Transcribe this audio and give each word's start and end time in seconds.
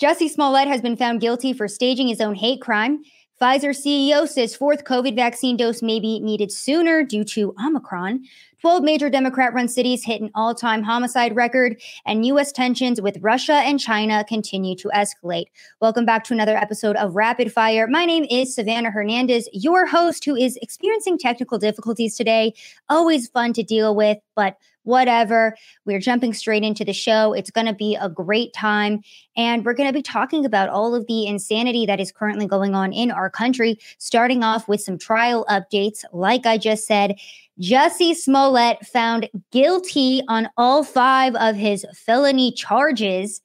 Jussie 0.00 0.30
Smollett 0.30 0.68
has 0.68 0.80
been 0.80 0.96
found 0.96 1.20
guilty 1.20 1.52
for 1.52 1.66
staging 1.66 2.06
his 2.06 2.20
own 2.20 2.36
hate 2.36 2.60
crime. 2.60 3.02
Pfizer 3.40 3.70
CEO 3.70 4.28
says 4.28 4.54
fourth 4.54 4.84
COVID 4.84 5.16
vaccine 5.16 5.56
dose 5.56 5.82
may 5.82 5.98
be 5.98 6.20
needed 6.20 6.52
sooner 6.52 7.02
due 7.02 7.24
to 7.24 7.52
Omicron. 7.58 8.24
12 8.60 8.82
major 8.82 9.08
Democrat 9.08 9.54
run 9.54 9.68
cities 9.68 10.04
hit 10.04 10.20
an 10.20 10.30
all 10.34 10.52
time 10.52 10.82
homicide 10.82 11.36
record, 11.36 11.80
and 12.04 12.26
U.S. 12.26 12.50
tensions 12.50 13.00
with 13.00 13.16
Russia 13.20 13.52
and 13.52 13.78
China 13.78 14.24
continue 14.24 14.74
to 14.76 14.88
escalate. 14.88 15.44
Welcome 15.80 16.04
back 16.04 16.24
to 16.24 16.34
another 16.34 16.56
episode 16.56 16.96
of 16.96 17.14
Rapid 17.14 17.52
Fire. 17.52 17.86
My 17.86 18.04
name 18.04 18.26
is 18.28 18.52
Savannah 18.52 18.90
Hernandez, 18.90 19.48
your 19.52 19.86
host 19.86 20.24
who 20.24 20.34
is 20.34 20.58
experiencing 20.60 21.18
technical 21.18 21.58
difficulties 21.58 22.16
today. 22.16 22.52
Always 22.88 23.28
fun 23.28 23.52
to 23.52 23.62
deal 23.62 23.94
with, 23.94 24.18
but 24.34 24.56
whatever. 24.88 25.54
We're 25.84 26.00
jumping 26.00 26.32
straight 26.32 26.62
into 26.62 26.84
the 26.84 26.94
show. 26.94 27.34
It's 27.34 27.50
going 27.50 27.66
to 27.66 27.74
be 27.74 27.94
a 27.94 28.08
great 28.08 28.54
time. 28.54 29.02
And 29.36 29.64
we're 29.64 29.74
going 29.74 29.88
to 29.88 29.92
be 29.92 30.02
talking 30.02 30.46
about 30.46 30.70
all 30.70 30.94
of 30.94 31.06
the 31.06 31.26
insanity 31.26 31.84
that 31.84 32.00
is 32.00 32.10
currently 32.10 32.46
going 32.46 32.74
on 32.74 32.94
in 32.94 33.10
our 33.10 33.28
country, 33.28 33.78
starting 33.98 34.42
off 34.42 34.66
with 34.66 34.80
some 34.80 34.96
trial 34.96 35.44
updates. 35.50 36.04
Like 36.12 36.46
I 36.46 36.56
just 36.56 36.86
said, 36.86 37.16
Jussie 37.60 38.14
Smollett 38.14 38.86
found 38.86 39.28
guilty 39.50 40.22
on 40.28 40.48
all 40.56 40.84
five 40.84 41.34
of 41.34 41.56
his 41.56 41.84
felony 41.92 42.52
charges. 42.52 43.40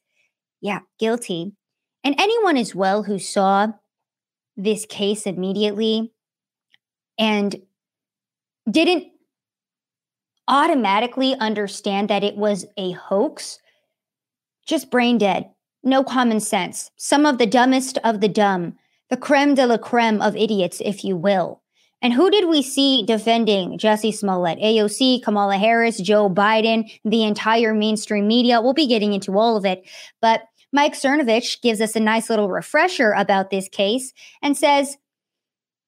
Yeah, 0.60 0.80
guilty. 0.98 1.52
And 2.04 2.14
anyone 2.18 2.56
as 2.56 2.74
well 2.74 3.02
who 3.02 3.18
saw 3.18 3.68
this 4.56 4.86
case 4.86 5.26
immediately 5.26 6.12
and 7.18 7.56
didn't 8.70 9.08
automatically 10.46 11.34
understand 11.34 12.08
that 12.08 12.22
it 12.22 12.36
was 12.36 12.66
a 12.76 12.92
hoax, 12.92 13.58
just 14.66 14.90
brain 14.90 15.18
dead, 15.18 15.50
no 15.82 16.04
common 16.04 16.38
sense. 16.38 16.90
Some 16.96 17.26
of 17.26 17.38
the 17.38 17.46
dumbest 17.46 17.98
of 18.04 18.20
the 18.20 18.28
dumb, 18.28 18.76
the 19.10 19.16
creme 19.16 19.54
de 19.54 19.66
la 19.66 19.78
creme 19.78 20.22
of 20.22 20.36
idiots, 20.36 20.80
if 20.84 21.04
you 21.04 21.16
will. 21.16 21.62
And 22.04 22.12
who 22.12 22.30
did 22.30 22.50
we 22.50 22.60
see 22.60 23.02
defending 23.02 23.78
Jesse 23.78 24.12
Smollett? 24.12 24.58
AOC, 24.58 25.22
Kamala 25.22 25.56
Harris, 25.56 25.98
Joe 25.98 26.28
Biden, 26.28 26.92
the 27.02 27.24
entire 27.24 27.72
mainstream 27.72 28.28
media. 28.28 28.60
We'll 28.60 28.74
be 28.74 28.86
getting 28.86 29.14
into 29.14 29.38
all 29.38 29.56
of 29.56 29.64
it. 29.64 29.88
But 30.20 30.42
Mike 30.70 30.92
Cernovich 30.92 31.62
gives 31.62 31.80
us 31.80 31.96
a 31.96 32.00
nice 32.00 32.28
little 32.28 32.50
refresher 32.50 33.12
about 33.12 33.48
this 33.48 33.70
case 33.70 34.12
and 34.42 34.54
says, 34.54 34.98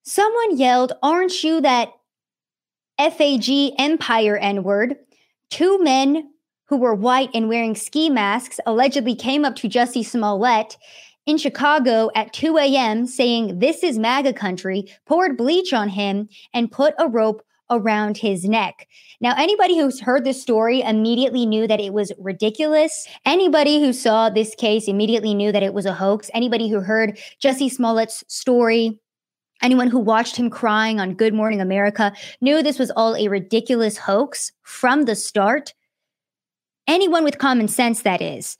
Someone 0.04 0.56
yelled, 0.56 0.94
Aren't 1.02 1.44
you 1.44 1.60
that 1.60 1.90
FAG 2.98 3.74
Empire 3.78 4.38
N 4.38 4.62
word, 4.62 4.96
two 5.50 5.78
men 5.82 6.30
who 6.68 6.78
were 6.78 6.94
white 6.94 7.28
and 7.34 7.46
wearing 7.46 7.74
ski 7.74 8.08
masks 8.08 8.58
allegedly 8.64 9.14
came 9.14 9.44
up 9.44 9.54
to 9.56 9.68
Jesse 9.68 10.02
Smollett 10.02 10.78
in 11.26 11.38
Chicago 11.38 12.10
at 12.14 12.32
2 12.32 12.56
a.m. 12.58 13.06
saying, 13.06 13.58
This 13.58 13.82
is 13.82 13.98
MAGA 13.98 14.32
country, 14.32 14.86
poured 15.04 15.36
bleach 15.36 15.72
on 15.72 15.88
him, 15.88 16.28
and 16.54 16.72
put 16.72 16.94
a 16.98 17.08
rope 17.08 17.42
around 17.68 18.16
his 18.16 18.44
neck. 18.44 18.86
Now, 19.20 19.34
anybody 19.36 19.76
who's 19.76 20.00
heard 20.00 20.24
this 20.24 20.40
story 20.40 20.82
immediately 20.82 21.46
knew 21.46 21.66
that 21.66 21.80
it 21.80 21.92
was 21.92 22.12
ridiculous. 22.18 23.08
Anybody 23.24 23.80
who 23.80 23.92
saw 23.92 24.30
this 24.30 24.54
case 24.54 24.86
immediately 24.86 25.34
knew 25.34 25.50
that 25.50 25.64
it 25.64 25.74
was 25.74 25.84
a 25.84 25.92
hoax. 25.92 26.30
Anybody 26.32 26.68
who 26.68 26.80
heard 26.80 27.18
Jesse 27.40 27.68
Smollett's 27.68 28.22
story 28.28 29.00
Anyone 29.62 29.88
who 29.88 29.98
watched 29.98 30.36
him 30.36 30.50
crying 30.50 31.00
on 31.00 31.14
Good 31.14 31.32
Morning 31.32 31.60
America 31.60 32.12
knew 32.40 32.62
this 32.62 32.78
was 32.78 32.90
all 32.90 33.16
a 33.16 33.28
ridiculous 33.28 33.96
hoax 33.96 34.52
from 34.62 35.04
the 35.04 35.16
start. 35.16 35.72
Anyone 36.86 37.24
with 37.24 37.38
common 37.38 37.66
sense, 37.68 38.02
that 38.02 38.20
is. 38.20 38.58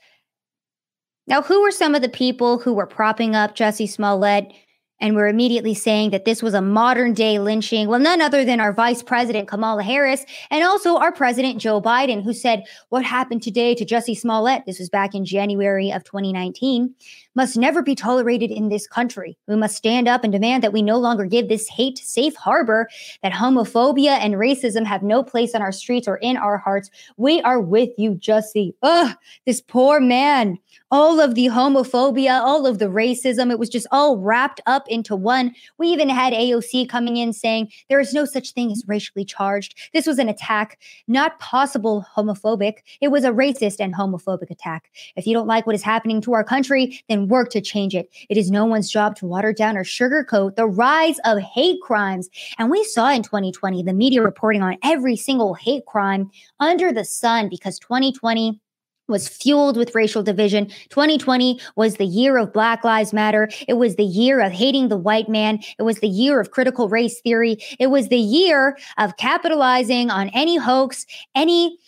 Now, 1.26 1.42
who 1.42 1.62
were 1.62 1.72
some 1.72 1.94
of 1.94 2.02
the 2.02 2.08
people 2.08 2.58
who 2.58 2.72
were 2.72 2.86
propping 2.86 3.34
up 3.34 3.54
Jesse 3.54 3.86
Smollett 3.86 4.52
and 5.00 5.14
were 5.14 5.28
immediately 5.28 5.74
saying 5.74 6.10
that 6.10 6.24
this 6.24 6.42
was 6.42 6.54
a 6.54 6.62
modern 6.62 7.12
day 7.12 7.38
lynching. 7.38 7.88
Well, 7.88 8.00
none 8.00 8.22
other 8.22 8.44
than 8.44 8.60
our 8.60 8.72
Vice 8.72 9.02
President 9.02 9.48
Kamala 9.48 9.82
Harris 9.82 10.24
and 10.50 10.64
also 10.64 10.96
our 10.96 11.12
President 11.12 11.60
Joe 11.60 11.82
Biden, 11.82 12.22
who 12.22 12.32
said, 12.32 12.64
What 12.88 13.04
happened 13.04 13.42
today 13.42 13.74
to 13.74 13.84
Jesse 13.84 14.14
Smollett? 14.14 14.64
This 14.66 14.78
was 14.78 14.88
back 14.88 15.14
in 15.14 15.24
January 15.24 15.90
of 15.90 16.04
2019 16.04 16.94
must 17.36 17.56
never 17.56 17.82
be 17.82 17.94
tolerated 17.94 18.50
in 18.50 18.70
this 18.70 18.88
country. 18.88 19.36
We 19.46 19.54
must 19.54 19.76
stand 19.76 20.08
up 20.08 20.24
and 20.24 20.32
demand 20.32 20.64
that 20.64 20.72
we 20.72 20.82
no 20.82 20.98
longer 20.98 21.26
give 21.26 21.48
this 21.48 21.68
hate 21.68 21.98
safe 21.98 22.34
harbor, 22.34 22.88
that 23.22 23.32
homophobia 23.32 24.18
and 24.18 24.34
racism 24.34 24.84
have 24.86 25.02
no 25.02 25.22
place 25.22 25.54
on 25.54 25.62
our 25.62 25.70
streets 25.70 26.08
or 26.08 26.16
in 26.16 26.36
our 26.36 26.56
hearts. 26.58 26.90
We 27.16 27.42
are 27.42 27.60
with 27.60 27.90
you, 27.98 28.12
Jussie. 28.12 28.72
Ugh, 28.82 29.14
this 29.44 29.60
poor 29.60 30.00
man. 30.00 30.58
All 30.90 31.20
of 31.20 31.34
the 31.34 31.46
homophobia, 31.46 32.40
all 32.40 32.66
of 32.66 32.78
the 32.78 32.86
racism, 32.86 33.50
it 33.50 33.58
was 33.58 33.68
just 33.68 33.86
all 33.90 34.18
wrapped 34.18 34.60
up 34.66 34.84
into 34.88 35.14
one. 35.14 35.52
We 35.78 35.88
even 35.88 36.08
had 36.08 36.32
AOC 36.32 36.88
coming 36.88 37.16
in 37.16 37.32
saying 37.32 37.70
there 37.88 38.00
is 38.00 38.14
no 38.14 38.24
such 38.24 38.52
thing 38.52 38.72
as 38.72 38.84
racially 38.86 39.24
charged. 39.24 39.76
This 39.92 40.06
was 40.06 40.18
an 40.18 40.28
attack, 40.28 40.78
not 41.06 41.38
possible 41.38 42.06
homophobic. 42.16 42.78
It 43.00 43.08
was 43.08 43.24
a 43.24 43.30
racist 43.30 43.76
and 43.80 43.94
homophobic 43.94 44.50
attack. 44.50 44.90
If 45.16 45.26
you 45.26 45.34
don't 45.34 45.46
like 45.46 45.66
what 45.66 45.74
is 45.74 45.82
happening 45.82 46.20
to 46.22 46.32
our 46.32 46.44
country, 46.44 47.02
then 47.08 47.25
work 47.28 47.50
to 47.50 47.60
change 47.60 47.94
it. 47.94 48.08
It 48.28 48.36
is 48.36 48.50
no 48.50 48.64
one's 48.64 48.90
job 48.90 49.16
to 49.16 49.26
water 49.26 49.52
down 49.52 49.76
or 49.76 49.84
sugarcoat 49.84 50.56
the 50.56 50.66
rise 50.66 51.18
of 51.24 51.38
hate 51.38 51.80
crimes. 51.82 52.28
And 52.58 52.70
we 52.70 52.84
saw 52.84 53.10
in 53.10 53.22
2020 53.22 53.82
the 53.82 53.92
media 53.92 54.22
reporting 54.22 54.62
on 54.62 54.76
every 54.82 55.16
single 55.16 55.54
hate 55.54 55.86
crime 55.86 56.30
under 56.60 56.92
the 56.92 57.04
sun 57.04 57.48
because 57.48 57.78
2020 57.78 58.60
was 59.08 59.28
fueled 59.28 59.76
with 59.76 59.94
racial 59.94 60.22
division. 60.22 60.66
2020 60.88 61.60
was 61.76 61.96
the 61.96 62.04
year 62.04 62.36
of 62.36 62.52
Black 62.52 62.84
Lives 62.84 63.12
Matter. 63.12 63.48
It 63.68 63.74
was 63.74 63.96
the 63.96 64.04
year 64.04 64.40
of 64.40 64.52
hating 64.52 64.88
the 64.88 64.96
white 64.96 65.28
man. 65.28 65.60
It 65.78 65.82
was 65.82 66.00
the 66.00 66.08
year 66.08 66.40
of 66.40 66.50
critical 66.50 66.88
race 66.88 67.20
theory. 67.20 67.58
It 67.78 67.88
was 67.88 68.08
the 68.08 68.18
year 68.18 68.76
of 68.98 69.16
capitalizing 69.16 70.10
on 70.10 70.30
any 70.30 70.56
hoax, 70.56 71.06
any 71.34 71.78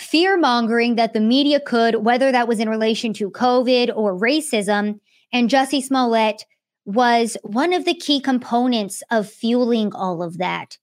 fear 0.00 0.36
mongering 0.36 0.96
that 0.96 1.12
the 1.12 1.20
media 1.20 1.60
could, 1.60 2.04
whether 2.04 2.32
that 2.32 2.48
was 2.48 2.58
in 2.58 2.68
relation 2.68 3.12
to 3.14 3.30
COVID 3.30 3.92
or 3.94 4.18
racism. 4.18 5.00
And 5.32 5.50
Jussie 5.50 5.82
Smollett 5.82 6.44
was 6.84 7.36
one 7.42 7.72
of 7.72 7.84
the 7.84 7.94
key 7.94 8.20
components 8.20 9.02
of 9.10 9.28
fueling 9.28 9.92
all 9.94 10.22
of 10.22 10.38
that. 10.38 10.78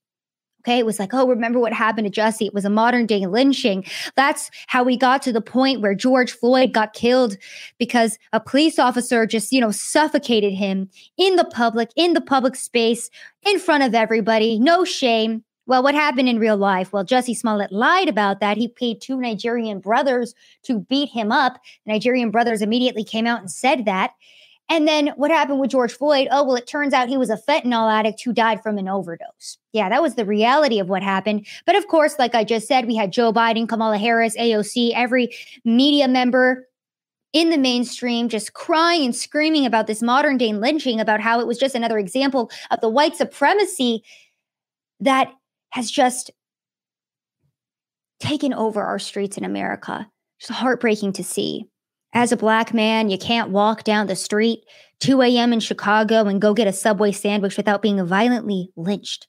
Okay, 0.62 0.80
it 0.80 0.86
was 0.86 1.00
like, 1.00 1.14
oh, 1.14 1.26
remember 1.28 1.60
what 1.60 1.72
happened 1.72 2.12
to 2.12 2.22
Jussie? 2.22 2.48
It 2.48 2.54
was 2.54 2.66
a 2.66 2.70
modern 2.70 3.06
day 3.06 3.26
lynching. 3.26 3.86
That's 4.18 4.52
how 4.68 4.84
we 4.84 4.98
got 4.98 5.22
to 5.22 5.32
the 5.32 5.40
point 5.40 5.80
where 5.80 5.96
George 5.96 6.32
Floyd 6.32 6.74
got 6.74 6.92
killed 6.92 7.38
because 7.78 8.18
a 8.34 8.42
police 8.42 8.78
officer 8.78 9.26
just, 9.26 9.54
you 9.54 9.62
know, 9.62 9.72
suffocated 9.72 10.54
him 10.54 10.90
in 11.18 11.38
the 11.38 11.46
public, 11.46 11.90
in 11.96 12.14
the 12.14 12.22
public 12.22 12.58
space, 12.58 13.10
in 13.46 13.60
front 13.60 13.84
of 13.84 13.96
everybody. 13.96 14.60
No 14.60 14.84
shame. 14.84 15.46
Well, 15.68 15.84
what 15.84 15.96
happened 15.96 16.30
in 16.30 16.40
real 16.40 16.58
life? 16.58 16.92
Well, 16.92 17.04
Jesse 17.04 17.34
Smollett 17.34 17.72
lied 17.72 18.08
about 18.08 18.40
that. 18.40 18.58
He 18.58 18.70
paid 18.70 19.02
two 19.02 19.20
Nigerian 19.20 19.80
brothers 19.80 20.34
to 20.64 20.80
beat 20.80 21.10
him 21.10 21.32
up. 21.32 21.60
The 21.86 21.92
Nigerian 21.92 22.32
brothers 22.32 22.62
immediately 22.62 23.04
came 23.04 23.28
out 23.28 23.42
and 23.42 23.52
said 23.52 23.86
that. 23.86 24.12
And 24.70 24.88
then 24.88 25.14
what 25.16 25.32
happened 25.32 25.60
with 25.60 25.72
George 25.72 25.94
Floyd? 25.94 26.28
Oh, 26.30 26.44
well, 26.44 26.56
it 26.56 26.68
turns 26.68 26.94
out 26.94 27.08
he 27.08 27.18
was 27.18 27.30
a 27.30 27.38
fentanyl 27.38 27.92
addict 27.92 28.22
who 28.22 28.34
died 28.34 28.62
from 28.62 28.78
an 28.78 28.90
overdose. 28.90 29.58
Yeah, 29.72 29.88
that 29.90 30.02
was 30.02 30.16
the 30.16 30.26
reality 30.26 30.80
of 30.80 30.90
what 30.90 31.04
happened. 31.04 31.46
But 31.66 31.76
of 31.76 31.88
course, 31.88 32.20
like 32.20 32.36
I 32.36 32.44
just 32.44 32.68
said, 32.68 32.86
we 32.86 32.96
had 32.96 33.14
Joe 33.14 33.32
Biden, 33.32 33.70
Kamala 33.70 33.98
Harris, 33.98 34.36
AOC, 34.36 34.92
every 34.94 35.30
media 35.64 36.08
member 36.08 36.68
in 37.34 37.50
the 37.50 37.58
mainstream 37.58 38.30
just 38.30 38.54
crying 38.54 39.06
and 39.06 39.16
screaming 39.16 39.66
about 39.66 39.88
this 39.88 40.02
modern 40.02 40.38
day 40.38 40.54
lynching, 40.54 41.00
about 41.00 41.22
how 41.22 41.40
it 41.40 41.48
was 41.48 41.58
just 41.58 41.76
another 41.76 41.98
example 41.98 42.50
of 42.72 42.82
the 42.82 42.90
white 42.90 43.16
supremacy 43.16 44.04
that 45.00 45.32
has 45.78 45.92
just 45.92 46.32
taken 48.20 48.52
over 48.52 48.82
our 48.82 48.98
streets 48.98 49.38
in 49.38 49.44
America. 49.46 50.10
It's 50.40 50.50
heartbreaking 50.50 51.14
to 51.14 51.24
see. 51.24 51.66
As 52.14 52.32
a 52.32 52.38
black 52.38 52.74
man, 52.74 53.12
you 53.12 53.18
can't 53.20 53.52
walk 53.52 53.84
down 53.84 54.08
the 54.08 54.16
street 54.16 54.62
2 55.02 55.22
a.m. 55.22 55.54
in 55.54 55.60
Chicago 55.60 56.26
and 56.26 56.42
go 56.42 56.56
get 56.56 56.68
a 56.68 56.74
Subway 56.74 57.12
sandwich 57.12 57.58
without 57.58 57.84
being 57.84 58.04
violently 58.04 58.72
lynched. 58.76 59.28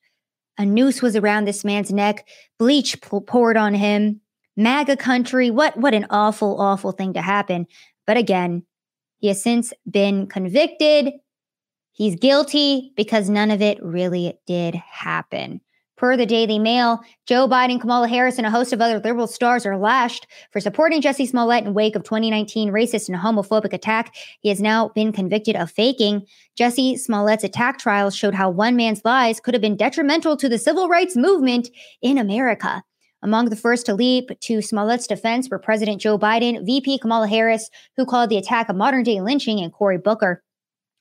A 0.56 0.64
noose 0.64 1.02
was 1.02 1.16
around 1.16 1.44
this 1.44 1.66
man's 1.66 1.92
neck, 1.92 2.26
bleach 2.58 2.98
poured 3.02 3.58
on 3.58 3.74
him. 3.74 4.22
MAGA 4.56 4.96
country, 4.96 5.50
what 5.50 5.76
what 5.76 5.92
an 5.92 6.06
awful, 6.08 6.58
awful 6.58 6.92
thing 6.92 7.12
to 7.12 7.20
happen. 7.20 7.66
But 8.06 8.16
again, 8.16 8.64
he 9.18 9.28
has 9.28 9.42
since 9.42 9.74
been 9.88 10.26
convicted. 10.26 11.12
He's 11.92 12.16
guilty 12.16 12.94
because 12.96 13.28
none 13.28 13.50
of 13.50 13.60
it 13.60 13.82
really 13.82 14.38
did 14.46 14.76
happen. 14.76 15.60
Per 15.98 16.16
the 16.16 16.26
Daily 16.26 16.60
Mail, 16.60 17.00
Joe 17.26 17.48
Biden, 17.48 17.80
Kamala 17.80 18.06
Harris, 18.06 18.38
and 18.38 18.46
a 18.46 18.50
host 18.50 18.72
of 18.72 18.80
other 18.80 19.00
liberal 19.00 19.26
stars 19.26 19.66
are 19.66 19.76
lashed 19.76 20.28
for 20.52 20.60
supporting 20.60 21.00
Jesse 21.00 21.26
Smollett 21.26 21.64
in 21.64 21.74
wake 21.74 21.96
of 21.96 22.04
2019 22.04 22.70
racist 22.70 23.08
and 23.08 23.18
homophobic 23.18 23.72
attack. 23.72 24.14
He 24.40 24.48
has 24.48 24.60
now 24.60 24.90
been 24.94 25.12
convicted 25.12 25.56
of 25.56 25.72
faking. 25.72 26.24
Jesse 26.56 26.96
Smollett's 26.96 27.42
attack 27.42 27.78
trials 27.78 28.14
showed 28.14 28.34
how 28.34 28.48
one 28.48 28.76
man's 28.76 29.04
lies 29.04 29.40
could 29.40 29.54
have 29.54 29.60
been 29.60 29.76
detrimental 29.76 30.36
to 30.36 30.48
the 30.48 30.56
civil 30.56 30.88
rights 30.88 31.16
movement 31.16 31.68
in 32.00 32.16
America. 32.16 32.84
Among 33.20 33.46
the 33.46 33.56
first 33.56 33.84
to 33.86 33.94
leap 33.94 34.30
to 34.42 34.62
Smollett's 34.62 35.08
defense 35.08 35.48
were 35.50 35.58
President 35.58 36.00
Joe 36.00 36.16
Biden, 36.16 36.64
VP 36.64 36.98
Kamala 36.98 37.26
Harris, 37.26 37.68
who 37.96 38.06
called 38.06 38.30
the 38.30 38.36
attack 38.36 38.68
a 38.68 38.72
modern 38.72 39.02
day 39.02 39.20
lynching, 39.20 39.58
and 39.60 39.72
Cory 39.72 39.98
Booker. 39.98 40.44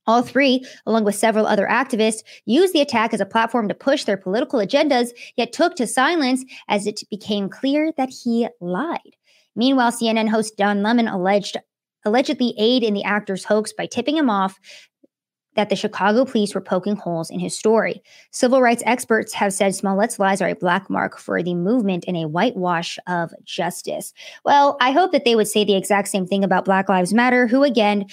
All 0.08 0.22
three, 0.22 0.64
along 0.86 1.04
with 1.04 1.16
several 1.16 1.46
other 1.46 1.68
activists, 1.68 2.24
used 2.46 2.74
the 2.74 2.82
attack 2.82 3.14
as 3.14 3.20
a 3.20 3.26
platform 3.26 3.68
to 3.68 3.74
push 3.76 4.06
their 4.06 4.18
political 4.18 4.60
agendas, 4.60 5.10
yet 5.36 5.52
took 5.54 5.76
to 5.76 5.86
silence 5.86 6.46
as 6.70 6.88
it 6.88 7.04
became 7.10 7.50
clear 7.50 7.92
that 7.98 8.10
he 8.10 8.48
lied. 8.62 9.16
Meanwhile, 9.56 9.92
CNN 9.92 10.30
host 10.30 10.56
Don 10.58 10.82
Lemon 10.82 11.08
alleged 11.08 11.58
allegedly 12.06 12.54
aid 12.58 12.84
in 12.84 12.94
the 12.94 13.04
actor's 13.04 13.44
hoax 13.44 13.74
by 13.74 13.86
tipping 13.86 14.16
him 14.16 14.30
off 14.30 14.58
that 15.58 15.70
the 15.70 15.76
Chicago 15.76 16.24
police 16.24 16.54
were 16.54 16.62
poking 16.62 16.96
holes 16.96 17.32
in 17.32 17.40
his 17.40 17.58
story. 17.58 18.02
Civil 18.32 18.62
rights 18.62 18.84
experts 18.86 19.34
have 19.34 19.52
said 19.52 19.74
Smollett's 19.74 20.20
lies 20.20 20.40
are 20.40 20.48
a 20.48 20.56
black 20.56 20.88
mark 20.88 21.18
for 21.18 21.42
the 21.42 21.56
movement 21.56 22.06
and 22.08 22.16
a 22.16 22.28
whitewash 22.28 23.00
of 23.08 23.34
justice. 23.44 24.14
Well, 24.46 24.78
I 24.80 24.92
hope 24.92 25.12
that 25.12 25.26
they 25.26 25.36
would 25.36 25.48
say 25.48 25.66
the 25.66 25.76
exact 25.76 26.10
same 26.10 26.28
thing 26.28 26.44
about 26.44 26.64
Black 26.64 26.88
Lives 26.88 27.14
Matter, 27.14 27.48
who 27.48 27.64
again 27.64 28.06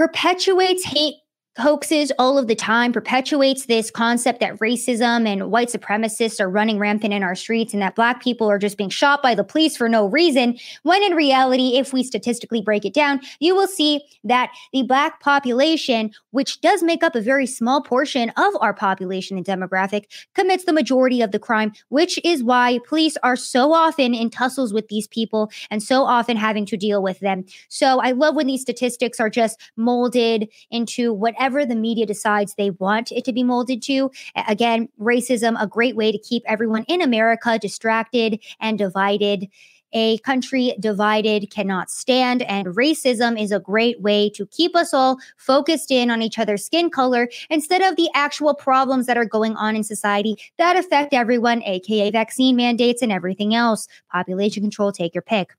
perpetuates 0.00 0.82
hate 0.82 1.16
hoaxes 1.60 2.10
all 2.18 2.38
of 2.38 2.46
the 2.46 2.54
time, 2.54 2.92
perpetuates 2.92 3.66
this 3.66 3.90
concept 3.90 4.40
that 4.40 4.58
racism 4.58 5.26
and 5.26 5.50
white 5.50 5.68
supremacists 5.68 6.40
are 6.40 6.50
running 6.50 6.78
rampant 6.78 7.14
in 7.14 7.22
our 7.22 7.34
streets 7.34 7.72
and 7.72 7.82
that 7.82 7.94
black 7.94 8.22
people 8.22 8.50
are 8.50 8.58
just 8.58 8.78
being 8.78 8.90
shot 8.90 9.22
by 9.22 9.34
the 9.34 9.44
police 9.44 9.76
for 9.76 9.88
no 9.88 10.06
reason. 10.06 10.58
When 10.82 11.02
in 11.02 11.14
reality, 11.14 11.76
if 11.76 11.92
we 11.92 12.02
statistically 12.02 12.62
break 12.62 12.84
it 12.84 12.94
down, 12.94 13.20
you 13.38 13.54
will 13.54 13.66
see 13.66 14.00
that 14.24 14.50
the 14.72 14.82
black 14.82 15.20
population, 15.20 16.12
which 16.30 16.60
does 16.60 16.82
make 16.82 17.04
up 17.04 17.14
a 17.14 17.20
very 17.20 17.46
small 17.46 17.82
portion 17.82 18.30
of 18.30 18.54
our 18.60 18.74
population 18.74 19.36
and 19.36 19.46
demographic, 19.46 20.04
commits 20.34 20.64
the 20.64 20.72
majority 20.72 21.20
of 21.20 21.30
the 21.30 21.38
crime, 21.38 21.72
which 21.88 22.18
is 22.24 22.42
why 22.42 22.78
police 22.88 23.16
are 23.22 23.36
so 23.36 23.72
often 23.72 24.14
in 24.14 24.30
tussles 24.30 24.72
with 24.72 24.88
these 24.88 25.06
people 25.08 25.50
and 25.70 25.82
so 25.82 26.04
often 26.04 26.36
having 26.36 26.64
to 26.66 26.76
deal 26.76 27.02
with 27.02 27.20
them. 27.20 27.44
So 27.68 28.00
I 28.00 28.12
love 28.12 28.34
when 28.34 28.46
these 28.46 28.62
statistics 28.62 29.20
are 29.20 29.30
just 29.30 29.60
molded 29.76 30.48
into 30.70 31.12
whatever 31.12 31.49
whatever 31.50 31.66
the 31.66 31.80
media 31.80 32.06
decides 32.06 32.54
they 32.54 32.70
want 32.70 33.10
it 33.10 33.24
to 33.24 33.32
be 33.32 33.42
molded 33.42 33.82
to. 33.82 34.10
Again, 34.48 34.88
racism, 35.00 35.60
a 35.60 35.66
great 35.66 35.96
way 35.96 36.12
to 36.12 36.18
keep 36.18 36.44
everyone 36.46 36.84
in 36.84 37.02
America 37.02 37.58
distracted 37.58 38.40
and 38.60 38.78
divided. 38.78 39.48
A 39.92 40.18
country 40.18 40.76
divided 40.78 41.50
cannot 41.50 41.90
stand, 41.90 42.42
and 42.42 42.68
racism 42.68 43.40
is 43.40 43.50
a 43.50 43.58
great 43.58 44.00
way 44.00 44.30
to 44.30 44.46
keep 44.46 44.76
us 44.76 44.94
all 44.94 45.18
focused 45.36 45.90
in 45.90 46.12
on 46.12 46.22
each 46.22 46.38
other's 46.38 46.64
skin 46.64 46.90
color 46.90 47.28
instead 47.48 47.82
of 47.82 47.96
the 47.96 48.08
actual 48.14 48.54
problems 48.54 49.06
that 49.06 49.16
are 49.16 49.24
going 49.24 49.56
on 49.56 49.74
in 49.74 49.82
society 49.82 50.36
that 50.58 50.76
affect 50.76 51.12
everyone, 51.12 51.64
aka 51.64 52.12
vaccine 52.12 52.54
mandates 52.54 53.02
and 53.02 53.10
everything 53.10 53.52
else. 53.52 53.88
Population 54.12 54.62
control, 54.62 54.92
take 54.92 55.12
your 55.12 55.22
pick. 55.22 55.50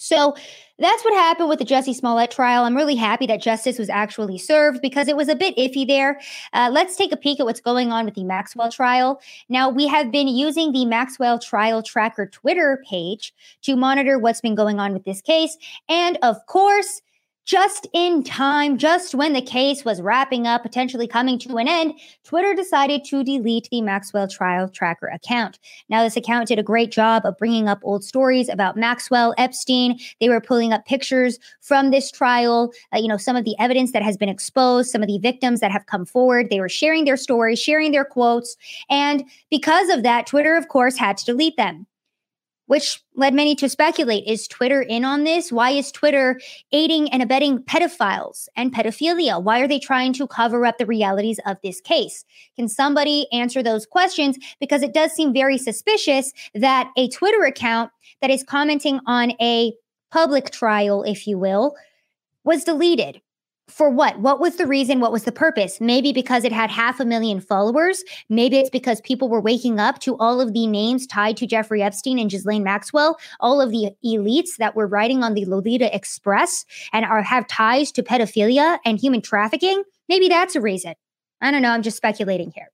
So 0.00 0.34
that's 0.78 1.04
what 1.04 1.12
happened 1.12 1.50
with 1.50 1.58
the 1.58 1.64
Jesse 1.66 1.92
Smollett 1.92 2.30
trial. 2.30 2.64
I'm 2.64 2.74
really 2.74 2.94
happy 2.94 3.26
that 3.26 3.42
justice 3.42 3.78
was 3.78 3.90
actually 3.90 4.38
served 4.38 4.80
because 4.80 5.08
it 5.08 5.16
was 5.16 5.28
a 5.28 5.36
bit 5.36 5.54
iffy 5.58 5.86
there. 5.86 6.18
Uh, 6.54 6.70
let's 6.72 6.96
take 6.96 7.12
a 7.12 7.18
peek 7.18 7.38
at 7.38 7.44
what's 7.44 7.60
going 7.60 7.92
on 7.92 8.06
with 8.06 8.14
the 8.14 8.24
Maxwell 8.24 8.72
trial. 8.72 9.20
Now, 9.50 9.68
we 9.68 9.86
have 9.88 10.10
been 10.10 10.26
using 10.26 10.72
the 10.72 10.86
Maxwell 10.86 11.38
Trial 11.38 11.82
Tracker 11.82 12.26
Twitter 12.26 12.82
page 12.88 13.34
to 13.60 13.76
monitor 13.76 14.18
what's 14.18 14.40
been 14.40 14.54
going 14.54 14.80
on 14.80 14.94
with 14.94 15.04
this 15.04 15.20
case. 15.20 15.58
And 15.90 16.16
of 16.22 16.46
course, 16.46 17.02
just 17.44 17.88
in 17.92 18.22
time, 18.22 18.78
just 18.78 19.14
when 19.14 19.32
the 19.32 19.42
case 19.42 19.84
was 19.84 20.00
wrapping 20.00 20.46
up, 20.46 20.62
potentially 20.62 21.08
coming 21.08 21.38
to 21.40 21.56
an 21.56 21.66
end, 21.66 21.94
Twitter 22.22 22.54
decided 22.54 23.04
to 23.04 23.24
delete 23.24 23.68
the 23.70 23.80
Maxwell 23.80 24.28
Trial 24.28 24.68
Tracker 24.68 25.08
account. 25.08 25.58
Now, 25.88 26.02
this 26.02 26.16
account 26.16 26.48
did 26.48 26.58
a 26.58 26.62
great 26.62 26.92
job 26.92 27.24
of 27.24 27.36
bringing 27.38 27.68
up 27.68 27.80
old 27.82 28.04
stories 28.04 28.48
about 28.48 28.76
Maxwell, 28.76 29.34
Epstein. 29.36 29.98
They 30.20 30.28
were 30.28 30.40
pulling 30.40 30.72
up 30.72 30.86
pictures 30.86 31.38
from 31.60 31.90
this 31.90 32.10
trial, 32.10 32.72
uh, 32.94 32.98
you 32.98 33.08
know, 33.08 33.16
some 33.16 33.36
of 33.36 33.44
the 33.44 33.56
evidence 33.58 33.92
that 33.92 34.02
has 34.02 34.16
been 34.16 34.28
exposed, 34.28 34.90
some 34.90 35.02
of 35.02 35.08
the 35.08 35.18
victims 35.18 35.60
that 35.60 35.72
have 35.72 35.86
come 35.86 36.04
forward. 36.04 36.50
They 36.50 36.60
were 36.60 36.68
sharing 36.68 37.04
their 37.04 37.16
stories, 37.16 37.58
sharing 37.58 37.92
their 37.92 38.04
quotes. 38.04 38.56
And 38.88 39.24
because 39.50 39.88
of 39.88 40.02
that, 40.02 40.26
Twitter, 40.26 40.54
of 40.54 40.68
course, 40.68 40.96
had 40.96 41.16
to 41.18 41.24
delete 41.24 41.56
them 41.56 41.86
which 42.70 43.02
led 43.16 43.34
many 43.34 43.56
to 43.56 43.68
speculate 43.68 44.22
is 44.28 44.46
Twitter 44.46 44.80
in 44.80 45.04
on 45.04 45.24
this? 45.24 45.50
Why 45.50 45.70
is 45.72 45.90
Twitter 45.90 46.40
aiding 46.70 47.10
and 47.10 47.20
abetting 47.20 47.58
pedophiles 47.58 48.46
and 48.54 48.72
pedophilia? 48.72 49.42
Why 49.42 49.58
are 49.58 49.66
they 49.66 49.80
trying 49.80 50.12
to 50.12 50.28
cover 50.28 50.64
up 50.64 50.78
the 50.78 50.86
realities 50.86 51.40
of 51.46 51.56
this 51.64 51.80
case? 51.80 52.24
Can 52.54 52.68
somebody 52.68 53.26
answer 53.32 53.60
those 53.60 53.86
questions? 53.86 54.38
Because 54.60 54.82
it 54.82 54.94
does 54.94 55.10
seem 55.10 55.32
very 55.32 55.58
suspicious 55.58 56.32
that 56.54 56.92
a 56.96 57.08
Twitter 57.08 57.42
account 57.42 57.90
that 58.20 58.30
is 58.30 58.44
commenting 58.44 59.00
on 59.04 59.32
a 59.40 59.72
public 60.12 60.52
trial, 60.52 61.02
if 61.02 61.26
you 61.26 61.38
will, 61.38 61.74
was 62.44 62.62
deleted 62.62 63.20
for 63.70 63.88
what? 63.88 64.20
What 64.20 64.40
was 64.40 64.56
the 64.56 64.66
reason? 64.66 65.00
What 65.00 65.12
was 65.12 65.24
the 65.24 65.32
purpose? 65.32 65.80
Maybe 65.80 66.12
because 66.12 66.44
it 66.44 66.52
had 66.52 66.70
half 66.70 67.00
a 67.00 67.04
million 67.04 67.40
followers. 67.40 68.02
Maybe 68.28 68.58
it's 68.58 68.70
because 68.70 69.00
people 69.00 69.28
were 69.28 69.40
waking 69.40 69.78
up 69.78 69.98
to 70.00 70.16
all 70.18 70.40
of 70.40 70.52
the 70.52 70.66
names 70.66 71.06
tied 71.06 71.36
to 71.38 71.46
Jeffrey 71.46 71.82
Epstein 71.82 72.18
and 72.18 72.30
Ghislaine 72.30 72.64
Maxwell, 72.64 73.18
all 73.38 73.60
of 73.60 73.70
the 73.70 73.90
elites 74.04 74.56
that 74.58 74.74
were 74.74 74.86
riding 74.86 75.22
on 75.22 75.34
the 75.34 75.44
Lolita 75.44 75.94
Express 75.94 76.64
and 76.92 77.04
are 77.04 77.22
have 77.22 77.46
ties 77.46 77.92
to 77.92 78.02
pedophilia 78.02 78.78
and 78.84 78.98
human 78.98 79.22
trafficking. 79.22 79.82
Maybe 80.08 80.28
that's 80.28 80.56
a 80.56 80.60
reason. 80.60 80.94
I 81.40 81.50
don't 81.50 81.62
know. 81.62 81.70
I'm 81.70 81.82
just 81.82 81.96
speculating 81.96 82.52
here. 82.54 82.68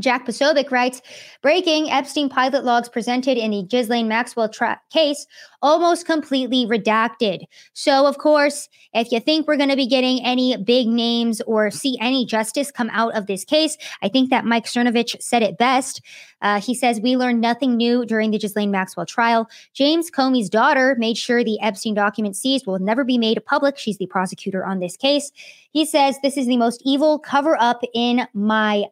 Jack 0.00 0.26
Posobiec 0.26 0.70
writes, 0.70 1.00
breaking 1.42 1.90
Epstein 1.90 2.28
pilot 2.28 2.64
logs 2.64 2.88
presented 2.88 3.38
in 3.38 3.52
the 3.52 3.62
Ghislaine 3.62 4.08
Maxwell 4.08 4.48
tra- 4.48 4.80
case 4.92 5.26
almost 5.62 6.04
completely 6.04 6.66
redacted. 6.66 7.44
So, 7.72 8.06
of 8.06 8.18
course, 8.18 8.68
if 8.92 9.10
you 9.10 9.20
think 9.20 9.46
we're 9.46 9.56
going 9.56 9.70
to 9.70 9.76
be 9.76 9.86
getting 9.86 10.22
any 10.24 10.56
big 10.56 10.88
names 10.88 11.40
or 11.42 11.70
see 11.70 11.96
any 12.00 12.26
justice 12.26 12.70
come 12.70 12.90
out 12.92 13.14
of 13.14 13.26
this 13.26 13.44
case, 13.44 13.78
I 14.02 14.08
think 14.08 14.30
that 14.30 14.44
Mike 14.44 14.66
Cernovich 14.66 15.20
said 15.22 15.42
it 15.42 15.56
best. 15.56 16.02
Uh, 16.42 16.60
he 16.60 16.74
says, 16.74 17.00
We 17.00 17.16
learned 17.16 17.40
nothing 17.40 17.76
new 17.76 18.04
during 18.04 18.30
the 18.30 18.38
Ghislaine 18.38 18.70
Maxwell 18.70 19.06
trial. 19.06 19.48
James 19.72 20.10
Comey's 20.10 20.50
daughter 20.50 20.96
made 20.98 21.16
sure 21.16 21.42
the 21.42 21.60
Epstein 21.62 21.94
documents 21.94 22.38
seized 22.38 22.66
will 22.66 22.78
never 22.78 23.04
be 23.04 23.16
made 23.16 23.42
public. 23.46 23.78
She's 23.78 23.96
the 23.96 24.06
prosecutor 24.06 24.64
on 24.64 24.80
this 24.80 24.96
case. 24.96 25.32
He 25.70 25.86
says, 25.86 26.18
This 26.22 26.36
is 26.36 26.46
the 26.46 26.58
most 26.58 26.82
evil 26.84 27.18
cover 27.18 27.56
up 27.58 27.80
in 27.94 28.26
my 28.34 28.84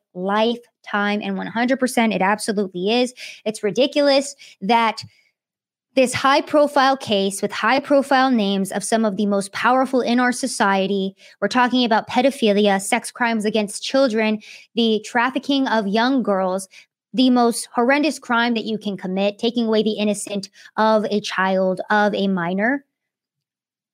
lifetime. 0.82 1.20
And 1.22 1.36
100% 1.36 2.14
it 2.14 2.22
absolutely 2.22 2.90
is. 2.90 3.14
It's 3.44 3.62
ridiculous 3.62 4.34
that 4.60 5.02
this 5.94 6.14
high 6.14 6.40
profile 6.40 6.96
case 6.96 7.42
with 7.42 7.52
high 7.52 7.78
profile 7.78 8.30
names 8.30 8.72
of 8.72 8.82
some 8.82 9.04
of 9.04 9.16
the 9.16 9.26
most 9.26 9.52
powerful 9.52 10.00
in 10.00 10.18
our 10.18 10.32
society. 10.32 11.14
We're 11.40 11.48
talking 11.48 11.84
about 11.84 12.08
pedophilia, 12.08 12.80
sex 12.80 13.10
crimes 13.10 13.44
against 13.44 13.82
children, 13.82 14.40
the 14.74 15.04
trafficking 15.04 15.68
of 15.68 15.86
young 15.86 16.22
girls, 16.22 16.66
the 17.12 17.28
most 17.28 17.68
horrendous 17.74 18.18
crime 18.18 18.54
that 18.54 18.64
you 18.64 18.78
can 18.78 18.96
commit, 18.96 19.38
taking 19.38 19.66
away 19.66 19.82
the 19.82 19.98
innocent 19.98 20.48
of 20.78 21.04
a 21.10 21.20
child, 21.20 21.82
of 21.90 22.14
a 22.14 22.26
minor. 22.26 22.86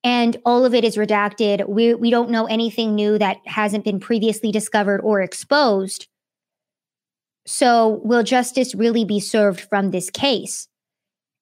And 0.05 0.37
all 0.45 0.65
of 0.65 0.75
it 0.75 0.85
is 0.85 0.97
redacted. 0.97 1.69
We, 1.69 1.95
we 1.95 2.11
don't 2.11 2.31
know 2.31 2.47
anything 2.47 2.95
new 2.95 3.19
that 3.19 3.39
hasn't 3.45 3.85
been 3.85 3.99
previously 3.99 4.53
discovered 4.53 5.01
or 5.01 5.21
exposed. 5.21 6.07
So, 7.50 8.02
will 8.05 8.23
justice 8.23 8.75
really 8.75 9.07
be 9.07 9.21
served 9.21 9.61
from 9.61 9.90
this 9.90 10.11
case? 10.11 10.69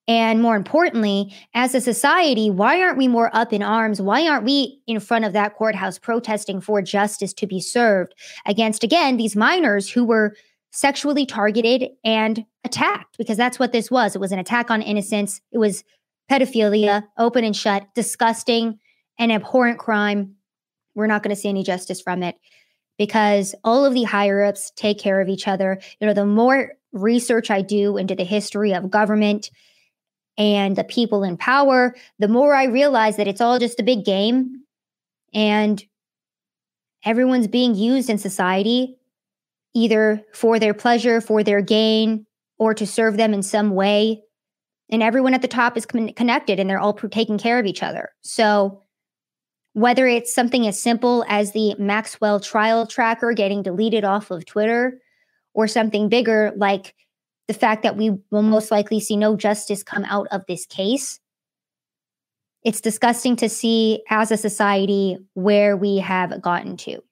And 0.07 0.41
more 0.41 0.55
importantly, 0.55 1.35
as 1.53 1.75
a 1.75 1.81
society, 1.81 2.49
why 2.49 2.81
aren't 2.81 2.97
we 2.97 3.09
more 3.09 3.29
up 3.35 3.53
in 3.53 3.61
arms? 3.61 4.01
Why 4.01 4.29
aren't 4.29 4.45
we 4.45 4.81
in 4.87 5.01
front 5.01 5.25
of 5.25 5.33
that 5.33 5.57
courthouse 5.57 5.99
protesting 5.99 6.61
for 6.61 6.81
justice 6.81 7.33
to 7.35 7.49
be 7.49 7.61
served 7.61 8.15
against, 8.47 8.85
again, 8.85 9.17
these 9.17 9.35
minors 9.35 9.91
who 9.91 10.05
were 10.05 10.37
sexually 10.71 11.27
targeted 11.27 11.91
and 12.05 12.45
attacked? 12.63 13.19
Because 13.19 13.37
that's 13.37 13.59
what 13.59 13.73
this 13.73 13.91
was. 13.91 14.15
It 14.15 14.21
was 14.21 14.31
an 14.31 14.39
attack 14.39 14.71
on 14.71 14.83
innocence. 14.83 15.41
It 15.51 15.59
was 15.59 15.83
pedophilia, 16.31 17.03
open 17.19 17.43
and 17.43 17.57
shut, 17.57 17.85
disgusting, 17.97 18.79
and 19.19 19.33
abhorrent 19.33 19.81
crime. 19.81 20.37
We're 20.95 21.09
not 21.09 21.25
going 21.25 21.35
to 21.35 21.41
see 21.41 21.49
any 21.49 21.65
justice 21.65 22.01
from 22.01 22.23
it 22.23 22.37
because 22.99 23.55
all 23.65 23.85
of 23.85 23.95
the 23.95 24.05
higher 24.05 24.43
ups 24.43 24.73
take 24.77 24.99
care 24.99 25.21
of 25.21 25.29
each 25.29 25.47
other. 25.49 25.79
You 26.01 26.07
know, 26.07 26.15
the 26.15 26.27
more 26.27 26.73
research 26.93 27.51
I 27.51 27.63
do 27.63 27.97
into 27.97 28.15
the 28.15 28.25
history 28.25 28.73
of 28.73 28.91
government, 28.91 29.51
and 30.39 30.77
the 30.77 30.85
people 30.85 31.23
in 31.23 31.37
power, 31.37 31.95
the 32.19 32.29
more 32.29 32.55
I 32.55 32.65
realize 32.65 33.17
that 33.17 33.29
it's 33.29 33.41
all 33.41 33.59
just 33.59 33.81
a 33.81 33.85
big 33.85 34.05
game 34.05 34.63
and 35.33 35.83
everyone's 37.05 37.49
being 37.49 37.75
used 37.75 38.11
in 38.11 38.19
society 38.19 38.99
either 39.75 40.23
for 40.33 40.59
their 40.59 40.75
pleasure, 40.75 41.21
for 41.21 41.43
their 41.43 41.61
gain, 41.61 42.27
or 42.59 42.73
to 42.73 42.87
serve 42.87 43.19
them 43.19 43.35
in 43.35 43.43
some 43.43 43.71
way. 43.71 44.23
And 44.91 45.03
everyone 45.03 45.35
at 45.35 45.43
the 45.43 45.49
top 45.49 45.77
is 45.77 45.85
con- 45.85 46.15
connected 46.15 46.59
and 46.59 46.69
they're 46.71 46.79
all 46.79 46.95
taking 46.95 47.37
care 47.37 47.59
of 47.59 47.67
each 47.67 47.83
other. 47.83 48.11
So, 48.23 48.83
whether 49.77 50.07
it's 50.07 50.35
something 50.35 50.67
as 50.67 50.83
simple 50.83 51.23
as 51.29 51.53
the 51.53 51.75
Maxwell 51.79 52.41
trial 52.41 52.87
tracker 52.87 53.35
getting 53.35 53.63
deleted 53.63 54.05
off 54.05 54.31
of 54.31 54.47
Twitter 54.47 54.99
or 55.53 55.69
something 55.69 56.09
bigger 56.09 56.51
like 56.57 56.95
the 57.47 57.53
fact 57.53 57.83
that 57.83 57.95
we 57.95 58.09
will 58.31 58.41
most 58.41 58.71
likely 58.71 59.01
see 59.01 59.19
no 59.19 59.37
justice 59.37 59.83
come 59.83 60.07
out 60.07 60.29
of 60.31 60.41
this 60.49 60.65
case. 60.65 61.21
It's 62.65 62.81
disgusting 62.81 63.37
to 63.37 63.51
see 63.51 64.03
as 64.09 64.31
a 64.31 64.39
society 64.39 65.19
where 65.35 65.77
we 65.77 65.99
have 65.99 66.41
gotten 66.41 66.79
to. 66.79 67.03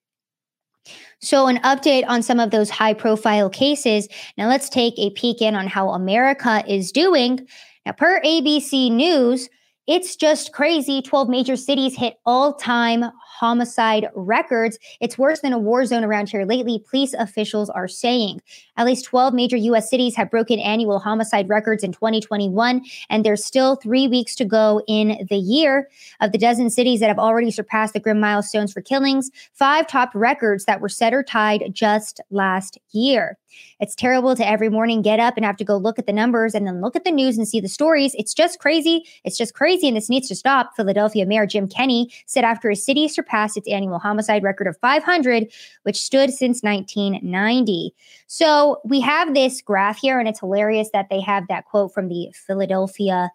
So, 1.21 1.49
an 1.49 1.59
update 1.59 2.05
on 2.09 2.23
some 2.23 2.41
of 2.41 2.51
those 2.51 2.71
high 2.71 2.95
profile 2.95 3.51
cases. 3.51 4.09
Now, 4.39 4.49
let's 4.49 4.71
take 4.71 4.95
a 4.97 5.11
peek 5.11 5.43
in 5.43 5.55
on 5.55 5.67
how 5.67 5.91
America 5.91 6.65
is 6.67 6.93
doing. 6.93 7.47
Now, 7.85 7.93
per 7.93 8.23
ABC 8.23 8.91
News, 8.91 9.51
it's 9.87 10.17
just 10.17 10.53
crazy. 10.53 11.03
12 11.03 11.29
major 11.29 11.57
cities 11.57 11.97
hit 11.97 12.19
all 12.25 12.55
time 12.55 13.05
homicide 13.35 14.09
records. 14.15 14.79
It's 15.01 15.19
worse 15.19 15.41
than 15.41 15.53
a 15.53 15.59
war 15.59 15.85
zone 15.85 16.05
around 16.05 16.31
here 16.31 16.47
lately, 16.47 16.83
police 16.89 17.13
officials 17.15 17.69
are 17.69 17.89
saying. 17.89 18.41
At 18.77 18.87
least 18.87 19.05
12 19.05 19.35
major 19.35 19.57
U.S. 19.57 19.91
cities 19.91 20.17
have 20.17 20.31
broken 20.31 20.59
annual 20.59 20.99
homicide 20.99 21.49
records 21.49 21.83
in 21.83 21.93
2021, 21.93 22.83
and 23.11 23.25
there's 23.25 23.45
still 23.45 23.77
three 23.77 24.09
weeks 24.09 24.35
to 24.37 24.45
go 24.45 24.83
in 24.87 25.27
the 25.29 25.37
year. 25.37 25.89
Of 26.21 26.33
the 26.33 26.39
dozen 26.39 26.71
cities 26.71 27.01
that 27.01 27.09
have 27.09 27.19
already 27.19 27.51
surpassed 27.51 27.93
the 27.93 28.01
grim 28.01 28.21
milestones 28.21 28.73
for 28.73 28.81
killings, 28.81 29.31
five 29.53 29.87
top 29.87 30.11
records 30.15 30.65
that 30.65 30.81
were 30.81 30.89
set 30.89 31.13
or 31.13 31.23
tied 31.23 31.65
just 31.73 32.21
last 32.31 32.79
year. 32.93 33.37
It's 33.81 33.95
terrible 33.95 34.35
to 34.37 34.47
every 34.47 34.69
morning 34.69 35.03
get 35.03 35.21
up 35.21 35.35
and 35.37 35.45
have 35.45 35.57
to 35.59 35.65
go 35.65 35.77
look 35.77 35.99
at 35.99 36.07
the 36.07 36.13
numbers 36.13 36.55
and 36.55 36.67
then 36.67 36.81
look 36.81 36.97
at 36.97 37.05
the 37.05 37.11
news 37.11 37.37
and 37.37 37.47
see 37.47 37.61
the 37.61 37.69
stories. 37.69 38.15
It's 38.17 38.35
just 38.35 38.59
crazy. 38.59 39.05
It's 39.25 39.37
just 39.37 39.55
crazy, 39.55 39.74
and 39.83 39.97
this 39.97 40.09
needs 40.09 40.29
to 40.29 40.35
stop. 40.35 40.77
Philadelphia 40.77 41.27
Mayor 41.27 41.47
Jim 41.47 41.67
Kenney 41.69 42.13
said 42.27 42.45
after 42.45 42.71
a 42.71 42.77
city 42.77 43.09
surpassed 43.09 43.57
its 43.57 43.69
annual 43.69 43.99
homicide 43.99 44.43
record 44.43 44.67
of 44.67 44.77
500, 44.79 45.51
which 45.83 46.01
stood 46.01 46.31
since 46.31 46.63
1990. 46.63 47.95
So 48.27 48.81
we 48.85 49.01
have 49.01 49.35
this 49.35 49.61
graph 49.61 49.99
here, 49.99 50.19
and 50.19 50.29
it's 50.29 50.41
hilarious 50.41 50.91
that 50.93 51.09
they 51.11 51.21
have 51.21 51.49
that 51.49 51.65
quote 51.65 51.93
from 51.93 52.09
the 52.09 52.29
Philadelphia 52.35 53.31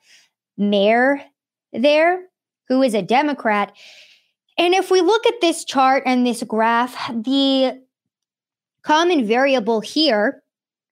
mayor 0.57 1.21
there, 1.73 2.23
who 2.67 2.81
is 2.81 2.93
a 2.93 3.01
Democrat. 3.01 3.75
And 4.57 4.73
if 4.73 4.91
we 4.91 5.01
look 5.01 5.25
at 5.25 5.41
this 5.41 5.65
chart 5.65 6.03
and 6.05 6.25
this 6.25 6.43
graph, 6.43 6.95
the 7.09 7.81
common 8.81 9.25
variable 9.25 9.79
here 9.81 10.41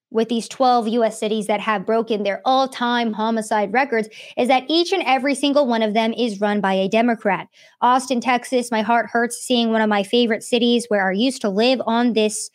with 0.10 0.30
these 0.30 0.48
12 0.48 0.88
US 0.90 1.20
cities 1.20 1.48
that 1.48 1.60
have 1.60 1.86
broken 1.86 2.24
their 2.24 2.42
all 2.46 2.68
time 2.68 3.14
homicide 3.14 3.74
records 3.74 4.08
is 4.38 4.48
that 4.48 4.64
each 4.68 4.94
and 4.94 5.04
every 5.06 5.36
single 5.36 5.68
one 5.68 5.82
of 5.82 5.94
them 5.94 6.14
is 6.14 6.40
run 6.40 6.62
by 6.62 6.74
a 6.74 6.88
Democrat. 6.88 7.48
Austin, 7.82 8.22
Texas, 8.22 8.72
my 8.72 8.82
heart 8.82 9.08
hurts 9.12 9.38
seeing 9.38 9.72
one 9.72 9.82
of 9.82 9.90
my 9.90 10.04
favorite 10.04 10.44
cities 10.44 10.86
where 10.88 11.10
I 11.10 11.14
used 11.14 11.42
to 11.42 11.50
live 11.50 11.82
on 11.86 12.14
this 12.14 12.50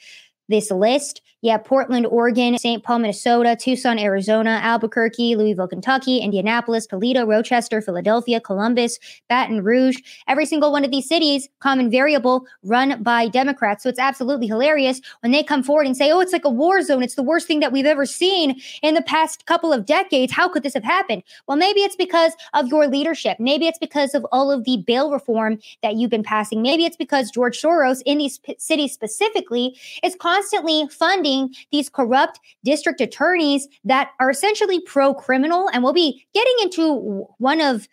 this 0.48 0.70
list. 0.70 1.22
Yeah, 1.42 1.58
Portland, 1.58 2.06
Oregon, 2.06 2.56
St. 2.56 2.84
Paul, 2.84 3.00
Minnesota, 3.00 3.56
Tucson, 3.60 3.98
Arizona, 3.98 4.60
Albuquerque, 4.62 5.34
Louisville, 5.34 5.66
Kentucky, 5.66 6.18
Indianapolis, 6.18 6.86
Toledo, 6.86 7.26
Rochester, 7.26 7.82
Philadelphia, 7.82 8.40
Columbus, 8.40 9.00
Baton 9.28 9.64
Rouge. 9.64 9.96
Every 10.28 10.46
single 10.46 10.70
one 10.70 10.84
of 10.84 10.92
these 10.92 11.08
cities, 11.08 11.48
common 11.58 11.90
variable, 11.90 12.46
run 12.62 13.02
by 13.02 13.26
Democrats. 13.26 13.82
So 13.82 13.88
it's 13.88 13.98
absolutely 13.98 14.46
hilarious 14.46 15.00
when 15.20 15.32
they 15.32 15.42
come 15.42 15.64
forward 15.64 15.86
and 15.86 15.96
say, 15.96 16.12
oh, 16.12 16.20
it's 16.20 16.32
like 16.32 16.44
a 16.44 16.50
war 16.50 16.80
zone. 16.80 17.02
It's 17.02 17.16
the 17.16 17.24
worst 17.24 17.48
thing 17.48 17.58
that 17.58 17.72
we've 17.72 17.86
ever 17.86 18.06
seen 18.06 18.60
in 18.80 18.94
the 18.94 19.02
past 19.02 19.44
couple 19.46 19.72
of 19.72 19.84
decades. 19.84 20.32
How 20.32 20.48
could 20.48 20.62
this 20.62 20.74
have 20.74 20.84
happened? 20.84 21.24
Well, 21.48 21.56
maybe 21.56 21.80
it's 21.80 21.96
because 21.96 22.34
of 22.54 22.68
your 22.68 22.86
leadership. 22.86 23.40
Maybe 23.40 23.66
it's 23.66 23.78
because 23.78 24.14
of 24.14 24.24
all 24.30 24.52
of 24.52 24.62
the 24.62 24.76
bail 24.86 25.10
reform 25.10 25.58
that 25.82 25.96
you've 25.96 26.10
been 26.10 26.22
passing. 26.22 26.62
Maybe 26.62 26.84
it's 26.84 26.96
because 26.96 27.32
George 27.32 27.60
Soros 27.60 28.00
in 28.06 28.18
these 28.18 28.38
p- 28.38 28.54
cities 28.60 28.92
specifically 28.92 29.76
is 30.04 30.14
constantly 30.14 30.86
funding 30.88 31.31
these 31.70 31.88
corrupt 31.88 32.40
district 32.64 33.00
attorneys 33.00 33.68
that 33.84 34.10
are 34.20 34.30
essentially 34.30 34.80
pro 34.80 35.14
criminal. 35.14 35.68
And 35.72 35.82
we'll 35.82 35.92
be 35.92 36.26
getting 36.34 36.54
into 36.62 37.26
one 37.38 37.60
of 37.60 37.88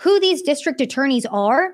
who 0.00 0.20
these 0.20 0.42
district 0.42 0.80
attorneys 0.80 1.26
are. 1.26 1.72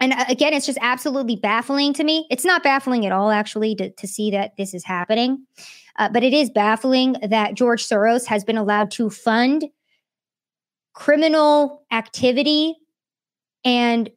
And 0.00 0.12
uh, 0.12 0.24
again, 0.28 0.52
it's 0.52 0.66
just 0.66 0.78
absolutely 0.80 1.36
baffling 1.36 1.92
to 1.94 2.04
me. 2.04 2.26
It's 2.30 2.44
not 2.44 2.62
baffling 2.62 3.06
at 3.06 3.12
all, 3.12 3.30
actually, 3.30 3.74
to, 3.76 3.90
to 3.90 4.06
see 4.08 4.30
that 4.32 4.56
this 4.56 4.74
is 4.74 4.84
happening. 4.84 5.46
Uh, 5.96 6.08
but 6.08 6.22
it 6.22 6.32
is 6.32 6.50
baffling 6.50 7.16
that 7.22 7.54
George 7.54 7.86
Soros 7.86 8.26
has 8.26 8.44
been 8.44 8.56
allowed 8.56 8.90
to 8.92 9.10
fund 9.10 9.66
criminal 10.94 11.84
activity 11.90 12.76
and 13.64 14.10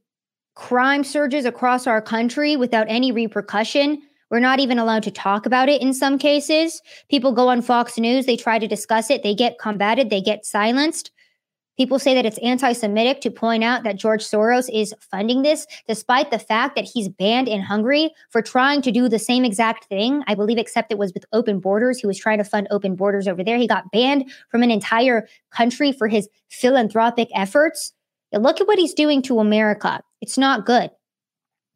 crime 0.56 1.04
surges 1.04 1.46
across 1.46 1.86
our 1.86 2.02
country 2.02 2.56
without 2.56 2.88
any 2.90 3.12
repercussion 3.12 4.02
we're 4.30 4.40
not 4.40 4.60
even 4.60 4.80
allowed 4.80 5.04
to 5.04 5.12
talk 5.12 5.46
about 5.46 5.70
it 5.70 5.82
in 5.82 5.94
some 5.94 6.18
cases. 6.18 6.82
People 7.10 7.32
go 7.32 7.48
on 7.50 7.62
Fox 7.62 7.98
News, 7.98 8.26
they 8.26 8.38
try 8.38 8.60
to 8.60 8.68
discuss 8.68 9.10
it, 9.10 9.24
they 9.24 9.36
get 9.36 9.60
combated, 9.60 10.10
they 10.10 10.22
get 10.22 10.46
silenced. 10.46 11.12
People 11.78 12.00
say 12.00 12.14
that 12.14 12.26
it's 12.26 12.38
anti 12.38 12.72
Semitic 12.72 13.20
to 13.22 13.30
point 13.30 13.64
out 13.64 13.84
that 13.84 13.98
George 13.98 14.24
Soros 14.24 14.70
is 14.72 14.94
funding 15.12 15.42
this, 15.42 15.68
despite 15.88 16.32
the 16.32 16.40
fact 16.40 16.76
that 16.76 16.86
he's 16.86 17.10
banned 17.10 17.50
in 17.50 17.62
Hungary 17.62 18.12
for 18.30 18.42
trying 18.42 18.82
to 18.84 18.92
do 18.92 19.10
the 19.10 19.20
same 19.20 19.44
exact 19.44 19.86
thing. 19.86 20.24
I 20.28 20.36
believe, 20.36 20.58
except 20.58 20.92
it 20.92 20.98
was 20.98 21.14
with 21.14 21.26
open 21.34 21.60
borders. 21.60 22.00
He 22.00 22.08
was 22.08 22.18
trying 22.18 22.38
to 22.38 22.46
fund 22.46 22.68
open 22.72 22.96
borders 22.96 23.28
over 23.28 23.44
there. 23.44 23.58
He 23.58 23.68
got 23.68 23.92
banned 23.92 24.32
from 24.50 24.64
an 24.64 24.72
entire 24.72 25.28
country 25.52 25.92
for 25.92 26.08
his 26.08 26.30
philanthropic 26.48 27.28
efforts. 27.36 27.92
Look 28.32 28.62
at 28.62 28.68
what 28.68 28.80
he's 28.80 28.94
doing 28.94 29.22
to 29.24 29.40
America. 29.40 30.02
It's 30.22 30.38
not 30.38 30.66
good. 30.66 30.92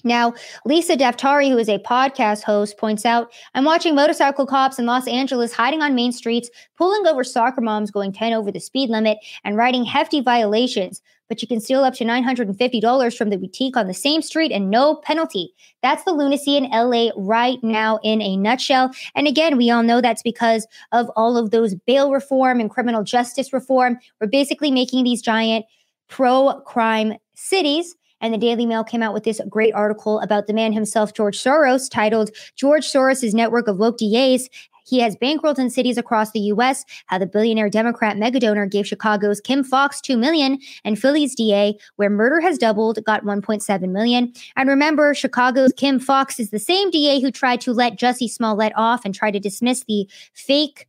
Now, 0.03 0.33
Lisa 0.65 0.95
Daftari, 0.95 1.49
who 1.49 1.57
is 1.57 1.67
a 1.67 1.79
podcast 1.79 2.43
host, 2.43 2.77
points 2.77 3.05
out 3.05 3.33
I'm 3.53 3.65
watching 3.65 3.95
motorcycle 3.95 4.45
cops 4.45 4.79
in 4.79 4.85
Los 4.85 5.07
Angeles 5.07 5.51
hiding 5.51 5.81
on 5.81 5.93
main 5.93 6.13
streets, 6.13 6.49
pulling 6.77 7.05
over 7.05 7.23
soccer 7.23 7.59
moms 7.59 7.91
going 7.91 8.13
10 8.13 8.31
over 8.31 8.49
the 8.49 8.61
speed 8.61 8.89
limit, 8.89 9.17
and 9.43 9.57
writing 9.57 9.83
hefty 9.83 10.21
violations. 10.21 11.01
But 11.27 11.41
you 11.41 11.49
can 11.49 11.59
steal 11.59 11.83
up 11.83 11.93
to 11.95 12.05
$950 12.05 13.17
from 13.17 13.29
the 13.29 13.37
boutique 13.37 13.75
on 13.75 13.87
the 13.87 13.93
same 13.93 14.21
street 14.21 14.51
and 14.53 14.71
no 14.71 14.95
penalty. 14.95 15.53
That's 15.83 16.03
the 16.03 16.13
lunacy 16.13 16.55
in 16.55 16.71
LA 16.71 17.09
right 17.17 17.59
now 17.61 17.99
in 18.01 18.21
a 18.21 18.37
nutshell. 18.37 18.91
And 19.15 19.27
again, 19.27 19.57
we 19.57 19.69
all 19.69 19.83
know 19.83 19.99
that's 19.99 20.23
because 20.23 20.65
of 20.93 21.11
all 21.17 21.37
of 21.37 21.51
those 21.51 21.75
bail 21.75 22.11
reform 22.11 22.59
and 22.59 22.69
criminal 22.69 23.03
justice 23.03 23.51
reform. 23.51 23.99
We're 24.19 24.27
basically 24.27 24.71
making 24.71 25.03
these 25.03 25.21
giant 25.21 25.65
pro 26.07 26.61
crime 26.61 27.15
cities 27.35 27.95
and 28.21 28.33
the 28.33 28.37
Daily 28.37 28.65
Mail 28.65 28.83
came 28.83 29.03
out 29.03 29.13
with 29.13 29.23
this 29.23 29.41
great 29.49 29.73
article 29.73 30.19
about 30.19 30.47
the 30.47 30.53
man 30.53 30.73
himself, 30.73 31.13
George 31.13 31.37
Soros, 31.37 31.89
titled 31.89 32.31
George 32.55 32.85
Soros' 32.85 33.33
Network 33.33 33.67
of 33.67 33.77
Woke 33.77 33.97
DAs 33.97 34.49
he 34.89 34.99
has 34.99 35.15
bankrolled 35.15 35.59
in 35.59 35.69
cities 35.69 35.97
across 35.97 36.31
the 36.31 36.39
U.S. 36.39 36.83
How 37.05 37.19
the 37.19 37.27
billionaire 37.27 37.69
Democrat 37.69 38.17
megadonor 38.17 38.69
gave 38.69 38.87
Chicago's 38.87 39.39
Kim 39.39 39.63
Foxx 39.63 40.01
two 40.01 40.17
million, 40.17 40.57
and 40.83 40.99
Philly's 40.99 41.35
DA, 41.35 41.77
where 41.97 42.09
murder 42.09 42.41
has 42.41 42.57
doubled, 42.57 43.03
got 43.05 43.23
1.7 43.23 43.89
million. 43.89 44.33
And 44.55 44.67
remember, 44.67 45.13
Chicago's 45.13 45.71
Kim 45.73 45.99
Foxx 45.99 46.39
is 46.39 46.49
the 46.49 46.59
same 46.59 46.89
DA 46.89 47.21
who 47.21 47.31
tried 47.31 47.61
to 47.61 47.71
let 47.71 47.99
Jussie 47.99 48.29
Smollett 48.29 48.73
off 48.75 49.05
and 49.05 49.13
tried 49.13 49.31
to 49.31 49.39
dismiss 49.39 49.83
the 49.83 50.09
fake 50.33 50.87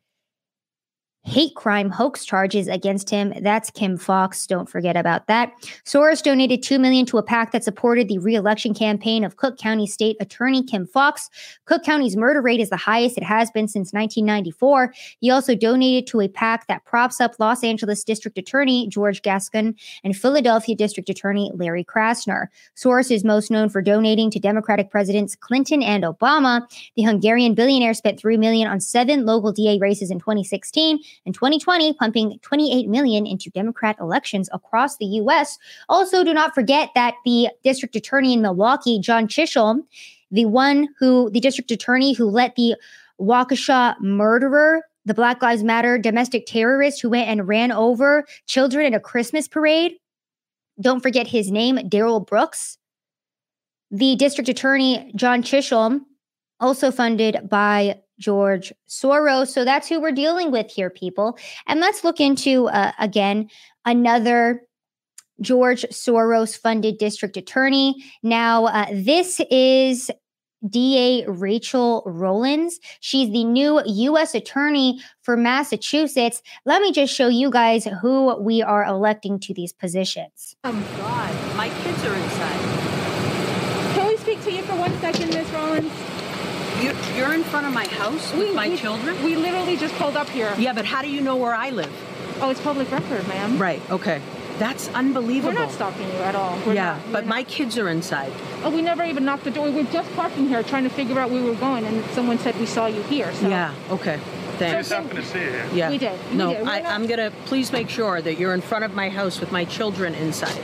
hate 1.24 1.54
crime 1.54 1.90
hoax 1.90 2.24
charges 2.24 2.66
against 2.66 3.10
him. 3.10 3.32
That's 3.42 3.70
Kim 3.70 3.98
Foxx. 3.98 4.46
Don't 4.46 4.68
forget 4.68 4.96
about 4.96 5.26
that. 5.26 5.52
Soros 5.84 6.22
donated 6.22 6.62
2 6.62 6.78
million 6.78 7.04
to 7.06 7.18
a 7.18 7.22
PAC 7.22 7.52
that 7.52 7.62
supported 7.62 8.08
the 8.08 8.18
re-election 8.18 8.72
campaign 8.72 9.22
of 9.22 9.36
Cook 9.36 9.58
County 9.58 9.86
State 9.86 10.16
Attorney 10.18 10.62
Kim 10.62 10.86
Foxx. 10.86 11.28
Cook 11.66 11.84
County's 11.84 12.16
murder 12.16 12.40
rate 12.40 12.58
is 12.58 12.70
the 12.70 12.76
highest 12.76 13.18
it 13.18 13.22
has 13.22 13.50
been 13.50 13.68
since 13.68 13.92
1994. 13.92 14.94
He 15.20 15.30
also 15.30 15.54
donated 15.54 16.06
to 16.08 16.20
a 16.20 16.28
PAC 16.28 16.66
that 16.68 16.84
props 16.86 17.20
up 17.20 17.34
Los 17.38 17.62
Angeles 17.62 18.02
District 18.02 18.38
Attorney 18.38 18.88
George 18.88 19.20
Gascon 19.20 19.74
and 20.02 20.16
Philadelphia 20.16 20.74
District 20.74 21.08
Attorney 21.08 21.50
Larry 21.54 21.84
Krasner. 21.84 22.46
Soros 22.74 23.10
is 23.10 23.24
most 23.24 23.50
known 23.50 23.68
for 23.68 23.82
donating 23.82 24.30
to 24.30 24.40
Democratic 24.40 24.90
presidents 24.90 25.36
Clinton 25.36 25.82
and 25.82 26.02
Obama. 26.02 26.62
The 26.96 27.02
Hungarian 27.02 27.54
billionaire 27.54 27.94
spent 27.94 28.18
3 28.18 28.38
million 28.38 28.66
on 28.66 28.80
seven 28.80 29.26
local 29.26 29.52
DA 29.52 29.78
races 29.78 30.10
in 30.10 30.18
2016 30.18 30.98
in 31.24 31.32
2020, 31.32 31.94
pumping 31.94 32.38
28 32.42 32.88
million 32.88 33.26
into 33.26 33.50
Democrat 33.50 33.96
elections 34.00 34.48
across 34.52 34.96
the 34.96 35.06
U.S. 35.06 35.58
Also, 35.88 36.24
do 36.24 36.34
not 36.34 36.54
forget 36.54 36.90
that 36.94 37.14
the 37.24 37.48
district 37.62 37.96
attorney 37.96 38.32
in 38.34 38.42
Milwaukee, 38.42 38.98
John 39.00 39.28
Chisholm, 39.28 39.84
the 40.30 40.46
one 40.46 40.88
who, 40.98 41.30
the 41.30 41.40
district 41.40 41.70
attorney 41.70 42.12
who 42.12 42.26
let 42.26 42.54
the 42.54 42.76
Waukesha 43.20 44.00
murderer, 44.00 44.82
the 45.04 45.14
Black 45.14 45.42
Lives 45.42 45.62
Matter 45.62 45.98
domestic 45.98 46.46
terrorist 46.46 47.00
who 47.00 47.10
went 47.10 47.28
and 47.28 47.48
ran 47.48 47.72
over 47.72 48.24
children 48.46 48.86
in 48.86 48.94
a 48.94 49.00
Christmas 49.00 49.48
parade. 49.48 49.92
Don't 50.80 51.00
forget 51.02 51.26
his 51.26 51.50
name, 51.50 51.88
Darrell 51.88 52.20
Brooks. 52.20 52.78
The 53.90 54.16
district 54.16 54.48
attorney, 54.48 55.12
John 55.16 55.42
Chisholm, 55.42 56.06
also 56.60 56.90
funded 56.90 57.48
by 57.48 58.00
George 58.20 58.72
Soros. 58.88 59.48
So 59.48 59.64
that's 59.64 59.88
who 59.88 60.00
we're 60.00 60.12
dealing 60.12 60.52
with 60.52 60.70
here, 60.70 60.90
people. 60.90 61.36
And 61.66 61.80
let's 61.80 62.04
look 62.04 62.20
into, 62.20 62.68
uh, 62.68 62.92
again, 63.00 63.48
another 63.84 64.62
George 65.40 65.84
Soros 65.90 66.56
funded 66.56 66.98
district 66.98 67.36
attorney. 67.36 68.04
Now, 68.22 68.66
uh, 68.66 68.86
this 68.92 69.40
is 69.50 70.10
DA 70.68 71.24
Rachael 71.26 72.02
Rollins. 72.04 72.78
She's 73.00 73.32
the 73.32 73.44
new 73.44 73.82
U.S. 73.84 74.34
Attorney 74.34 75.00
for 75.22 75.36
Massachusetts. 75.36 76.42
Let 76.66 76.82
me 76.82 76.92
just 76.92 77.14
show 77.14 77.28
you 77.28 77.50
guys 77.50 77.86
who 78.02 78.36
we 78.40 78.62
are 78.62 78.84
electing 78.84 79.40
to 79.40 79.54
these 79.54 79.72
positions. 79.72 80.56
Oh, 80.64 80.72
God. 80.98 81.56
My 81.56 81.70
kids 81.82 82.04
are 82.04 82.14
inside. 82.14 82.60
Can 83.94 84.06
we 84.06 84.16
speak 84.18 84.42
to 84.44 84.52
you 84.52 84.62
for 84.62 84.76
one 84.76 84.92
second, 85.00 85.30
Miss 85.30 85.48
Rollins? 85.50 85.92
You, 86.82 86.94
you're 87.20 87.34
in 87.34 87.44
front 87.44 87.66
of 87.66 87.72
my 87.74 87.86
house 87.86 88.32
with 88.32 88.48
We- 88.48 88.54
my 88.54 88.68
we- 88.70 88.76
children? 88.78 89.22
We 89.22 89.36
literally 89.36 89.76
just 89.76 89.94
pulled 89.96 90.16
up 90.16 90.28
here. 90.30 90.52
yeah, 90.56 90.72
but 90.72 90.86
how 90.86 91.02
do 91.02 91.08
you 91.10 91.20
know 91.20 91.36
where 91.36 91.54
I 91.54 91.68
live? 91.70 91.92
Oh, 92.40 92.48
it's 92.48 92.60
public 92.60 92.90
record, 92.90 93.28
ma'am. 93.28 93.58
Right, 93.58 93.82
okay. 93.90 94.22
That's 94.58 94.88
unbelievable. 94.94 95.54
We're 95.54 95.60
not 95.60 95.72
stalking 95.72 96.06
you 96.08 96.18
at 96.30 96.34
all. 96.34 96.58
We're 96.66 96.74
yeah, 96.74 96.84
not. 96.96 97.06
We're 97.06 97.12
but 97.12 97.26
my 97.26 97.42
kids 97.44 97.76
are 97.78 97.88
inside. 97.88 98.32
Oh, 98.64 98.70
we 98.70 98.80
never 98.82 99.04
even 99.04 99.24
knocked 99.26 99.44
the 99.44 99.50
door. 99.50 99.66
We 99.66 99.70
were 99.72 99.90
just 99.90 100.14
parking 100.16 100.48
here 100.48 100.62
trying 100.62 100.84
to 100.84 100.90
figure 100.90 101.18
out 101.18 101.30
where 101.30 101.42
we 101.42 101.48
were 101.50 101.56
going, 101.56 101.84
and 101.84 102.02
someone 102.12 102.38
said 102.38 102.58
we 102.58 102.66
saw 102.66 102.86
you 102.86 103.02
here. 103.02 103.32
So 103.34 103.48
Yeah, 103.48 103.74
okay. 103.90 104.18
Thanks. 104.58 104.88
So- 104.88 104.96
happened 104.96 105.16
to 105.20 105.24
see 105.24 105.38
it 105.38 105.52
here. 105.52 105.66
Yeah. 105.74 105.90
We 105.90 105.98
did, 105.98 106.18
we 106.30 106.36
no, 106.36 106.52
did. 106.52 106.68
I, 106.68 106.80
not- 106.80 106.92
I'm 106.92 107.06
gonna 107.06 107.30
please 107.46 107.72
make 107.72 107.88
sure 107.88 108.20
that 108.20 108.38
you're 108.38 108.52
in 108.54 108.60
front 108.60 108.84
of 108.84 108.94
my 108.94 109.08
house 109.08 109.40
with 109.40 109.52
my 109.52 109.64
children 109.64 110.14
inside. 110.14 110.60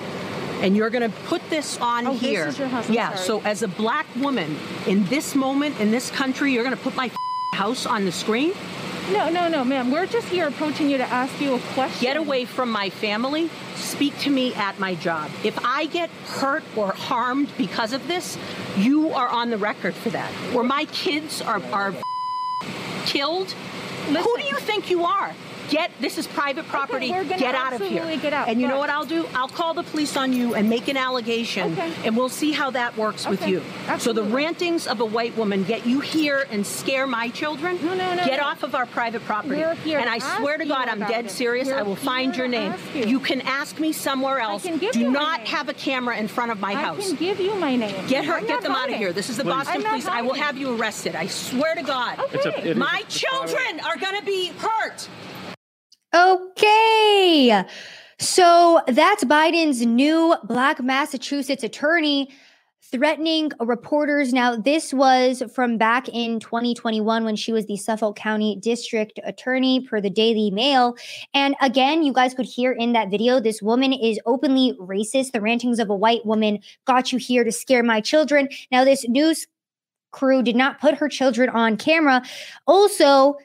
And 0.63 0.77
you're 0.77 0.91
gonna 0.91 1.11
put 1.27 1.43
this 1.51 1.79
on 1.81 2.07
Oh, 2.07 2.13
this 2.13 2.21
here. 2.23 2.47
is 2.47 2.59
your 2.59 2.69
house, 2.69 2.89
yeah. 2.89 3.15
sorry. 3.15 3.27
So 3.27 3.43
as 3.49 3.63
a 3.63 3.69
black 3.69 4.07
woman 4.17 4.57
in 4.87 5.05
this 5.07 5.35
moment 5.35 5.79
in 5.81 5.91
this 5.91 6.11
country, 6.11 6.53
you're 6.53 6.65
gonna 6.65 6.77
put 6.77 6.97
my 6.97 7.11
house 7.55 7.87
on 7.87 8.05
the 8.05 8.13
screen. 8.13 8.53
No, 9.13 9.29
no, 9.29 9.47
no, 9.49 9.63
ma'am. 9.65 9.93
We're 9.93 10.07
just 10.07 10.27
here 10.29 10.49
approaching 10.49 10.91
you 10.91 10.97
to 10.99 11.05
ask 11.05 11.41
you 11.41 11.55
a 11.55 11.61
question. 11.75 12.01
Get 12.03 12.17
away 12.17 12.45
from 12.45 12.73
my 12.73 12.91
family. 12.91 13.49
Speak 13.77 14.19
to 14.21 14.31
me 14.31 14.53
at 14.55 14.81
my 14.81 14.97
job. 14.97 15.31
If 15.45 15.57
I 15.65 15.87
get 15.87 16.11
hurt 16.27 16.65
or 16.75 16.93
harmed 16.93 17.49
because 17.57 17.93
of 17.93 18.09
this, 18.09 18.37
you 18.77 19.11
are 19.11 19.29
on 19.29 19.51
the 19.51 19.59
record 19.59 19.95
for 19.95 20.11
that. 20.11 20.33
Or 20.55 20.65
my 20.65 20.87
kids 20.87 21.41
are 21.41 21.63
are 21.73 21.95
killed. 23.05 23.53
Who 24.09 24.37
do 24.39 24.43
you 24.45 24.57
think 24.59 24.91
you 24.91 25.05
are? 25.05 25.35
Get 25.71 25.91
this 26.01 26.19
is 26.19 26.27
private 26.27 26.67
property. 26.69 27.11
we're 27.11 27.25
gonna 27.25 27.39
get 27.39 27.55
out 27.55 27.73
of 27.73 27.81
here. 27.81 27.99
absolutely 28.01 28.17
get 28.23 28.33
out, 28.33 28.49
and 28.49 28.61
you 28.61 28.69
know 28.69 28.79
what 28.79 28.91
I'll 28.91 29.05
do? 29.05 29.27
I'll 29.35 29.49
call 29.49 29.75
the 29.75 29.83
police 29.83 30.17
on 30.17 30.33
you 30.33 30.55
and 30.55 30.69
make 30.71 30.89
an 30.89 30.97
allegation, 30.97 31.73
Okay. 31.73 31.93
and 32.05 32.17
we'll 32.17 32.29
see 32.29 32.53
how 32.53 32.71
that 32.71 32.97
works 32.97 33.27
with 33.27 33.43
Okay. 33.43 33.51
you. 33.53 33.63
So 33.99 34.13
the 34.13 34.23
rantings 34.23 34.87
of 34.87 35.01
a 35.01 35.05
white 35.05 35.37
woman 35.37 35.65
get 35.65 35.87
you 35.87 36.01
here 36.01 36.47
and 36.51 36.67
scare 36.67 37.07
my 37.07 37.29
children. 37.31 37.79
No, 37.83 37.95
no, 37.95 38.15
no, 38.15 38.25
Get 38.25 38.41
no. 38.41 38.47
off 38.47 38.63
of 38.63 38.75
our 38.75 38.87
private 38.87 39.25
property. 39.25 39.57
We're 39.57 39.75
here 39.77 39.99
and 39.99 40.09
I 40.09 40.19
swear 40.19 40.59
to 40.59 40.65
God, 40.65 40.89
I'm 40.89 41.01
dead 41.01 41.27
it. 41.27 41.31
serious. 41.31 41.69
I 41.69 41.83
We're 41.83 41.89
will 41.89 41.97
find 41.97 42.37
your 42.37 42.49
name. 42.49 42.73
ask 42.73 42.95
you. 43.09 43.21
can 43.21 43.41
ask 43.43 43.79
me 43.81 43.93
somewhere 43.93 44.39
else. 44.39 44.63
can 44.63 44.79
give 44.79 44.93
Do 44.93 45.01
you 45.01 45.11
my 45.11 45.19
not 45.21 45.39
name. 45.41 45.47
have 45.49 45.69
a 45.69 45.75
camera 45.75 46.17
in 46.17 46.29
front 46.29 46.51
of 46.53 46.61
my 46.61 46.73
I 46.73 46.75
house. 46.75 47.05
I 47.07 47.09
can 47.09 47.17
give 47.17 47.41
you 47.41 47.55
my 47.57 47.75
name. 47.77 48.07
Get 48.07 48.25
her, 48.25 48.35
I'm 48.35 48.43
get 48.47 48.51
not 48.55 48.63
them 48.63 48.73
out 48.73 48.89
of 48.89 48.95
here. 48.97 49.13
This 49.13 49.31
is 49.31 49.37
the 49.37 49.43
Please. 49.43 49.51
Boston 49.51 49.77
I'm 49.83 49.89
Police. 49.89 50.07
I 50.07 50.23
will 50.23 50.35
have 50.35 50.57
you 50.57 50.77
arrested. 50.77 51.17
I 51.17 51.27
swear 51.27 51.75
to 51.75 51.83
God. 51.83 52.19
Okay. 52.35 52.71
A, 52.71 52.75
My 52.75 53.03
children 53.09 53.81
are 53.85 53.97
going 53.97 54.17
to 54.19 54.25
be 54.25 54.53
hurt. 54.59 55.09
Okay. 56.17 57.65
So 58.19 58.81
that's 58.89 59.25
Biden's 59.25 59.85
new 59.85 60.35
black 60.45 60.83
Massachusetts 60.83 61.63
attorney 61.63 62.31
threatening 62.91 63.51
reporters. 63.61 64.33
Now, 64.33 64.57
this 64.57 64.95
was 64.95 65.43
from 65.55 65.77
back 65.77 66.09
in 66.09 66.41
2021 66.41 67.25
when 67.25 67.37
she 67.37 67.53
was 67.53 67.67
the 67.67 67.77
Suffolk 67.77 68.17
County 68.17 68.57
District 68.57 69.19
Attorney 69.25 69.81
per 69.87 70.01
the 70.01 70.09
Daily 70.09 70.51
Mail. 70.51 70.97
And 71.35 71.55
again, 71.61 72.03
you 72.03 72.13
guys 72.13 72.33
could 72.33 72.47
hear 72.47 72.73
in 72.73 72.93
that 72.93 73.11
video, 73.11 73.41
this 73.41 73.61
woman 73.61 73.93
is 73.93 74.19
openly 74.25 74.75
racist. 74.81 75.33
The 75.33 75.41
rantings 75.41 75.79
of 75.79 75.91
a 75.91 75.97
white 75.97 76.25
woman 76.25 76.61
got 76.87 77.13
you 77.13 77.19
here 77.19 77.45
to 77.45 77.53
scare 77.53 77.83
my 77.83 78.01
children. 78.01 78.49
Now, 78.71 78.85
this 78.85 79.07
news 79.09 79.47
crew 80.13 80.43
did 80.43 80.57
not 80.57 80.81
put 80.81 80.95
her 80.95 81.09
children 81.09 81.51
on 81.51 81.77
camera. 81.77 82.23
Also, 82.67 83.37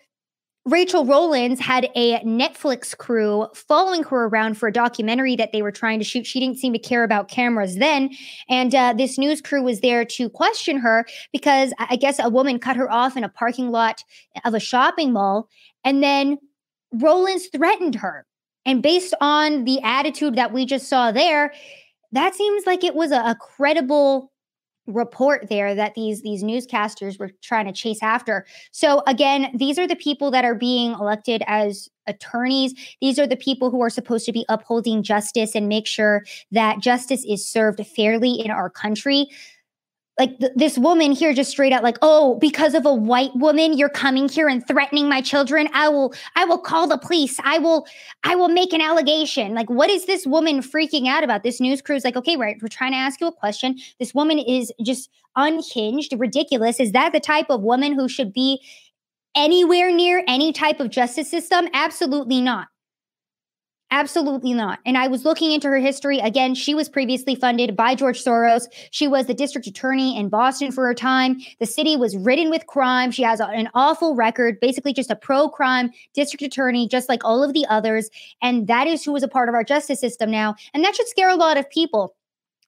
Rachael 0.65 1.05
Rollins 1.05 1.59
had 1.59 1.89
a 1.95 2.19
Netflix 2.19 2.95
crew 2.95 3.47
following 3.55 4.03
her 4.03 4.25
around 4.25 4.59
for 4.59 4.67
a 4.67 4.71
documentary 4.71 5.35
that 5.35 5.51
they 5.51 5.63
were 5.63 5.71
trying 5.71 5.97
to 5.97 6.05
shoot. 6.05 6.27
She 6.27 6.39
didn't 6.39 6.59
seem 6.59 6.71
to 6.73 6.79
care 6.79 7.03
about 7.03 7.29
cameras 7.29 7.77
then. 7.77 8.11
And 8.47 8.75
uh, 8.75 8.93
this 8.93 9.17
news 9.17 9.41
crew 9.41 9.63
was 9.63 9.79
there 9.79 10.05
to 10.05 10.29
question 10.29 10.77
her 10.77 11.05
because 11.33 11.73
I 11.79 11.95
guess 11.95 12.19
a 12.19 12.29
woman 12.29 12.59
cut 12.59 12.75
her 12.75 12.91
off 12.91 13.17
in 13.17 13.23
a 13.23 13.29
parking 13.29 13.71
lot 13.71 14.03
of 14.45 14.53
a 14.53 14.59
shopping 14.59 15.13
mall. 15.13 15.49
And 15.83 16.03
then 16.03 16.37
Rollins 16.93 17.47
threatened 17.47 17.95
her. 17.95 18.27
And 18.63 18.83
based 18.83 19.15
on 19.19 19.63
the 19.63 19.81
attitude 19.81 20.35
that 20.35 20.53
we 20.53 20.67
just 20.67 20.87
saw 20.87 21.11
there, 21.11 21.53
that 22.11 22.35
seems 22.35 22.67
like 22.67 22.83
it 22.83 22.93
was 22.93 23.11
a, 23.11 23.21
a 23.21 23.35
credible 23.35 24.30
report 24.91 25.49
there 25.49 25.73
that 25.75 25.95
these 25.95 26.21
these 26.21 26.43
newscasters 26.43 27.19
were 27.19 27.31
trying 27.41 27.65
to 27.65 27.71
chase 27.71 28.01
after. 28.01 28.45
So 28.71 29.03
again, 29.07 29.51
these 29.55 29.79
are 29.79 29.87
the 29.87 29.95
people 29.95 30.31
that 30.31 30.45
are 30.45 30.55
being 30.55 30.91
elected 30.91 31.43
as 31.47 31.89
attorneys. 32.07 32.73
These 32.99 33.19
are 33.19 33.27
the 33.27 33.37
people 33.37 33.69
who 33.71 33.81
are 33.81 33.89
supposed 33.89 34.25
to 34.25 34.31
be 34.31 34.45
upholding 34.49 35.03
justice 35.03 35.55
and 35.55 35.67
make 35.67 35.87
sure 35.87 36.23
that 36.51 36.79
justice 36.79 37.23
is 37.27 37.45
served 37.45 37.85
fairly 37.87 38.33
in 38.33 38.51
our 38.51 38.69
country. 38.69 39.27
Like 40.19 40.37
th- 40.39 40.51
this 40.55 40.77
woman 40.77 41.13
here 41.13 41.33
just 41.33 41.49
straight 41.51 41.71
out 41.73 41.83
like, 41.83 41.97
"Oh, 42.01 42.35
because 42.35 42.73
of 42.75 42.85
a 42.85 42.93
white 42.93 43.31
woman, 43.35 43.77
you're 43.77 43.89
coming 43.89 44.27
here 44.29 44.47
and 44.49 44.65
threatening 44.67 45.07
my 45.09 45.21
children. 45.21 45.69
I 45.73 45.89
will 45.89 46.13
I 46.35 46.45
will 46.45 46.57
call 46.59 46.87
the 46.87 46.97
police. 46.97 47.37
I 47.43 47.59
will 47.59 47.87
I 48.23 48.35
will 48.35 48.49
make 48.49 48.73
an 48.73 48.81
allegation." 48.81 49.53
Like 49.55 49.69
what 49.69 49.89
is 49.89 50.05
this 50.05 50.27
woman 50.27 50.59
freaking 50.61 51.07
out 51.07 51.23
about? 51.23 51.43
This 51.43 51.61
news 51.61 51.81
crew 51.81 51.95
is 51.95 52.03
like, 52.03 52.17
"Okay, 52.17 52.35
right, 52.37 52.57
we're 52.61 52.67
trying 52.67 52.91
to 52.91 52.97
ask 52.97 53.21
you 53.21 53.27
a 53.27 53.31
question. 53.31 53.77
This 53.99 54.13
woman 54.13 54.37
is 54.37 54.71
just 54.83 55.09
unhinged, 55.37 56.13
ridiculous. 56.17 56.79
Is 56.79 56.91
that 56.91 57.13
the 57.13 57.19
type 57.21 57.47
of 57.49 57.61
woman 57.61 57.93
who 57.93 58.09
should 58.09 58.33
be 58.33 58.61
anywhere 59.35 59.91
near 59.91 60.23
any 60.27 60.53
type 60.53 60.79
of 60.81 60.89
justice 60.91 61.29
system? 61.31 61.69
Absolutely 61.73 62.41
not. 62.41 62.67
Absolutely 63.93 64.53
not. 64.53 64.79
And 64.85 64.97
I 64.97 65.09
was 65.09 65.25
looking 65.25 65.51
into 65.51 65.67
her 65.67 65.77
history. 65.77 66.19
Again, 66.19 66.55
she 66.55 66.73
was 66.73 66.87
previously 66.87 67.35
funded 67.35 67.75
by 67.75 67.93
George 67.93 68.23
Soros. 68.23 68.67
She 68.89 69.05
was 69.05 69.25
the 69.25 69.33
district 69.33 69.67
attorney 69.67 70.17
in 70.17 70.29
Boston 70.29 70.71
for 70.71 70.89
a 70.89 70.95
time. 70.95 71.41
The 71.59 71.65
city 71.65 71.97
was 71.97 72.15
ridden 72.15 72.49
with 72.49 72.67
crime. 72.67 73.11
She 73.11 73.21
has 73.23 73.41
an 73.41 73.67
awful 73.73 74.15
record, 74.15 74.61
basically 74.61 74.93
just 74.93 75.11
a 75.11 75.15
pro 75.15 75.49
crime 75.49 75.91
district 76.13 76.41
attorney, 76.41 76.87
just 76.87 77.09
like 77.09 77.25
all 77.25 77.43
of 77.43 77.51
the 77.51 77.65
others. 77.69 78.09
And 78.41 78.65
that 78.67 78.87
is 78.87 79.03
who 79.03 79.13
is 79.17 79.23
a 79.23 79.27
part 79.27 79.49
of 79.49 79.55
our 79.55 79.63
justice 79.63 79.99
system 79.99 80.31
now. 80.31 80.55
And 80.73 80.85
that 80.85 80.95
should 80.95 81.09
scare 81.09 81.29
a 81.29 81.35
lot 81.35 81.57
of 81.57 81.69
people. 81.69 82.15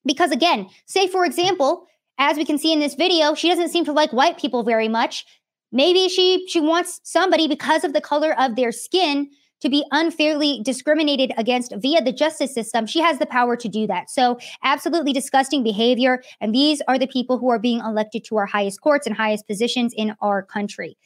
Because 0.05 0.31
again, 0.31 0.67
say 0.87 1.07
for 1.07 1.23
example, 1.23 1.87
as 2.17 2.35
we 2.35 2.43
can 2.43 2.57
see 2.57 2.73
in 2.73 2.81
this 2.81 2.95
video, 2.95 3.33
she 3.33 3.47
doesn't 3.47 3.69
seem 3.69 3.85
to 3.85 3.93
like 3.93 4.11
white 4.11 4.37
people 4.37 4.63
very 4.63 4.89
much. 4.89 5.25
Maybe 5.71 6.09
she 6.09 6.45
she 6.49 6.59
wants 6.59 6.99
somebody 7.03 7.47
because 7.47 7.85
of 7.85 7.93
the 7.93 8.01
color 8.01 8.37
of 8.37 8.57
their 8.57 8.73
skin 8.73 9.29
to 9.63 9.69
be 9.69 9.85
unfairly 9.91 10.61
discriminated 10.61 11.31
against 11.37 11.73
via 11.77 12.01
the 12.01 12.11
justice 12.11 12.53
system. 12.53 12.85
She 12.85 12.99
has 12.99 13.17
the 13.17 13.25
power 13.25 13.55
to 13.55 13.69
do 13.69 13.87
that. 13.87 14.09
So, 14.09 14.37
absolutely 14.61 15.13
disgusting 15.13 15.63
behavior 15.63 16.21
and 16.41 16.53
these 16.53 16.81
are 16.89 16.99
the 16.99 17.07
people 17.07 17.37
who 17.37 17.49
are 17.49 17.59
being 17.59 17.79
elected 17.79 18.25
to 18.25 18.35
our 18.35 18.45
highest 18.45 18.81
courts 18.81 19.07
and 19.07 19.15
highest 19.15 19.47
positions 19.47 19.93
in 19.95 20.15
our 20.21 20.43
country. 20.43 20.97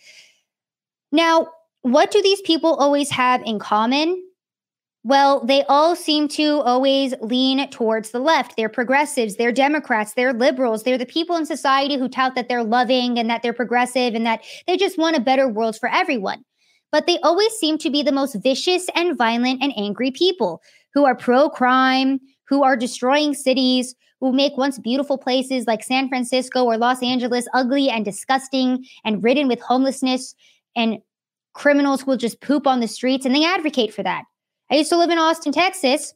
Now, 1.11 1.49
what 1.83 2.09
do 2.09 2.19
these 2.21 2.41
people 2.41 2.73
always 2.73 3.11
have 3.11 3.43
in 3.45 3.59
common? 3.59 4.23
Well, 5.03 5.45
they 5.45 5.63
all 5.69 5.95
seem 5.95 6.27
to 6.29 6.59
always 6.61 7.13
lean 7.21 7.69
towards 7.69 8.09
the 8.09 8.19
left. 8.19 8.57
They're 8.57 8.67
progressives, 8.69 9.35
they're 9.35 9.51
Democrats, 9.51 10.13
they're 10.15 10.33
liberals, 10.33 10.83
they're 10.83 10.97
the 10.97 11.05
people 11.05 11.37
in 11.37 11.45
society 11.45 11.95
who 11.97 12.09
tout 12.09 12.35
that 12.35 12.49
they're 12.49 12.63
loving 12.63 13.19
and 13.19 13.29
that 13.29 13.43
they're 13.43 13.53
progressive 13.53 14.15
and 14.15 14.25
that 14.25 14.43
they 14.65 14.75
just 14.75 14.97
want 14.97 15.15
a 15.15 15.21
better 15.21 15.47
world 15.47 15.77
for 15.79 15.87
everyone. 15.89 16.43
But 16.91 17.05
they 17.05 17.19
always 17.19 17.51
seem 17.53 17.77
to 17.79 17.89
be 17.89 18.03
the 18.03 18.11
most 18.11 18.35
vicious 18.41 18.87
and 18.95 19.17
violent 19.17 19.61
and 19.61 19.73
angry 19.77 20.11
people 20.11 20.61
who 20.93 21.05
are 21.05 21.15
pro 21.15 21.49
crime, 21.49 22.19
who 22.47 22.63
are 22.63 22.77
destroying 22.77 23.33
cities, 23.33 23.93
who 24.19 24.31
make 24.33 24.57
once 24.57 24.79
beautiful 24.79 25.17
places 25.17 25.67
like 25.67 25.83
San 25.83 26.09
Francisco 26.09 26.63
or 26.63 26.77
Los 26.77 27.03
Angeles 27.03 27.47
ugly 27.53 27.89
and 27.89 28.03
disgusting 28.03 28.85
and 29.05 29.23
ridden 29.23 29.47
with 29.47 29.59
homelessness 29.61 30.33
and 30.75 30.97
criminals 31.53 32.01
who 32.01 32.11
will 32.11 32.17
just 32.17 32.41
poop 32.41 32.65
on 32.65 32.79
the 32.79 32.87
streets 32.87 33.25
and 33.25 33.35
they 33.35 33.45
advocate 33.45 33.93
for 33.93 34.03
that. 34.03 34.23
I 34.71 34.75
used 34.75 34.89
to 34.89 34.97
live 34.97 35.09
in 35.09 35.17
Austin, 35.17 35.51
Texas, 35.51 36.13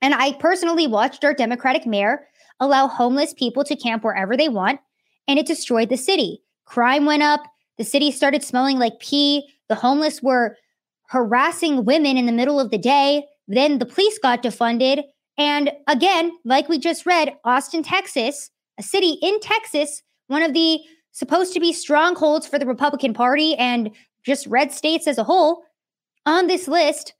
and 0.00 0.14
I 0.14 0.32
personally 0.32 0.86
watched 0.86 1.24
our 1.24 1.34
Democratic 1.34 1.86
mayor 1.86 2.26
allow 2.60 2.86
homeless 2.86 3.34
people 3.34 3.64
to 3.64 3.76
camp 3.76 4.04
wherever 4.04 4.36
they 4.36 4.48
want, 4.48 4.80
and 5.26 5.38
it 5.38 5.46
destroyed 5.46 5.88
the 5.88 5.96
city. 5.96 6.42
Crime 6.64 7.06
went 7.06 7.22
up, 7.22 7.40
the 7.76 7.84
city 7.84 8.12
started 8.12 8.44
smelling 8.44 8.78
like 8.78 9.00
pee, 9.00 9.48
the 9.72 9.76
homeless 9.76 10.22
were 10.22 10.58
harassing 11.08 11.86
women 11.86 12.18
in 12.18 12.26
the 12.26 12.32
middle 12.32 12.60
of 12.60 12.70
the 12.70 12.76
day. 12.76 13.24
Then 13.48 13.78
the 13.78 13.86
police 13.86 14.18
got 14.18 14.42
defunded. 14.42 15.02
And 15.38 15.72
again, 15.88 16.30
like 16.44 16.68
we 16.68 16.78
just 16.78 17.06
read, 17.06 17.34
Austin, 17.42 17.82
Texas, 17.82 18.50
a 18.78 18.82
city 18.82 19.16
in 19.22 19.40
Texas, 19.40 20.02
one 20.26 20.42
of 20.42 20.52
the 20.52 20.78
supposed 21.12 21.54
to 21.54 21.60
be 21.60 21.72
strongholds 21.72 22.46
for 22.46 22.58
the 22.58 22.66
Republican 22.66 23.14
Party 23.14 23.54
and 23.54 23.90
just 24.26 24.46
red 24.46 24.72
states 24.72 25.06
as 25.06 25.16
a 25.16 25.24
whole, 25.24 25.62
on 26.26 26.48
this 26.48 26.68
list 26.68 27.14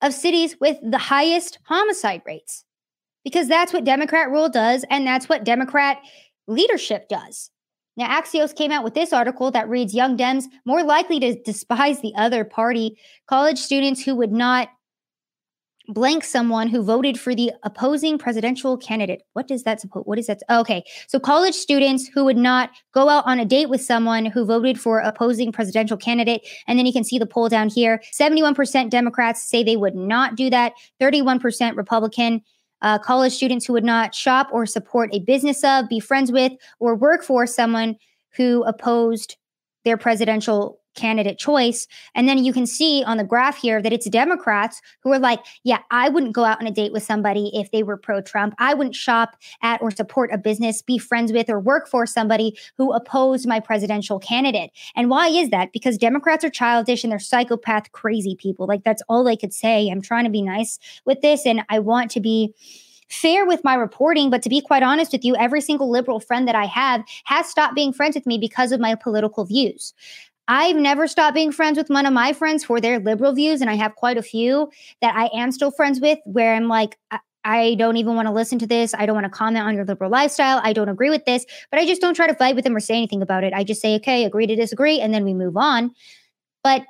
of 0.00 0.14
cities 0.14 0.56
with 0.62 0.78
the 0.82 0.96
highest 0.96 1.58
homicide 1.64 2.22
rates. 2.24 2.64
Because 3.22 3.48
that's 3.48 3.74
what 3.74 3.84
Democrat 3.84 4.30
rule 4.30 4.48
does, 4.48 4.82
and 4.88 5.06
that's 5.06 5.28
what 5.28 5.44
Democrat 5.44 5.98
leadership 6.48 7.06
does. 7.10 7.50
Now, 7.96 8.08
Axios 8.08 8.54
came 8.54 8.72
out 8.72 8.84
with 8.84 8.94
this 8.94 9.12
article 9.12 9.50
that 9.50 9.68
reads 9.68 9.94
Young 9.94 10.16
Dems 10.16 10.44
more 10.64 10.82
likely 10.82 11.20
to 11.20 11.40
despise 11.42 12.00
the 12.00 12.14
other 12.16 12.44
party. 12.44 12.98
College 13.26 13.58
students 13.58 14.02
who 14.02 14.14
would 14.16 14.32
not 14.32 14.68
blank 15.88 16.24
someone 16.24 16.68
who 16.68 16.82
voted 16.82 17.18
for 17.18 17.34
the 17.34 17.52
opposing 17.64 18.18
presidential 18.18 18.76
candidate. 18.76 19.22
What 19.32 19.48
does 19.48 19.64
that 19.64 19.80
suppose? 19.80 20.04
What 20.04 20.18
is 20.18 20.26
that? 20.28 20.42
Okay. 20.48 20.84
So 21.08 21.18
college 21.18 21.54
students 21.54 22.06
who 22.06 22.24
would 22.24 22.36
not 22.36 22.70
go 22.94 23.08
out 23.08 23.26
on 23.26 23.38
a 23.38 23.44
date 23.44 23.68
with 23.68 23.82
someone 23.82 24.26
who 24.26 24.44
voted 24.44 24.80
for 24.80 25.00
opposing 25.00 25.52
presidential 25.52 25.96
candidate. 25.96 26.46
And 26.66 26.78
then 26.78 26.86
you 26.86 26.92
can 26.92 27.04
see 27.04 27.18
the 27.18 27.26
poll 27.26 27.48
down 27.48 27.68
here. 27.68 28.00
71% 28.12 28.90
Democrats 28.90 29.42
say 29.42 29.62
they 29.62 29.76
would 29.76 29.94
not 29.94 30.36
do 30.36 30.50
that. 30.50 30.72
31% 31.00 31.76
Republican. 31.76 32.42
Uh, 32.82 32.98
college 32.98 33.32
students 33.32 33.64
who 33.64 33.72
would 33.72 33.84
not 33.84 34.14
shop 34.14 34.48
or 34.52 34.66
support 34.66 35.08
a 35.12 35.20
business 35.20 35.64
of, 35.64 35.88
be 35.88 36.00
friends 36.00 36.30
with, 36.30 36.52
or 36.80 36.94
work 36.94 37.22
for 37.22 37.46
someone 37.46 37.96
who 38.36 38.62
opposed 38.64 39.36
their 39.84 39.96
presidential 39.96 40.81
candidate 40.94 41.38
choice. 41.38 41.86
And 42.14 42.28
then 42.28 42.44
you 42.44 42.52
can 42.52 42.66
see 42.66 43.02
on 43.04 43.16
the 43.16 43.24
graph 43.24 43.56
here 43.56 43.80
that 43.82 43.92
it's 43.92 44.08
Democrats 44.08 44.80
who 45.02 45.12
are 45.12 45.18
like, 45.18 45.40
yeah, 45.64 45.78
I 45.90 46.08
wouldn't 46.08 46.34
go 46.34 46.44
out 46.44 46.60
on 46.60 46.66
a 46.66 46.70
date 46.70 46.92
with 46.92 47.02
somebody 47.02 47.50
if 47.54 47.70
they 47.70 47.82
were 47.82 47.96
pro 47.96 48.20
Trump. 48.20 48.54
I 48.58 48.74
wouldn't 48.74 48.94
shop 48.94 49.36
at 49.62 49.80
or 49.82 49.90
support 49.90 50.30
a 50.32 50.38
business, 50.38 50.82
be 50.82 50.98
friends 50.98 51.32
with, 51.32 51.48
or 51.48 51.60
work 51.60 51.88
for 51.88 52.06
somebody 52.06 52.56
who 52.76 52.92
opposed 52.92 53.46
my 53.46 53.60
presidential 53.60 54.18
candidate. 54.18 54.70
And 54.96 55.10
why 55.10 55.28
is 55.28 55.50
that? 55.50 55.72
Because 55.72 55.98
Democrats 55.98 56.44
are 56.44 56.50
childish 56.50 57.04
and 57.04 57.10
they're 57.10 57.18
psychopath 57.18 57.92
crazy 57.92 58.36
people. 58.36 58.66
Like, 58.66 58.84
that's 58.84 59.02
all 59.08 59.24
they 59.24 59.36
could 59.36 59.52
say. 59.52 59.88
I'm 59.88 60.02
trying 60.02 60.24
to 60.24 60.30
be 60.30 60.42
nice 60.42 60.78
with 61.04 61.20
this 61.20 61.46
and 61.46 61.62
I 61.68 61.78
want 61.78 62.10
to 62.12 62.20
be 62.20 62.54
fair 63.12 63.44
with 63.44 63.62
my 63.62 63.74
reporting, 63.74 64.30
but 64.30 64.42
to 64.42 64.48
be 64.48 64.60
quite 64.60 64.82
honest 64.82 65.12
with 65.12 65.24
you, 65.24 65.36
every 65.36 65.60
single 65.60 65.90
liberal 65.90 66.18
friend 66.18 66.48
that 66.48 66.54
I 66.54 66.64
have 66.64 67.02
has 67.24 67.46
stopped 67.46 67.74
being 67.74 67.92
friends 67.92 68.14
with 68.14 68.26
me 68.26 68.38
because 68.38 68.72
of 68.72 68.80
my 68.80 68.94
political 68.94 69.44
views. 69.44 69.92
I've 70.48 70.76
never 70.76 71.06
stopped 71.06 71.34
being 71.34 71.52
friends 71.52 71.78
with 71.78 71.88
one 71.88 72.06
of 72.06 72.12
my 72.12 72.32
friends 72.32 72.64
for 72.64 72.80
their 72.80 72.98
liberal 72.98 73.32
views, 73.32 73.60
and 73.60 73.70
I 73.70 73.74
have 73.74 73.94
quite 73.94 74.18
a 74.18 74.22
few 74.22 74.70
that 75.00 75.14
I 75.14 75.30
am 75.34 75.52
still 75.52 75.70
friends 75.70 76.00
with 76.00 76.18
where 76.24 76.54
I'm 76.54 76.68
like, 76.68 76.98
I, 77.10 77.18
I 77.44 77.74
don't 77.74 77.96
even 77.96 78.14
want 78.14 78.26
to 78.26 78.32
listen 78.32 78.58
to 78.60 78.66
this. 78.66 78.94
I 78.94 79.06
don't 79.06 79.14
want 79.14 79.24
to 79.24 79.30
comment 79.30 79.66
on 79.66 79.74
your 79.74 79.84
liberal 79.84 80.10
lifestyle. 80.10 80.60
I 80.62 80.72
don't 80.72 80.88
agree 80.88 81.10
with 81.10 81.24
this, 81.24 81.44
but 81.70 81.80
I 81.80 81.86
just 81.86 82.00
don't 82.00 82.14
try 82.14 82.26
to 82.26 82.34
fight 82.34 82.54
with 82.54 82.64
them 82.64 82.76
or 82.76 82.80
say 82.80 82.96
anything 82.96 83.22
about 83.22 83.44
it. 83.44 83.52
I 83.52 83.64
just 83.64 83.80
say, 83.80 83.96
okay, 83.96 84.24
agree 84.24 84.46
to 84.46 84.56
disagree, 84.56 85.00
and 85.00 85.14
then 85.14 85.24
we 85.24 85.34
move 85.34 85.56
on. 85.56 85.92
But 86.62 86.82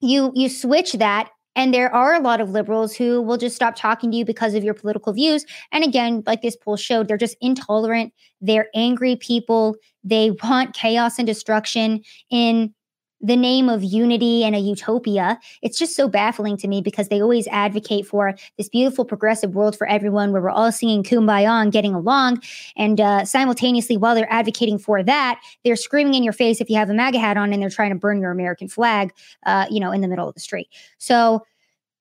you 0.00 0.32
you 0.34 0.48
switch 0.48 0.92
that 0.94 1.30
and 1.54 1.72
there 1.72 1.94
are 1.94 2.14
a 2.14 2.20
lot 2.20 2.40
of 2.40 2.50
liberals 2.50 2.94
who 2.94 3.20
will 3.20 3.36
just 3.36 3.56
stop 3.56 3.76
talking 3.76 4.10
to 4.10 4.16
you 4.16 4.24
because 4.24 4.54
of 4.54 4.64
your 4.64 4.74
political 4.74 5.12
views. 5.12 5.44
And 5.70 5.84
again, 5.84 6.22
like 6.26 6.42
this 6.42 6.56
poll 6.56 6.76
showed, 6.76 7.08
they're 7.08 7.18
just 7.18 7.36
intolerant. 7.40 8.12
They're 8.40 8.68
angry 8.74 9.16
people. 9.16 9.76
They 10.02 10.30
want 10.42 10.74
chaos 10.74 11.18
and 11.18 11.26
destruction 11.26 12.02
in 12.30 12.74
the 13.22 13.36
name 13.36 13.68
of 13.68 13.84
unity 13.84 14.42
and 14.42 14.56
a 14.56 14.58
utopia. 14.58 15.38
It's 15.62 15.78
just 15.78 15.94
so 15.94 16.08
baffling 16.08 16.56
to 16.58 16.68
me 16.68 16.82
because 16.82 17.08
they 17.08 17.22
always 17.22 17.46
advocate 17.48 18.06
for 18.06 18.34
this 18.58 18.68
beautiful 18.68 19.04
progressive 19.04 19.54
world 19.54 19.78
for 19.78 19.86
everyone 19.86 20.32
where 20.32 20.42
we're 20.42 20.50
all 20.50 20.72
singing 20.72 21.04
kumbaya 21.04 21.62
and 21.62 21.70
getting 21.70 21.94
along. 21.94 22.42
And 22.76 23.00
uh, 23.00 23.24
simultaneously, 23.24 23.96
while 23.96 24.14
they're 24.14 24.32
advocating 24.32 24.78
for 24.78 25.02
that, 25.04 25.40
they're 25.64 25.76
screaming 25.76 26.14
in 26.14 26.24
your 26.24 26.32
face 26.32 26.60
if 26.60 26.68
you 26.68 26.76
have 26.76 26.90
a 26.90 26.94
MAGA 26.94 27.18
hat 27.18 27.36
on 27.36 27.52
and 27.52 27.62
they're 27.62 27.70
trying 27.70 27.90
to 27.90 27.96
burn 27.96 28.20
your 28.20 28.32
American 28.32 28.68
flag, 28.68 29.12
uh, 29.46 29.66
you 29.70 29.78
know, 29.78 29.92
in 29.92 30.00
the 30.00 30.08
middle 30.08 30.28
of 30.28 30.34
the 30.34 30.40
street. 30.40 30.68
So 30.98 31.46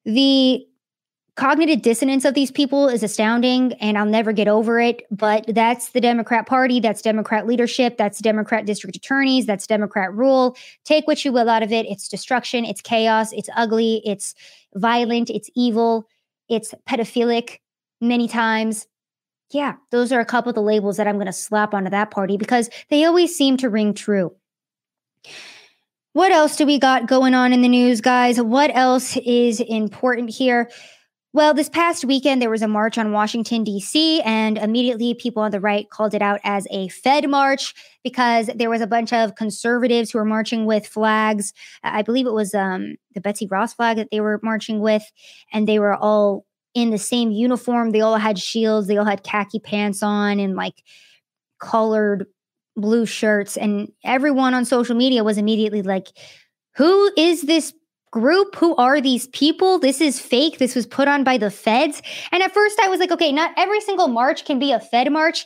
the 0.06 0.66
cognitive 1.38 1.82
dissonance 1.82 2.26
of 2.26 2.34
these 2.34 2.52
people 2.52 2.90
is 2.90 3.04
astounding 3.04 3.74
and 3.74 3.98
I'll 3.98 4.06
never 4.06 4.34
get 4.34 4.48
over 4.48 4.80
it. 4.80 5.04
But 5.10 5.46
that's 5.48 5.90
the 5.90 6.02
Democrat 6.02 6.46
Party, 6.46 6.80
that's 6.80 7.02
Democrat 7.02 7.48
leadership, 7.48 7.98
that's 7.98 8.20
Democrat 8.20 8.66
district 8.66 8.96
attorneys, 8.96 9.46
that's 9.46 9.66
Democrat 9.66 10.14
rule. 10.14 10.58
Take 10.84 11.08
what 11.08 11.24
you 11.24 11.32
will 11.32 11.50
out 11.50 11.64
of 11.64 11.72
it. 11.72 11.86
It's 11.86 12.08
destruction, 12.08 12.66
it's 12.66 12.82
chaos, 12.82 13.32
it's 13.32 13.50
ugly, 13.56 14.02
it's 14.06 14.36
violent, 14.76 15.30
it's 15.30 15.50
evil, 15.56 16.08
it's 16.50 16.74
pedophilic 16.88 17.60
many 18.02 18.28
times. 18.28 18.88
Yeah, 19.52 19.76
those 19.90 20.12
are 20.12 20.20
a 20.20 20.26
couple 20.26 20.50
of 20.50 20.56
the 20.56 20.62
labels 20.62 20.98
that 20.98 21.08
I'm 21.08 21.16
going 21.16 21.26
to 21.26 21.34
slap 21.34 21.74
onto 21.74 21.90
that 21.90 22.12
party 22.12 22.38
because 22.38 22.70
they 22.90 23.06
always 23.06 23.36
seem 23.36 23.58
to 23.58 23.70
ring 23.70 23.94
true. 23.94 24.34
What 26.14 26.32
else 26.32 26.58
do 26.58 26.66
we 26.66 26.78
got 26.78 27.08
going 27.08 27.34
on 27.34 27.54
in 27.54 27.62
the 27.62 27.70
news, 27.70 28.02
guys? 28.02 28.42
What 28.42 28.76
else 28.76 29.18
is 29.18 29.62
important 29.62 30.30
here? 30.30 30.70
Well, 31.34 31.54
this 31.54 31.70
past 31.70 32.04
weekend, 32.04 32.42
there 32.42 32.50
was 32.50 32.62
a 32.62 32.68
march 32.68 32.98
on 32.98 33.14
Washington, 33.14 33.64
D.C., 33.64 34.22
and 34.24 34.58
immediately 34.58 35.14
people 35.14 35.42
on 35.42 35.52
the 35.52 35.62
right 35.62 35.90
called 35.90 36.14
it 36.14 36.22
out 36.22 36.42
as 36.44 36.68
a 36.72 36.90
Fed 36.90 37.30
march 37.30 37.74
because 38.04 38.50
there 38.54 38.70
was 38.70 38.82
a 38.82 38.88
bunch 38.88 39.14
of 39.14 39.36
conservatives 39.36 40.12
who 40.12 40.18
were 40.18 40.26
marching 40.26 40.66
with 40.66 40.86
flags. 40.86 41.54
I 41.84 42.02
believe 42.02 42.28
it 42.28 42.34
was 42.34 42.54
um, 42.54 42.98
the 43.16 43.22
Betsy 43.22 43.48
Ross 43.48 43.74
flag 43.74 43.96
that 43.96 44.10
they 44.12 44.20
were 44.20 44.42
marching 44.44 44.82
with, 44.82 45.04
and 45.54 45.70
they 45.70 45.80
were 45.80 45.96
all 45.96 46.46
in 46.74 46.90
the 46.90 46.98
same 46.98 47.32
uniform. 47.32 47.92
They 47.92 48.02
all 48.02 48.18
had 48.18 48.38
shields, 48.38 48.88
they 48.88 48.98
all 48.98 49.06
had 49.06 49.24
khaki 49.24 49.60
pants 49.60 50.04
on, 50.04 50.38
and 50.38 50.58
like 50.58 50.84
colored 51.60 52.26
blue 52.76 53.06
shirts. 53.06 53.56
And 53.56 53.94
everyone 54.04 54.54
on 54.54 54.66
social 54.66 54.98
media 54.98 55.24
was 55.24 55.38
immediately 55.38 55.82
like, 55.82 56.10
who 56.76 57.10
is 57.16 57.44
this 57.44 57.74
group? 58.12 58.56
Who 58.56 58.76
are 58.76 59.02
these 59.02 59.28
people? 59.28 59.80
This 59.80 60.02
is 60.02 60.20
fake. 60.20 60.60
This 60.60 60.76
was 60.76 60.86
put 60.86 61.08
on 61.08 61.24
by 61.24 61.38
the 61.38 61.50
feds. 61.50 62.02
And 62.32 62.44
at 62.44 62.54
first 62.54 62.80
I 62.82 62.90
was 62.90 63.00
like, 63.00 63.12
okay, 63.12 63.32
not 63.32 63.52
every 63.58 63.82
single 63.82 64.08
march 64.08 64.46
can 64.46 64.60
be 64.60 64.72
a 64.72 64.80
Fed 64.80 65.12
march. 65.12 65.46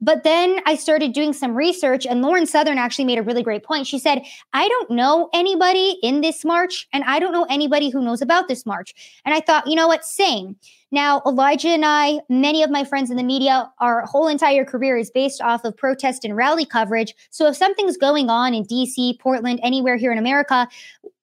But 0.00 0.24
then 0.24 0.60
I 0.66 0.76
started 0.76 1.14
doing 1.14 1.32
some 1.32 1.54
research, 1.54 2.04
and 2.04 2.20
Lauren 2.20 2.44
Southern 2.44 2.76
actually 2.76 3.06
made 3.06 3.16
a 3.16 3.22
really 3.22 3.42
great 3.42 3.64
point. 3.64 3.86
She 3.86 3.98
said, 3.98 4.22
I 4.52 4.68
don't 4.68 4.90
know 4.90 5.30
anybody 5.32 5.96
in 6.02 6.20
this 6.20 6.44
march, 6.44 6.86
and 6.92 7.02
I 7.04 7.18
don't 7.18 7.32
know 7.32 7.46
anybody 7.48 7.88
who 7.88 8.02
knows 8.02 8.20
about 8.20 8.46
this 8.46 8.66
march. 8.66 8.94
And 9.24 9.34
I 9.34 9.40
thought, 9.40 9.66
you 9.66 9.74
know 9.74 9.88
what? 9.88 10.04
Same. 10.04 10.56
Now, 10.92 11.22
Elijah 11.26 11.70
and 11.70 11.84
I, 11.84 12.20
many 12.28 12.62
of 12.62 12.70
my 12.70 12.84
friends 12.84 13.10
in 13.10 13.16
the 13.16 13.22
media, 13.22 13.70
our 13.80 14.02
whole 14.02 14.28
entire 14.28 14.66
career 14.66 14.98
is 14.98 15.10
based 15.10 15.40
off 15.40 15.64
of 15.64 15.76
protest 15.76 16.26
and 16.26 16.36
rally 16.36 16.66
coverage. 16.66 17.14
So 17.30 17.46
if 17.46 17.56
something's 17.56 17.96
going 17.96 18.28
on 18.28 18.52
in 18.52 18.64
DC, 18.64 19.18
Portland, 19.18 19.60
anywhere 19.62 19.96
here 19.96 20.12
in 20.12 20.18
America, 20.18 20.68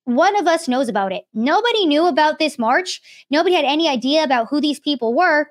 one 0.05 0.37
of 0.37 0.47
us 0.47 0.67
knows 0.67 0.89
about 0.89 1.11
it. 1.11 1.23
Nobody 1.33 1.85
knew 1.85 2.07
about 2.07 2.39
this 2.39 2.59
march. 2.59 3.01
Nobody 3.29 3.55
had 3.55 3.65
any 3.65 3.87
idea 3.87 4.23
about 4.23 4.47
who 4.49 4.59
these 4.59 4.79
people 4.79 5.13
were. 5.15 5.47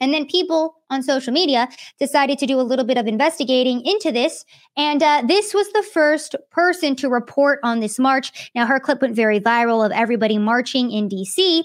And 0.00 0.12
then 0.12 0.26
people 0.26 0.74
on 0.90 1.02
social 1.04 1.32
media 1.32 1.68
decided 2.00 2.36
to 2.40 2.46
do 2.46 2.58
a 2.58 2.62
little 2.62 2.84
bit 2.84 2.98
of 2.98 3.06
investigating 3.06 3.82
into 3.84 4.10
this. 4.10 4.44
And 4.76 5.00
uh, 5.00 5.22
this 5.28 5.54
was 5.54 5.70
the 5.72 5.84
first 5.84 6.34
person 6.50 6.96
to 6.96 7.08
report 7.08 7.60
on 7.62 7.78
this 7.78 8.00
march. 8.00 8.50
Now, 8.54 8.66
her 8.66 8.80
clip 8.80 9.00
went 9.00 9.14
very 9.14 9.38
viral 9.38 9.86
of 9.86 9.92
everybody 9.92 10.38
marching 10.38 10.90
in 10.90 11.08
DC. 11.08 11.62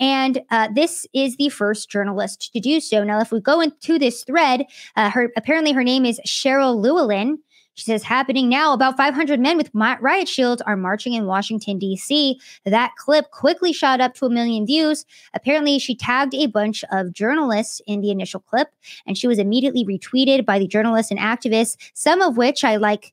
And 0.00 0.40
uh, 0.50 0.68
this 0.74 1.06
is 1.12 1.36
the 1.36 1.50
first 1.50 1.90
journalist 1.90 2.52
to 2.54 2.60
do 2.60 2.80
so. 2.80 3.04
Now, 3.04 3.20
if 3.20 3.30
we 3.30 3.40
go 3.40 3.60
into 3.60 3.98
this 3.98 4.24
thread, 4.24 4.64
uh, 4.96 5.10
her 5.10 5.30
apparently 5.36 5.72
her 5.72 5.84
name 5.84 6.06
is 6.06 6.20
Cheryl 6.26 6.76
Llewellyn. 6.76 7.38
She 7.74 7.84
says, 7.84 8.02
happening 8.02 8.48
now, 8.48 8.72
about 8.72 8.96
500 8.96 9.40
men 9.40 9.56
with 9.56 9.70
riot 9.74 10.28
shields 10.28 10.62
are 10.62 10.76
marching 10.76 11.12
in 11.12 11.26
Washington, 11.26 11.78
D.C. 11.78 12.40
That 12.64 12.94
clip 12.96 13.30
quickly 13.30 13.72
shot 13.72 14.00
up 14.00 14.14
to 14.14 14.26
a 14.26 14.30
million 14.30 14.64
views. 14.64 15.04
Apparently, 15.34 15.78
she 15.78 15.96
tagged 15.96 16.34
a 16.34 16.46
bunch 16.46 16.84
of 16.92 17.12
journalists 17.12 17.80
in 17.86 18.00
the 18.00 18.10
initial 18.10 18.40
clip, 18.40 18.68
and 19.06 19.18
she 19.18 19.26
was 19.26 19.38
immediately 19.38 19.84
retweeted 19.84 20.44
by 20.44 20.58
the 20.58 20.68
journalists 20.68 21.10
and 21.10 21.20
activists, 21.20 21.76
some 21.94 22.20
of 22.20 22.36
which 22.36 22.64
I 22.64 22.76
like. 22.76 23.12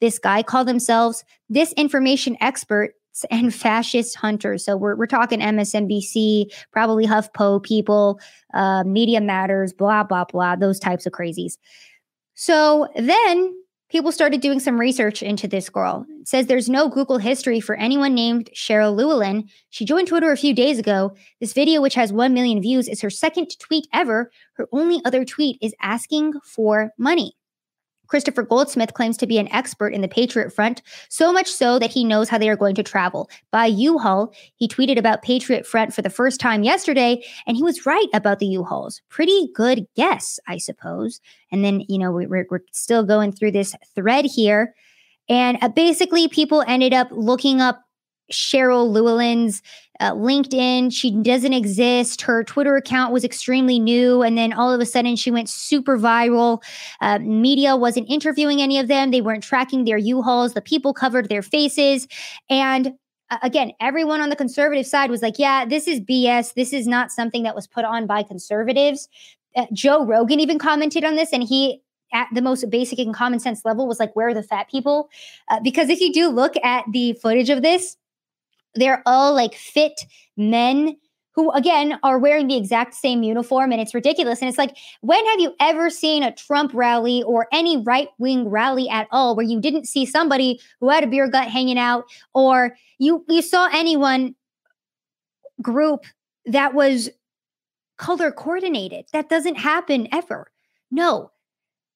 This 0.00 0.18
guy 0.18 0.42
called 0.42 0.68
themselves 0.68 1.24
disinformation 1.50 2.36
expert 2.40 2.94
and 3.30 3.54
fascist 3.54 4.16
hunters. 4.16 4.64
So 4.64 4.76
we're, 4.76 4.96
we're 4.96 5.06
talking 5.06 5.40
MSNBC, 5.40 6.52
probably 6.70 7.06
HuffPo 7.06 7.62
people, 7.62 8.20
uh, 8.54 8.84
Media 8.84 9.20
Matters, 9.20 9.72
blah, 9.72 10.02
blah, 10.02 10.24
blah, 10.24 10.56
those 10.56 10.78
types 10.78 11.06
of 11.06 11.12
crazies. 11.12 11.56
So 12.34 12.88
then 12.96 13.54
people 13.90 14.12
started 14.12 14.40
doing 14.40 14.60
some 14.60 14.78
research 14.78 15.22
into 15.22 15.48
this 15.48 15.68
girl. 15.68 16.06
It 16.20 16.28
says 16.28 16.46
there's 16.46 16.68
no 16.68 16.88
Google 16.88 17.18
history 17.18 17.60
for 17.60 17.74
anyone 17.74 18.14
named 18.14 18.50
Cheryl 18.54 18.94
Llewellyn. 18.94 19.48
She 19.70 19.84
joined 19.84 20.08
Twitter 20.08 20.30
a 20.30 20.36
few 20.36 20.54
days 20.54 20.78
ago. 20.78 21.14
This 21.40 21.52
video, 21.52 21.80
which 21.80 21.94
has 21.94 22.12
1 22.12 22.32
million 22.32 22.62
views, 22.62 22.88
is 22.88 23.00
her 23.00 23.10
second 23.10 23.50
tweet 23.58 23.86
ever. 23.92 24.30
Her 24.54 24.68
only 24.72 25.00
other 25.04 25.24
tweet 25.24 25.58
is 25.60 25.74
asking 25.80 26.34
for 26.44 26.90
money. 26.98 27.34
Christopher 28.10 28.42
Goldsmith 28.42 28.92
claims 28.92 29.16
to 29.18 29.26
be 29.26 29.38
an 29.38 29.50
expert 29.52 29.94
in 29.94 30.00
the 30.00 30.08
Patriot 30.08 30.52
Front, 30.52 30.82
so 31.08 31.32
much 31.32 31.46
so 31.46 31.78
that 31.78 31.92
he 31.92 32.04
knows 32.04 32.28
how 32.28 32.38
they 32.38 32.50
are 32.50 32.56
going 32.56 32.74
to 32.74 32.82
travel. 32.82 33.30
By 33.52 33.66
U-Haul, 33.66 34.34
he 34.56 34.66
tweeted 34.66 34.98
about 34.98 35.22
Patriot 35.22 35.64
Front 35.64 35.94
for 35.94 36.02
the 36.02 36.10
first 36.10 36.40
time 36.40 36.64
yesterday, 36.64 37.22
and 37.46 37.56
he 37.56 37.62
was 37.62 37.86
right 37.86 38.08
about 38.12 38.40
the 38.40 38.46
U-Hauls. 38.46 39.00
Pretty 39.08 39.48
good 39.54 39.86
guess, 39.94 40.40
I 40.48 40.58
suppose. 40.58 41.20
And 41.52 41.64
then, 41.64 41.84
you 41.88 41.98
know, 41.98 42.10
we're, 42.10 42.46
we're 42.50 42.60
still 42.72 43.04
going 43.04 43.30
through 43.30 43.52
this 43.52 43.76
thread 43.94 44.24
here. 44.24 44.74
And 45.28 45.58
uh, 45.62 45.68
basically, 45.68 46.26
people 46.26 46.64
ended 46.66 46.92
up 46.92 47.08
looking 47.12 47.60
up 47.60 47.84
Cheryl 48.32 48.90
Llewellyn's 48.90 49.62
uh, 50.00 50.12
LinkedIn. 50.12 50.92
She 50.92 51.10
doesn't 51.22 51.52
exist. 51.52 52.22
Her 52.22 52.42
Twitter 52.42 52.76
account 52.76 53.12
was 53.12 53.22
extremely 53.22 53.78
new. 53.78 54.22
And 54.22 54.36
then 54.36 54.52
all 54.52 54.72
of 54.72 54.80
a 54.80 54.86
sudden, 54.86 55.14
she 55.14 55.30
went 55.30 55.48
super 55.48 55.98
viral. 55.98 56.62
Uh, 57.00 57.18
media 57.18 57.76
wasn't 57.76 58.08
interviewing 58.08 58.62
any 58.62 58.78
of 58.78 58.88
them, 58.88 59.10
they 59.10 59.20
weren't 59.20 59.44
tracking 59.44 59.84
their 59.84 59.98
U 59.98 60.22
Hauls. 60.22 60.54
The 60.54 60.62
people 60.62 60.94
covered 60.94 61.28
their 61.28 61.42
faces. 61.42 62.08
And 62.48 62.94
uh, 63.30 63.38
again, 63.42 63.72
everyone 63.80 64.20
on 64.20 64.30
the 64.30 64.36
conservative 64.36 64.86
side 64.86 65.10
was 65.10 65.22
like, 65.22 65.38
yeah, 65.38 65.64
this 65.64 65.86
is 65.86 66.00
BS. 66.00 66.54
This 66.54 66.72
is 66.72 66.86
not 66.86 67.12
something 67.12 67.42
that 67.44 67.54
was 67.54 67.66
put 67.66 67.84
on 67.84 68.06
by 68.06 68.22
conservatives. 68.22 69.08
Uh, 69.54 69.66
Joe 69.72 70.04
Rogan 70.04 70.40
even 70.40 70.58
commented 70.58 71.04
on 71.04 71.16
this, 71.16 71.32
and 71.32 71.42
he 71.42 71.82
at 72.12 72.26
the 72.32 72.42
most 72.42 72.68
basic 72.70 72.98
and 72.98 73.14
common 73.14 73.38
sense 73.38 73.64
level 73.64 73.86
was 73.86 74.00
like, 74.00 74.14
where 74.16 74.28
are 74.28 74.34
the 74.34 74.42
fat 74.42 74.68
people? 74.68 75.08
Uh, 75.48 75.60
because 75.60 75.88
if 75.88 76.00
you 76.00 76.12
do 76.12 76.28
look 76.28 76.54
at 76.64 76.84
the 76.90 77.12
footage 77.14 77.50
of 77.50 77.62
this, 77.62 77.96
they're 78.74 79.02
all 79.06 79.34
like 79.34 79.54
fit 79.54 80.00
men 80.36 80.96
who 81.34 81.50
again 81.52 81.98
are 82.02 82.18
wearing 82.18 82.48
the 82.48 82.56
exact 82.56 82.94
same 82.94 83.22
uniform 83.22 83.72
and 83.72 83.80
it's 83.80 83.94
ridiculous. 83.94 84.40
And 84.40 84.48
it's 84.48 84.58
like 84.58 84.76
when 85.00 85.24
have 85.26 85.40
you 85.40 85.54
ever 85.60 85.90
seen 85.90 86.22
a 86.22 86.34
trump 86.34 86.72
rally 86.74 87.22
or 87.22 87.46
any 87.52 87.76
right-wing 87.76 88.48
rally 88.48 88.88
at 88.88 89.06
all 89.10 89.36
where 89.36 89.46
you 89.46 89.60
didn't 89.60 89.86
see 89.86 90.04
somebody 90.04 90.60
who 90.80 90.90
had 90.90 91.04
a 91.04 91.06
beer 91.06 91.28
gut 91.28 91.48
hanging 91.48 91.78
out 91.78 92.04
or 92.34 92.76
you 92.98 93.24
you 93.28 93.42
saw 93.42 93.68
anyone 93.72 94.34
group 95.62 96.04
that 96.46 96.74
was 96.74 97.10
color 97.96 98.32
coordinated? 98.32 99.04
That 99.12 99.28
doesn't 99.28 99.56
happen 99.56 100.08
ever. 100.12 100.50
No. 100.90 101.30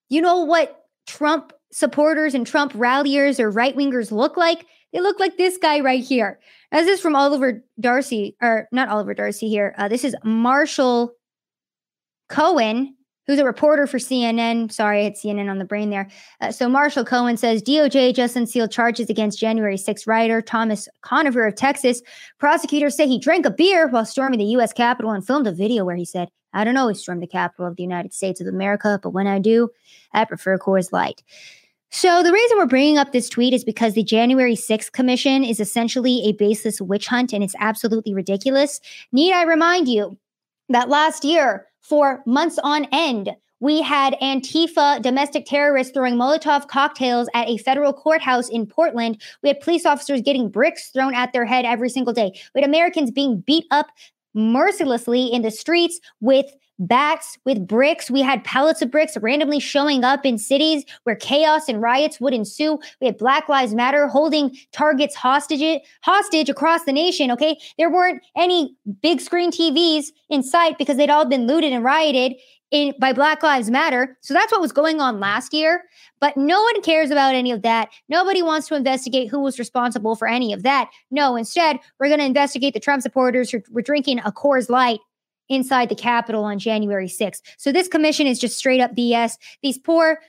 You 0.09 0.21
know 0.21 0.45
what 0.45 0.85
trump 1.07 1.53
supporters 1.73 2.35
and 2.35 2.47
trump 2.47 2.73
ralliers 2.75 3.41
or 3.41 3.51
right-wingers 3.51 4.13
look 4.13 4.37
like 4.37 4.67
they 4.94 5.00
look 5.00 5.18
like 5.18 5.37
this 5.37 5.59
guy 5.59 5.80
right 5.80 6.02
here. 6.02 6.38
This 6.70 6.87
is 6.87 7.00
from 7.00 7.16
Oliver 7.16 7.64
Darcy, 7.80 8.37
or 8.40 8.68
not 8.70 8.88
Oliver 8.88 9.12
Darcy 9.12 9.48
here. 9.48 9.74
Uh, 9.76 9.88
this 9.88 10.04
is 10.04 10.14
Marshall 10.22 11.12
Cohen, 12.28 12.94
who's 13.26 13.40
a 13.40 13.44
reporter 13.44 13.88
for 13.88 13.98
CNN. 13.98 14.70
Sorry, 14.70 15.00
I 15.00 15.04
had 15.04 15.16
CNN 15.16 15.50
on 15.50 15.59
the 15.59 15.64
brain 15.64 15.90
there. 15.90 16.09
Uh, 16.40 16.52
so 16.52 16.68
Marshall 16.68 17.04
Cohen 17.04 17.37
says 17.37 17.61
DOJ 17.61 18.14
just 18.14 18.37
unsealed 18.37 18.70
charges 18.70 19.11
against 19.11 19.40
January 19.40 19.76
6 19.76 20.07
writer 20.07 20.40
Thomas 20.40 20.88
Conover 21.02 21.44
of 21.44 21.57
Texas. 21.57 22.00
Prosecutors 22.38 22.96
say 22.96 23.09
he 23.09 23.18
drank 23.18 23.46
a 23.46 23.50
beer 23.50 23.88
while 23.88 24.07
storming 24.07 24.38
the 24.38 24.44
U.S. 24.46 24.72
Capitol 24.72 25.11
and 25.11 25.26
filmed 25.26 25.48
a 25.48 25.52
video 25.52 25.85
where 25.85 25.96
he 25.96 26.04
said, 26.04 26.28
I 26.52 26.62
don't 26.62 26.76
always 26.76 27.00
storm 27.00 27.18
the 27.18 27.26
Capitol 27.26 27.66
of 27.66 27.74
the 27.74 27.83
United 27.83 28.14
States 28.14 28.40
of 28.40 28.46
America, 28.46 29.00
but 29.02 29.11
when 29.11 29.26
I 29.26 29.40
do, 29.40 29.70
I 30.12 30.24
prefer 30.24 30.57
Coors 30.57 30.92
Light. 30.92 31.24
So, 31.96 32.24
the 32.24 32.33
reason 32.33 32.59
we're 32.59 32.66
bringing 32.66 32.98
up 32.98 33.12
this 33.12 33.28
tweet 33.28 33.54
is 33.54 33.62
because 33.62 33.94
the 33.94 34.02
January 34.02 34.57
6th 34.57 34.90
commission 34.90 35.44
is 35.44 35.61
essentially 35.61 36.24
a 36.24 36.33
baseless 36.33 36.80
witch 36.80 37.07
hunt 37.07 37.33
and 37.33 37.44
it's 37.44 37.54
absolutely 37.61 38.12
ridiculous. 38.12 38.80
Need 39.12 39.33
I 39.33 39.44
remind 39.44 39.87
you 39.87 40.18
that 40.70 40.88
last 40.88 41.24
year, 41.24 41.66
for 41.83 42.20
months 42.26 42.59
on 42.64 42.88
end, 42.90 43.30
we 43.61 43.80
had 43.80 44.16
Antifa 44.20 45.02
domestic 45.02 45.46
terrorists 45.46 45.92
throwing 45.94 46.16
Molotov 46.16 46.66
cocktails 46.66 47.28
at 47.33 47.48
a 47.48 47.59
federal 47.59 47.92
courthouse 47.92 48.48
in 48.48 48.66
Portland. 48.66 49.22
We 49.44 49.50
had 49.50 49.61
police 49.61 49.87
officers 49.87 50.20
getting 50.20 50.50
bricks 50.50 50.88
thrown 50.88 51.14
at 51.14 51.33
their 51.33 51.44
head 51.44 51.64
every 51.64 51.90
single 51.90 52.12
day. 52.12 52.33
We 52.57 52.61
had 52.61 52.68
Americans 52.68 53.12
being 53.12 53.38
beat 53.46 53.66
up 53.70 53.87
mercilessly 54.35 55.26
in 55.26 55.42
the 55.42 55.52
streets 55.52 56.00
with 56.20 56.46
bats 56.79 57.39
with 57.45 57.67
bricks. 57.67 58.11
We 58.11 58.23
had 58.23 58.45
pallets 58.45 58.83
of 58.83 58.91
bricks 58.91 59.17
randomly 59.17 59.61
showing 59.61 60.05
up 60.05 60.27
in 60.27 60.39
cities 60.39 60.85
where 61.05 61.17
chaos 61.17 61.69
and 61.69 61.81
riots 61.81 62.21
would 62.21 62.35
ensue. 62.35 62.79
We 63.01 63.07
had 63.07 63.19
Black 63.19 63.49
Lives 63.49 63.75
Matter 63.75 64.09
holding 64.09 64.57
targets 64.73 65.15
hostage 65.15 65.81
hostage 66.03 66.49
across 66.49 66.85
the 66.85 66.93
nation. 66.93 67.31
Okay, 67.31 67.59
there 67.79 67.91
weren't 67.91 68.23
any 68.37 68.75
big 69.03 69.21
screen 69.21 69.51
TVs 69.51 70.07
in 70.29 70.43
sight 70.43 70.79
because 70.79 70.97
they'd 70.97 71.11
all 71.11 71.25
been 71.25 71.47
looted 71.47 71.73
and 71.73 71.85
rioted 71.85 72.35
in 72.71 72.93
by 72.99 73.13
Black 73.13 73.43
Lives 73.43 73.71
Matter. 73.71 74.19
So 74.21 74.35
that's 74.35 74.51
what 74.51 74.61
was 74.61 74.73
going 74.73 75.01
on 75.01 75.21
last 75.21 75.55
year. 75.55 75.85
But 76.21 76.37
no 76.37 76.61
one 76.61 76.83
cares 76.83 77.11
about 77.11 77.35
any 77.35 77.53
of 77.53 77.63
that. 77.63 77.91
Nobody 78.09 78.43
wants 78.43 78.69
to 78.69 78.75
investigate 78.75 79.29
who 79.29 79.41
was 79.41 79.59
responsible 79.59 80.17
for 80.17 80.27
any 80.27 80.53
of 80.53 80.63
that. 80.65 80.91
No, 81.11 81.37
instead, 81.37 81.79
we're 81.99 82.09
going 82.09 82.19
to 82.19 82.27
investigate 82.27 82.75
the 82.75 82.81
Trump 82.81 83.03
supporters 83.03 83.51
who 83.51 83.61
were 83.71 83.83
drinking 83.83 84.19
a 84.21 84.33
Coors 84.33 84.69
Light 84.69 85.01
inside 85.48 85.88
the 85.88 85.94
Capitol 85.94 86.44
on 86.44 86.59
January 86.59 87.09
6th. 87.09 87.42
So 87.59 87.72
this 87.72 87.88
commission 87.88 88.26
is 88.26 88.38
just 88.38 88.57
straight 88.57 88.80
up 88.80 88.94
BS. 88.94 89.33
These 89.62 89.78
poor 89.78 90.20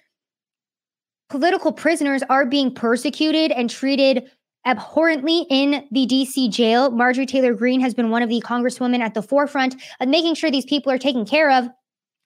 political 1.29 1.71
prisoners 1.71 2.23
are 2.29 2.45
being 2.45 2.73
persecuted 2.73 3.51
and 3.51 3.69
treated 3.69 4.29
abhorrently 4.65 5.45
in 5.49 5.87
the 5.91 6.07
DC 6.07 6.51
jail. 6.51 6.89
Marjorie 6.91 7.25
Taylor 7.25 7.53
Greene 7.53 7.81
has 7.81 7.93
been 7.93 8.09
one 8.09 8.23
of 8.23 8.29
the 8.29 8.41
congresswomen 8.41 8.99
at 8.99 9.13
the 9.13 9.21
forefront 9.21 9.75
of 9.99 10.09
making 10.09 10.35
sure 10.35 10.49
these 10.49 10.65
people 10.65 10.91
are 10.91 10.97
taken 10.97 11.25
care 11.25 11.51
of. 11.51 11.67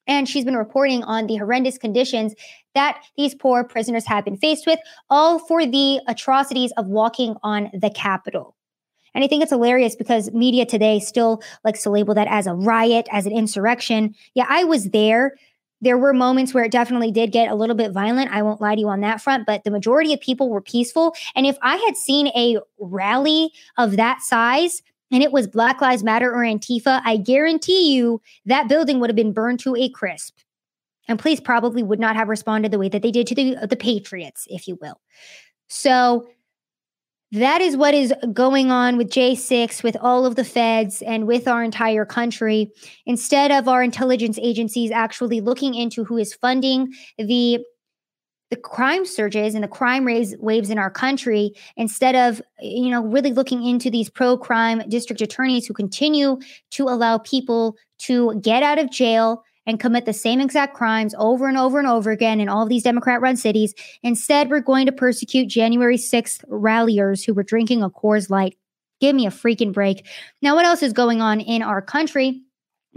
And 0.08 0.28
she's 0.28 0.46
been 0.46 0.58
reporting 0.58 1.04
on 1.04 1.28
the 1.28 1.36
horrendous 1.36 1.78
conditions 1.78 2.34
that 2.74 3.04
these 3.16 3.36
poor 3.36 3.64
prisoners 3.64 4.08
have 4.08 4.26
been 4.26 4.38
faced 4.38 4.66
with, 4.66 4.80
all 5.10 5.38
for 5.38 5.66
the 5.66 6.00
atrocities 6.08 6.72
of 6.78 6.88
walking 6.88 7.36
on 7.44 7.70
the 7.74 7.92
Capitol. 7.92 8.56
And 9.14 9.24
I 9.24 9.28
think 9.28 9.44
it's 9.44 9.52
hilarious 9.52 9.96
because 9.96 10.32
media 10.32 10.66
today 10.66 11.00
still 11.00 11.42
likes 11.64 11.84
to 11.84 11.90
label 11.90 12.14
that 12.14 12.28
as 12.28 12.48
a 12.48 12.54
riot, 12.54 13.08
as 13.12 13.26
an 13.26 13.32
insurrection. 13.32 14.16
Yeah, 14.34 14.46
I 14.48 14.64
was 14.64 14.90
there. 14.92 15.36
There 15.82 15.98
were 15.98 16.14
moments 16.14 16.54
where 16.54 16.66
it 16.66 16.72
definitely 16.72 17.12
did 17.12 17.32
get 17.32 17.50
a 17.50 17.56
little 17.56 17.76
bit 17.76 17.92
violent. 17.92 18.32
I 18.32 18.42
won't 18.42 18.60
lie 18.60 18.76
to 18.76 18.82
you 18.82 18.90
on 18.90 19.02
that 19.02 19.22
front, 19.22 19.46
but 19.46 19.64
the 19.64 19.72
majority 19.72 20.14
of 20.14 20.20
people 20.20 20.50
were 20.50 20.62
peaceful. 20.62 21.16
And 21.36 21.46
if 21.46 21.58
I 21.62 21.78
had 21.78 21.96
seen 21.96 22.28
a 22.28 22.58
rally 22.80 23.52
of 23.78 23.96
that 23.96 24.22
size, 24.22 24.82
and 25.12 25.24
it 25.24 25.32
was 25.32 25.48
Black 25.48 25.82
Lives 25.82 26.04
Matter 26.04 26.32
or 26.32 26.44
Antifa, 26.44 27.02
I 27.04 27.18
guarantee 27.18 27.94
you 27.94 28.22
that 28.46 28.68
building 28.68 29.00
would 29.00 29.10
have 29.10 29.16
been 29.16 29.34
burned 29.34 29.60
to 29.62 29.76
a 29.76 29.90
crisp. 29.90 30.38
And 31.08 31.18
police 31.18 31.40
probably 31.40 31.82
would 31.82 32.00
not 32.00 32.16
have 32.16 32.28
responded 32.28 32.72
the 32.72 32.78
way 32.78 32.90
that 32.90 33.02
they 33.02 33.10
did 33.10 33.26
to 33.28 33.36
the, 33.36 33.56
the 33.68 33.76
Patriots, 33.76 34.46
if 34.50 34.68
you 34.68 34.78
will. 34.80 35.02
So 35.68 36.28
that 37.32 37.62
is 37.62 37.78
what 37.78 37.94
is 37.94 38.14
going 38.34 38.72
on 38.72 38.98
with 38.98 39.10
J6, 39.10 39.84
with 39.84 39.96
all 40.02 40.26
of 40.26 40.36
the 40.36 40.44
feds, 40.44 41.02
and 41.04 41.28
with 41.28 41.48
our 41.48 41.64
entire 41.64 42.06
country. 42.06 42.72
Instead 43.06 43.52
of 43.52 43.68
our 43.68 43.84
intelligence 43.84 44.40
agencies 44.42 44.92
actually 44.92 45.40
looking 45.42 45.76
into 45.76 46.04
who 46.04 46.18
is 46.18 46.34
funding 46.34 46.94
the 47.18 47.60
the 48.50 48.56
crime 48.56 49.06
surges 49.06 49.54
and 49.54 49.64
the 49.64 49.68
crime 49.68 50.06
waves 50.40 50.70
in 50.72 50.80
our 50.80 50.90
country 50.90 51.52
instead 51.78 52.16
of 52.16 52.42
you 52.60 52.90
know 52.90 53.04
really 53.04 53.32
looking 53.32 53.64
into 53.64 53.92
these 53.92 54.10
pro 54.10 54.38
crime 54.38 54.82
district 54.90 55.22
attorneys 55.22 55.68
who 55.68 55.74
continue 55.74 56.40
to 56.72 56.86
allow 56.86 57.20
people 57.20 57.76
to 58.00 58.40
get 58.42 58.64
out 58.64 58.80
of 58.80 58.90
jail 58.90 59.44
and 59.70 59.80
commit 59.80 60.06
the 60.06 60.14
same 60.14 60.42
exact 60.42 60.74
crimes 60.74 61.14
over 61.18 61.48
and 61.48 61.58
over 61.58 61.78
and 61.78 61.88
over 61.88 62.10
again 62.12 62.42
in 62.42 62.50
all 62.50 62.64
of 62.64 62.70
these 62.70 62.84
Democrat 62.84 63.22
run 63.22 63.38
cities. 63.38 63.74
Instead, 64.02 64.50
we're 64.50 64.60
going 64.60 64.88
to 64.88 64.92
persecute 64.92 65.46
January 65.46 65.98
6th 65.98 66.44
ralliers 66.48 67.24
who 67.24 67.34
were 67.34 67.44
drinking 67.44 67.84
a 67.84 67.90
Coors 67.90 68.30
Light. 68.30 68.58
Give 69.00 69.16
me 69.16 69.28
a 69.28 69.32
freaking 69.32 69.72
break. 69.72 70.06
Now, 70.42 70.56
what 70.56 70.66
else 70.66 70.82
is 70.82 70.92
going 70.92 71.22
on 71.22 71.40
in 71.40 71.62
our 71.62 71.82
country? 71.82 72.42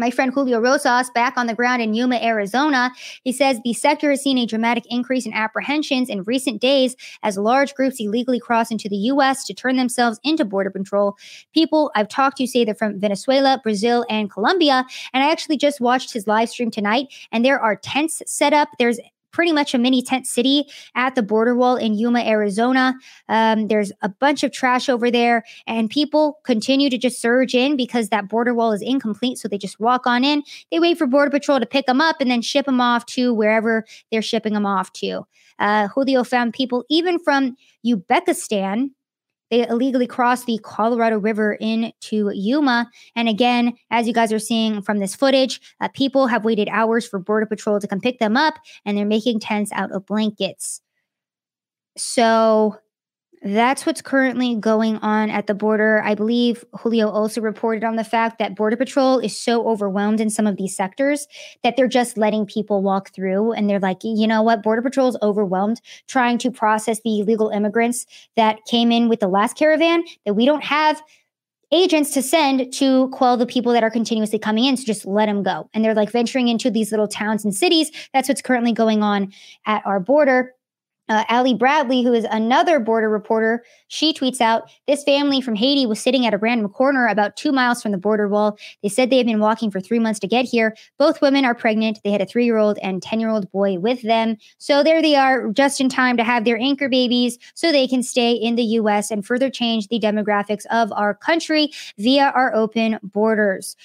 My 0.02 0.10
friend 0.10 0.34
Julio 0.34 0.58
Rosas, 0.58 1.10
back 1.10 1.36
on 1.36 1.46
the 1.46 1.54
ground 1.54 1.80
in 1.80 1.94
Yuma, 1.94 2.16
Arizona, 2.16 2.90
he 3.22 3.30
says 3.30 3.60
the 3.62 3.72
sector 3.72 4.10
has 4.10 4.20
seen 4.20 4.36
a 4.36 4.46
dramatic 4.46 4.82
increase 4.90 5.26
in 5.26 5.32
apprehensions 5.32 6.08
in 6.08 6.24
recent 6.24 6.60
days 6.60 6.96
as 7.22 7.38
large 7.38 7.72
groups 7.76 8.00
illegally 8.00 8.40
cross 8.40 8.72
into 8.72 8.88
the 8.88 8.96
U.S. 8.96 9.44
to 9.44 9.54
turn 9.54 9.76
themselves 9.76 10.18
into 10.24 10.44
border 10.44 10.70
patrol. 10.70 11.16
People 11.54 11.92
I've 11.94 12.08
talked 12.08 12.38
to 12.38 12.48
say 12.48 12.64
they're 12.64 12.74
from 12.74 12.98
Venezuela, 12.98 13.60
Brazil, 13.62 14.04
and 14.10 14.28
Colombia. 14.28 14.84
And 15.12 15.22
I 15.22 15.30
actually 15.30 15.56
just 15.56 15.80
watched 15.80 16.12
his 16.12 16.26
live 16.26 16.50
stream 16.50 16.72
tonight, 16.72 17.06
and 17.30 17.44
there 17.44 17.60
are 17.60 17.76
tents 17.76 18.24
set 18.26 18.52
up. 18.52 18.70
There's 18.80 18.98
pretty 19.32 19.52
much 19.52 19.74
a 19.74 19.78
mini 19.78 20.02
tent 20.02 20.26
city 20.26 20.64
at 20.94 21.14
the 21.14 21.22
border 21.22 21.54
wall 21.54 21.76
in 21.76 21.94
Yuma, 21.94 22.20
Arizona. 22.20 22.94
Um, 23.28 23.68
there's 23.68 23.90
a 24.02 24.08
bunch 24.08 24.42
of 24.42 24.52
trash 24.52 24.88
over 24.88 25.10
there, 25.10 25.44
and 25.66 25.90
people 25.90 26.38
continue 26.44 26.90
to 26.90 26.98
just 26.98 27.20
surge 27.20 27.54
in 27.54 27.76
because 27.76 28.08
that 28.10 28.28
border 28.28 28.54
wall 28.54 28.72
is 28.72 28.82
incomplete. 28.82 29.38
So 29.38 29.48
they 29.48 29.58
just 29.58 29.80
walk 29.80 30.06
on 30.06 30.24
in. 30.24 30.42
They 30.70 30.78
wait 30.78 30.98
for 30.98 31.06
Border 31.06 31.30
Patrol 31.30 31.60
to 31.60 31.66
pick 31.66 31.86
them 31.86 32.00
up 32.00 32.16
and 32.20 32.30
then 32.30 32.42
ship 32.42 32.66
them 32.66 32.80
off 32.80 33.06
to 33.06 33.34
wherever 33.34 33.84
they're 34.10 34.22
shipping 34.22 34.54
them 34.54 34.66
off 34.66 34.92
to. 34.94 35.26
Uh, 35.58 35.88
Julio 35.88 36.24
found 36.24 36.54
people 36.54 36.84
even 36.88 37.18
from 37.18 37.56
Uzbekistan 37.86 38.90
they 39.52 39.68
illegally 39.68 40.06
crossed 40.06 40.46
the 40.46 40.58
Colorado 40.62 41.18
River 41.18 41.52
into 41.60 42.30
Yuma. 42.34 42.90
And 43.14 43.28
again, 43.28 43.74
as 43.90 44.08
you 44.08 44.14
guys 44.14 44.32
are 44.32 44.38
seeing 44.38 44.80
from 44.80 44.98
this 44.98 45.14
footage, 45.14 45.60
uh, 45.82 45.88
people 45.88 46.26
have 46.26 46.42
waited 46.42 46.70
hours 46.70 47.06
for 47.06 47.18
Border 47.18 47.44
Patrol 47.44 47.78
to 47.78 47.86
come 47.86 48.00
pick 48.00 48.18
them 48.18 48.34
up, 48.34 48.54
and 48.86 48.96
they're 48.96 49.04
making 49.04 49.40
tents 49.40 49.70
out 49.72 49.92
of 49.92 50.06
blankets. 50.06 50.80
So 51.98 52.78
That's 53.44 53.84
what's 53.84 54.00
currently 54.00 54.54
going 54.54 54.98
on 54.98 55.28
at 55.28 55.48
the 55.48 55.54
border. 55.54 56.00
I 56.04 56.14
believe 56.14 56.64
Julio 56.78 57.08
also 57.08 57.40
reported 57.40 57.82
on 57.82 57.96
the 57.96 58.04
fact 58.04 58.38
that 58.38 58.54
Border 58.54 58.76
Patrol 58.76 59.18
is 59.18 59.36
so 59.36 59.66
overwhelmed 59.66 60.20
in 60.20 60.30
some 60.30 60.46
of 60.46 60.56
these 60.56 60.76
sectors 60.76 61.26
that 61.64 61.76
they're 61.76 61.88
just 61.88 62.16
letting 62.16 62.46
people 62.46 62.82
walk 62.82 63.12
through. 63.12 63.52
And 63.52 63.68
they're 63.68 63.80
like, 63.80 63.98
you 64.04 64.28
know 64.28 64.42
what? 64.42 64.62
Border 64.62 64.82
Patrol 64.82 65.08
is 65.08 65.16
overwhelmed 65.22 65.80
trying 66.06 66.38
to 66.38 66.52
process 66.52 67.00
the 67.04 67.18
illegal 67.18 67.48
immigrants 67.48 68.06
that 68.36 68.60
came 68.70 68.92
in 68.92 69.08
with 69.08 69.18
the 69.18 69.28
last 69.28 69.56
caravan, 69.56 70.04
that 70.24 70.34
we 70.34 70.46
don't 70.46 70.62
have 70.62 71.02
agents 71.72 72.12
to 72.12 72.22
send 72.22 72.72
to 72.74 73.08
quell 73.08 73.36
the 73.36 73.46
people 73.46 73.72
that 73.72 73.82
are 73.82 73.90
continuously 73.90 74.38
coming 74.38 74.66
in. 74.66 74.76
So 74.76 74.84
just 74.84 75.04
let 75.04 75.26
them 75.26 75.42
go. 75.42 75.68
And 75.74 75.84
they're 75.84 75.94
like 75.94 76.12
venturing 76.12 76.46
into 76.46 76.70
these 76.70 76.92
little 76.92 77.08
towns 77.08 77.44
and 77.44 77.52
cities. 77.52 77.90
That's 78.12 78.28
what's 78.28 78.42
currently 78.42 78.72
going 78.72 79.02
on 79.02 79.32
at 79.66 79.84
our 79.84 79.98
border. 79.98 80.54
Uh, 81.08 81.24
Ali 81.28 81.52
Bradley, 81.52 82.02
who 82.02 82.12
is 82.12 82.24
another 82.30 82.78
border 82.78 83.08
reporter, 83.08 83.64
she 83.88 84.14
tweets 84.14 84.40
out 84.40 84.70
This 84.86 85.02
family 85.02 85.40
from 85.40 85.56
Haiti 85.56 85.84
was 85.84 86.00
sitting 86.00 86.24
at 86.26 86.34
a 86.34 86.38
random 86.38 86.68
corner 86.68 87.06
about 87.06 87.36
two 87.36 87.52
miles 87.52 87.82
from 87.82 87.92
the 87.92 87.98
border 87.98 88.28
wall. 88.28 88.56
They 88.82 88.88
said 88.88 89.10
they 89.10 89.16
had 89.16 89.26
been 89.26 89.40
walking 89.40 89.70
for 89.70 89.80
three 89.80 89.98
months 89.98 90.20
to 90.20 90.28
get 90.28 90.44
here. 90.44 90.76
Both 90.98 91.20
women 91.20 91.44
are 91.44 91.54
pregnant. 91.54 91.98
They 92.04 92.12
had 92.12 92.20
a 92.20 92.26
three 92.26 92.44
year 92.44 92.56
old 92.56 92.78
and 92.82 93.02
10 93.02 93.20
year 93.20 93.30
old 93.30 93.50
boy 93.50 93.78
with 93.78 94.02
them. 94.02 94.36
So 94.58 94.82
there 94.82 95.02
they 95.02 95.16
are, 95.16 95.50
just 95.50 95.80
in 95.80 95.88
time 95.88 96.16
to 96.16 96.24
have 96.24 96.44
their 96.44 96.58
anchor 96.58 96.88
babies 96.88 97.38
so 97.54 97.72
they 97.72 97.88
can 97.88 98.02
stay 98.02 98.32
in 98.32 98.54
the 98.54 98.62
U.S. 98.62 99.10
and 99.10 99.26
further 99.26 99.50
change 99.50 99.88
the 99.88 100.00
demographics 100.00 100.66
of 100.66 100.92
our 100.92 101.14
country 101.14 101.70
via 101.98 102.32
our 102.34 102.54
open 102.54 102.98
borders. 103.02 103.76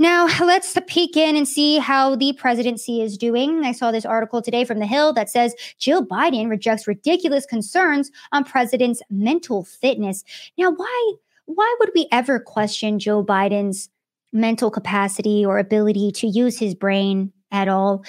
Now, 0.00 0.26
let's 0.42 0.74
peek 0.86 1.14
in 1.14 1.36
and 1.36 1.46
see 1.46 1.76
how 1.76 2.16
the 2.16 2.32
presidency 2.32 3.02
is 3.02 3.18
doing. 3.18 3.62
I 3.64 3.72
saw 3.72 3.92
this 3.92 4.06
article 4.06 4.40
today 4.40 4.64
from 4.64 4.78
The 4.78 4.86
Hill 4.86 5.12
that 5.12 5.28
says 5.28 5.54
Jill 5.78 6.06
Biden 6.06 6.48
rejects 6.48 6.88
ridiculous 6.88 7.44
concerns 7.44 8.10
on 8.32 8.44
president's 8.44 9.02
mental 9.10 9.62
fitness. 9.62 10.24
Now, 10.56 10.70
why 10.72 11.12
why 11.44 11.76
would 11.80 11.90
we 11.94 12.08
ever 12.10 12.40
question 12.40 12.98
Joe 12.98 13.22
Biden's 13.22 13.90
mental 14.32 14.70
capacity 14.70 15.44
or 15.44 15.58
ability 15.58 16.12
to 16.12 16.26
use 16.26 16.58
his 16.58 16.74
brain 16.74 17.30
at 17.50 17.68
all? 17.68 18.02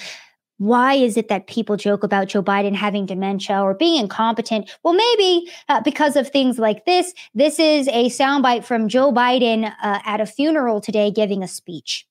Why 0.58 0.94
is 0.94 1.16
it 1.16 1.28
that 1.28 1.46
people 1.46 1.76
joke 1.76 2.04
about 2.04 2.28
Joe 2.28 2.42
Biden 2.42 2.74
having 2.74 3.06
dementia 3.06 3.60
or 3.60 3.74
being 3.74 4.00
incompetent? 4.00 4.70
Well, 4.82 4.94
maybe 4.94 5.50
uh, 5.68 5.80
because 5.80 6.14
of 6.14 6.28
things 6.28 6.58
like 6.58 6.84
this. 6.84 7.14
This 7.34 7.58
is 7.58 7.88
a 7.88 8.06
soundbite 8.06 8.64
from 8.64 8.88
Joe 8.88 9.12
Biden 9.12 9.64
uh, 9.64 9.98
at 10.04 10.20
a 10.20 10.26
funeral 10.26 10.80
today 10.80 11.10
giving 11.10 11.42
a 11.42 11.48
speech. 11.48 12.06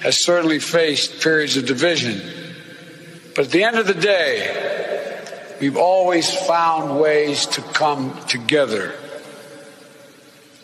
Has 0.00 0.22
certainly 0.22 0.58
faced 0.58 1.22
periods 1.22 1.56
of 1.56 1.66
division. 1.66 2.20
But 3.34 3.46
at 3.46 3.50
the 3.52 3.64
end 3.64 3.76
of 3.76 3.86
the 3.86 3.94
day, 3.94 5.54
we've 5.60 5.76
always 5.76 6.30
found 6.34 7.00
ways 7.00 7.46
to 7.46 7.62
come 7.62 8.18
together. 8.26 8.94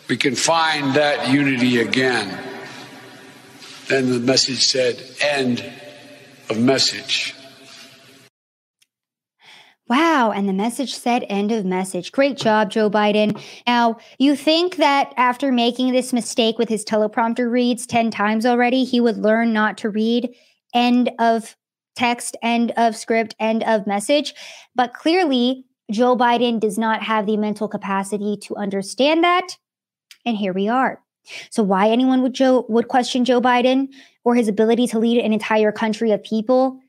We 0.09 0.17
can 0.17 0.35
find 0.35 0.93
that 0.95 1.31
unity 1.31 1.79
again. 1.79 2.37
Then 3.87 4.11
the 4.11 4.19
message 4.19 4.65
said, 4.65 5.01
end 5.21 5.63
of 6.49 6.59
message. 6.59 7.35
Wow. 9.89 10.31
And 10.31 10.47
the 10.47 10.53
message 10.53 10.95
said 10.95 11.25
end 11.29 11.51
of 11.51 11.65
message. 11.65 12.11
Great 12.11 12.37
job, 12.37 12.71
Joe 12.71 12.89
Biden. 12.89 13.39
Now, 13.67 13.97
you 14.17 14.35
think 14.35 14.77
that 14.77 15.13
after 15.17 15.51
making 15.51 15.91
this 15.91 16.13
mistake 16.13 16.57
with 16.57 16.69
his 16.69 16.85
teleprompter 16.85 17.51
reads 17.51 17.85
10 17.85 18.09
times 18.09 18.45
already, 18.45 18.85
he 18.85 19.01
would 19.01 19.17
learn 19.17 19.51
not 19.51 19.77
to 19.79 19.89
read 19.89 20.33
end 20.73 21.11
of 21.19 21.55
text, 21.95 22.37
end 22.41 22.71
of 22.77 22.95
script, 22.95 23.35
end 23.39 23.63
of 23.63 23.85
message. 23.85 24.33
But 24.73 24.93
clearly, 24.93 25.65
Joe 25.91 26.15
Biden 26.15 26.59
does 26.59 26.77
not 26.77 27.03
have 27.03 27.25
the 27.25 27.37
mental 27.37 27.67
capacity 27.67 28.37
to 28.43 28.55
understand 28.55 29.23
that. 29.23 29.57
And 30.25 30.37
here 30.37 30.53
we 30.53 30.69
are. 30.69 31.01
So 31.49 31.63
why 31.63 31.89
anyone 31.89 32.21
would 32.21 32.33
Joe 32.33 32.65
would 32.69 32.87
question 32.87 33.25
Joe 33.25 33.41
Biden 33.41 33.89
or 34.23 34.35
his 34.35 34.47
ability 34.47 34.87
to 34.87 34.99
lead 34.99 35.23
an 35.23 35.33
entire 35.33 35.71
country 35.71 36.11
of 36.11 36.23
people? 36.23 36.79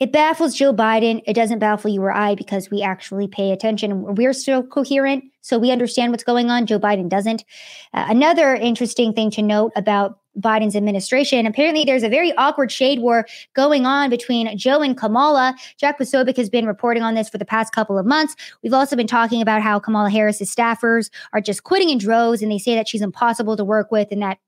It 0.00 0.12
baffles 0.12 0.54
Joe 0.54 0.72
Biden. 0.72 1.22
It 1.26 1.34
doesn't 1.34 1.58
baffle 1.58 1.90
you 1.90 2.02
or 2.02 2.14
I 2.14 2.36
because 2.36 2.70
we 2.70 2.82
actually 2.82 3.26
pay 3.26 3.50
attention. 3.50 4.14
We're 4.14 4.32
still 4.32 4.62
coherent, 4.62 5.24
so 5.40 5.58
we 5.58 5.72
understand 5.72 6.12
what's 6.12 6.22
going 6.22 6.50
on. 6.50 6.66
Joe 6.66 6.78
Biden 6.78 7.08
doesn't. 7.08 7.44
Uh, 7.92 8.06
another 8.08 8.54
interesting 8.54 9.12
thing 9.12 9.30
to 9.32 9.42
note 9.42 9.72
about 9.74 10.20
Biden's 10.38 10.76
administration. 10.76 11.46
Apparently, 11.46 11.84
there's 11.84 12.02
a 12.02 12.08
very 12.08 12.34
awkward 12.36 12.70
shade 12.70 13.00
war 13.00 13.26
going 13.54 13.86
on 13.86 14.10
between 14.10 14.56
Joe 14.56 14.80
and 14.80 14.96
Kamala. 14.96 15.54
Jack 15.78 15.98
Posobiec 15.98 16.36
has 16.36 16.48
been 16.48 16.66
reporting 16.66 17.02
on 17.02 17.14
this 17.14 17.28
for 17.28 17.38
the 17.38 17.44
past 17.44 17.72
couple 17.72 17.98
of 17.98 18.06
months. 18.06 18.36
We've 18.62 18.74
also 18.74 18.96
been 18.96 19.06
talking 19.06 19.42
about 19.42 19.62
how 19.62 19.78
Kamala 19.78 20.10
Harris's 20.10 20.54
staffers 20.54 21.10
are 21.32 21.40
just 21.40 21.64
quitting 21.64 21.90
in 21.90 21.98
droves, 21.98 22.42
and 22.42 22.50
they 22.50 22.58
say 22.58 22.74
that 22.74 22.88
she's 22.88 23.02
impossible 23.02 23.56
to 23.56 23.64
work 23.64 23.90
with, 23.90 24.08
and 24.10 24.22
that 24.22 24.38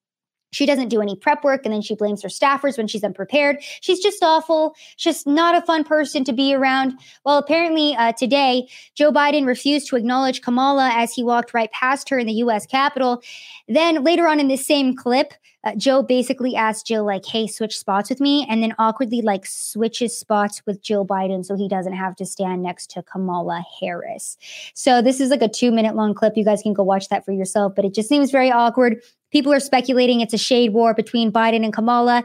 she 0.52 0.66
doesn't 0.66 0.88
do 0.88 1.00
any 1.00 1.16
prep 1.16 1.44
work 1.44 1.62
and 1.64 1.72
then 1.72 1.82
she 1.82 1.94
blames 1.94 2.22
her 2.22 2.28
staffers 2.28 2.76
when 2.76 2.88
she's 2.88 3.04
unprepared. 3.04 3.58
She's 3.80 4.00
just 4.00 4.22
awful. 4.22 4.74
Just 4.96 5.26
not 5.26 5.54
a 5.54 5.64
fun 5.64 5.84
person 5.84 6.24
to 6.24 6.32
be 6.32 6.54
around. 6.54 6.98
Well, 7.24 7.38
apparently 7.38 7.94
uh, 7.94 8.12
today, 8.12 8.68
Joe 8.94 9.12
Biden 9.12 9.46
refused 9.46 9.88
to 9.88 9.96
acknowledge 9.96 10.42
Kamala 10.42 10.90
as 10.92 11.12
he 11.12 11.22
walked 11.22 11.54
right 11.54 11.70
past 11.72 12.08
her 12.08 12.18
in 12.18 12.26
the 12.26 12.34
US 12.34 12.66
Capitol. 12.66 13.22
Then 13.68 14.02
later 14.02 14.26
on 14.26 14.40
in 14.40 14.48
this 14.48 14.66
same 14.66 14.96
clip, 14.96 15.34
uh, 15.64 15.74
Joe 15.74 16.02
basically 16.02 16.56
asked 16.56 16.86
Jill, 16.86 17.04
like, 17.04 17.26
hey, 17.26 17.46
switch 17.46 17.78
spots 17.78 18.08
with 18.08 18.20
me, 18.20 18.46
and 18.48 18.62
then 18.62 18.74
awkwardly, 18.78 19.20
like, 19.20 19.44
switches 19.46 20.16
spots 20.16 20.62
with 20.66 20.82
Jill 20.82 21.06
Biden 21.06 21.44
so 21.44 21.56
he 21.56 21.68
doesn't 21.68 21.92
have 21.92 22.16
to 22.16 22.26
stand 22.26 22.62
next 22.62 22.90
to 22.92 23.02
Kamala 23.02 23.64
Harris. 23.80 24.38
So 24.74 25.02
this 25.02 25.20
is 25.20 25.30
like 25.30 25.42
a 25.42 25.48
two 25.48 25.70
minute 25.70 25.94
long 25.94 26.14
clip. 26.14 26.36
You 26.36 26.44
guys 26.44 26.62
can 26.62 26.72
go 26.72 26.82
watch 26.82 27.08
that 27.08 27.24
for 27.24 27.32
yourself, 27.32 27.74
but 27.74 27.84
it 27.84 27.94
just 27.94 28.08
seems 28.08 28.30
very 28.30 28.50
awkward. 28.50 29.02
People 29.30 29.52
are 29.52 29.60
speculating 29.60 30.20
it's 30.20 30.34
a 30.34 30.38
shade 30.38 30.72
war 30.72 30.94
between 30.94 31.32
Biden 31.32 31.64
and 31.64 31.72
Kamala. 31.72 32.24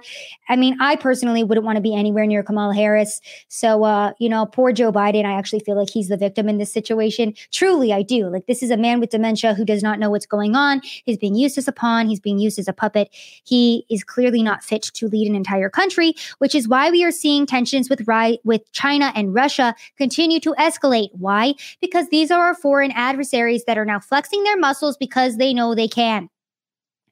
I 0.49 0.55
mean, 0.55 0.77
I 0.79 0.95
personally 0.95 1.43
wouldn't 1.43 1.65
want 1.65 1.77
to 1.77 1.81
be 1.81 1.95
anywhere 1.95 2.25
near 2.25 2.43
Kamala 2.43 2.73
Harris. 2.73 3.21
So, 3.47 3.83
uh, 3.83 4.13
you 4.19 4.29
know, 4.29 4.45
poor 4.45 4.71
Joe 4.71 4.91
Biden. 4.91 5.25
I 5.25 5.33
actually 5.33 5.59
feel 5.59 5.75
like 5.75 5.89
he's 5.89 6.07
the 6.07 6.17
victim 6.17 6.49
in 6.49 6.57
this 6.57 6.71
situation. 6.71 7.33
Truly, 7.51 7.93
I 7.93 8.01
do. 8.01 8.27
Like, 8.27 8.47
this 8.47 8.63
is 8.63 8.71
a 8.71 8.77
man 8.77 8.99
with 8.99 9.09
dementia 9.09 9.53
who 9.53 9.65
does 9.65 9.83
not 9.83 9.99
know 9.99 10.09
what's 10.09 10.25
going 10.25 10.55
on. 10.55 10.81
He's 10.83 11.17
being 11.17 11.35
used 11.35 11.57
as 11.57 11.67
a 11.67 11.71
pawn, 11.71 12.07
he's 12.07 12.19
being 12.19 12.39
used 12.39 12.59
as 12.59 12.67
a 12.67 12.73
puppet. 12.73 13.09
He 13.43 13.85
is 13.89 14.03
clearly 14.03 14.43
not 14.43 14.63
fit 14.63 14.83
to 14.83 15.07
lead 15.07 15.27
an 15.27 15.35
entire 15.35 15.69
country, 15.69 16.13
which 16.39 16.55
is 16.55 16.67
why 16.67 16.89
we 16.89 17.03
are 17.03 17.11
seeing 17.11 17.45
tensions 17.45 17.89
with, 17.89 18.01
with 18.43 18.71
China 18.71 19.11
and 19.15 19.33
Russia 19.33 19.75
continue 19.97 20.39
to 20.39 20.53
escalate. 20.59 21.09
Why? 21.13 21.53
Because 21.81 22.09
these 22.09 22.31
are 22.31 22.45
our 22.45 22.55
foreign 22.55 22.91
adversaries 22.91 23.63
that 23.65 23.77
are 23.77 23.85
now 23.85 23.99
flexing 23.99 24.43
their 24.43 24.57
muscles 24.57 24.97
because 24.97 25.37
they 25.37 25.53
know 25.53 25.75
they 25.75 25.87
can. 25.87 26.29